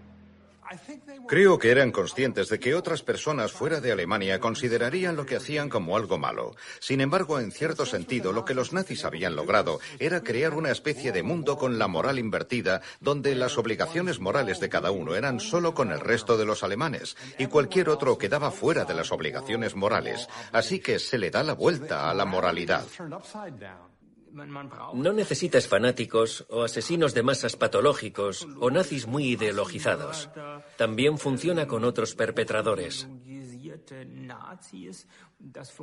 Creo 1.30 1.60
que 1.60 1.70
eran 1.70 1.92
conscientes 1.92 2.48
de 2.48 2.58
que 2.58 2.74
otras 2.74 3.04
personas 3.04 3.52
fuera 3.52 3.80
de 3.80 3.92
Alemania 3.92 4.40
considerarían 4.40 5.14
lo 5.14 5.26
que 5.26 5.36
hacían 5.36 5.68
como 5.68 5.96
algo 5.96 6.18
malo. 6.18 6.56
Sin 6.80 7.00
embargo, 7.00 7.38
en 7.38 7.52
cierto 7.52 7.86
sentido, 7.86 8.32
lo 8.32 8.44
que 8.44 8.52
los 8.52 8.72
nazis 8.72 9.04
habían 9.04 9.36
logrado 9.36 9.78
era 10.00 10.24
crear 10.24 10.54
una 10.54 10.72
especie 10.72 11.12
de 11.12 11.22
mundo 11.22 11.56
con 11.56 11.78
la 11.78 11.86
moral 11.86 12.18
invertida, 12.18 12.82
donde 12.98 13.36
las 13.36 13.58
obligaciones 13.58 14.18
morales 14.18 14.58
de 14.58 14.70
cada 14.70 14.90
uno 14.90 15.14
eran 15.14 15.38
solo 15.38 15.72
con 15.72 15.92
el 15.92 16.00
resto 16.00 16.36
de 16.36 16.46
los 16.46 16.64
alemanes 16.64 17.16
y 17.38 17.46
cualquier 17.46 17.90
otro 17.90 18.18
quedaba 18.18 18.50
fuera 18.50 18.84
de 18.84 18.94
las 18.94 19.12
obligaciones 19.12 19.76
morales. 19.76 20.26
Así 20.50 20.80
que 20.80 20.98
se 20.98 21.16
le 21.16 21.30
da 21.30 21.44
la 21.44 21.52
vuelta 21.52 22.10
a 22.10 22.14
la 22.14 22.24
moralidad. 22.24 22.84
No 24.94 25.12
necesitas 25.12 25.66
fanáticos 25.66 26.46
o 26.48 26.62
asesinos 26.62 27.14
de 27.14 27.22
masas 27.22 27.56
patológicos 27.56 28.46
o 28.60 28.70
nazis 28.70 29.06
muy 29.06 29.24
ideologizados. 29.34 30.30
También 30.76 31.18
funciona 31.18 31.66
con 31.66 31.84
otros 31.84 32.14
perpetradores. 32.14 33.08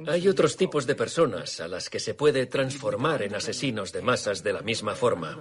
Hay 0.08 0.28
otros 0.28 0.58
tipos 0.58 0.86
de 0.86 0.96
personas 0.96 1.60
a 1.60 1.68
las 1.68 1.90
que 1.90 2.00
se 2.00 2.14
puede 2.14 2.46
transformar 2.46 3.22
en 3.24 3.36
asesinos 3.36 3.92
de 3.92 4.02
masas 4.02 4.44
de 4.44 4.54
la 4.54 4.62
misma 4.62 4.96
forma. 4.96 5.38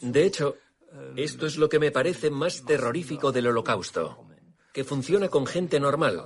De 0.00 0.24
hecho, 0.24 0.56
esto 1.16 1.46
es 1.46 1.56
lo 1.58 1.68
que 1.68 1.78
me 1.78 1.90
parece 1.90 2.30
más 2.30 2.64
terrorífico 2.64 3.32
del 3.32 3.48
holocausto 3.48 4.27
que 4.72 4.84
funciona 4.84 5.28
con 5.28 5.46
gente 5.46 5.80
normal, 5.80 6.24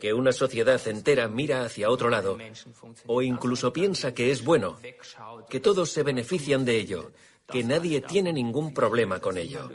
que 0.00 0.12
una 0.12 0.32
sociedad 0.32 0.80
entera 0.88 1.28
mira 1.28 1.64
hacia 1.64 1.90
otro 1.90 2.08
lado 2.08 2.38
o 3.06 3.22
incluso 3.22 3.72
piensa 3.72 4.14
que 4.14 4.30
es 4.30 4.44
bueno, 4.44 4.78
que 5.48 5.60
todos 5.60 5.90
se 5.90 6.02
benefician 6.02 6.64
de 6.64 6.76
ello, 6.76 7.12
que 7.46 7.62
nadie 7.64 8.00
tiene 8.00 8.32
ningún 8.32 8.72
problema 8.72 9.20
con 9.20 9.36
ello. 9.36 9.68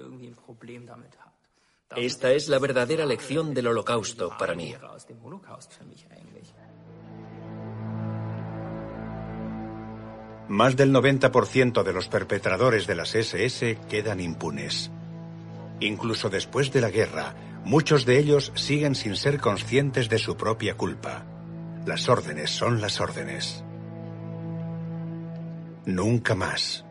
Esta 1.95 2.31
es 2.31 2.49
la 2.49 2.59
verdadera 2.59 3.05
lección 3.05 3.53
del 3.53 3.67
holocausto 3.67 4.35
para 4.38 4.53
mí. 4.53 4.75
Más 10.49 10.75
del 10.77 10.93
90% 10.93 11.83
de 11.83 11.93
los 11.93 12.07
perpetradores 12.07 12.88
de 12.88 12.95
las 12.95 13.15
SS 13.15 13.77
quedan 13.89 14.21
impunes. 14.21 14.91
Incluso 15.80 16.30
después 16.30 16.71
de 16.71 16.82
la 16.82 16.89
guerra, 16.89 17.36
muchos 17.63 18.05
de 18.05 18.19
ellos 18.19 18.51
siguen 18.55 18.95
sin 18.95 19.15
ser 19.15 19.39
conscientes 19.39 20.09
de 20.09 20.17
su 20.17 20.36
propia 20.36 20.75
culpa. 20.75 21.25
Las 21.86 22.09
órdenes 22.09 22.49
son 22.49 22.82
las 22.82 22.99
órdenes. 22.99 23.63
Nunca 25.86 26.36
más. 26.36 26.84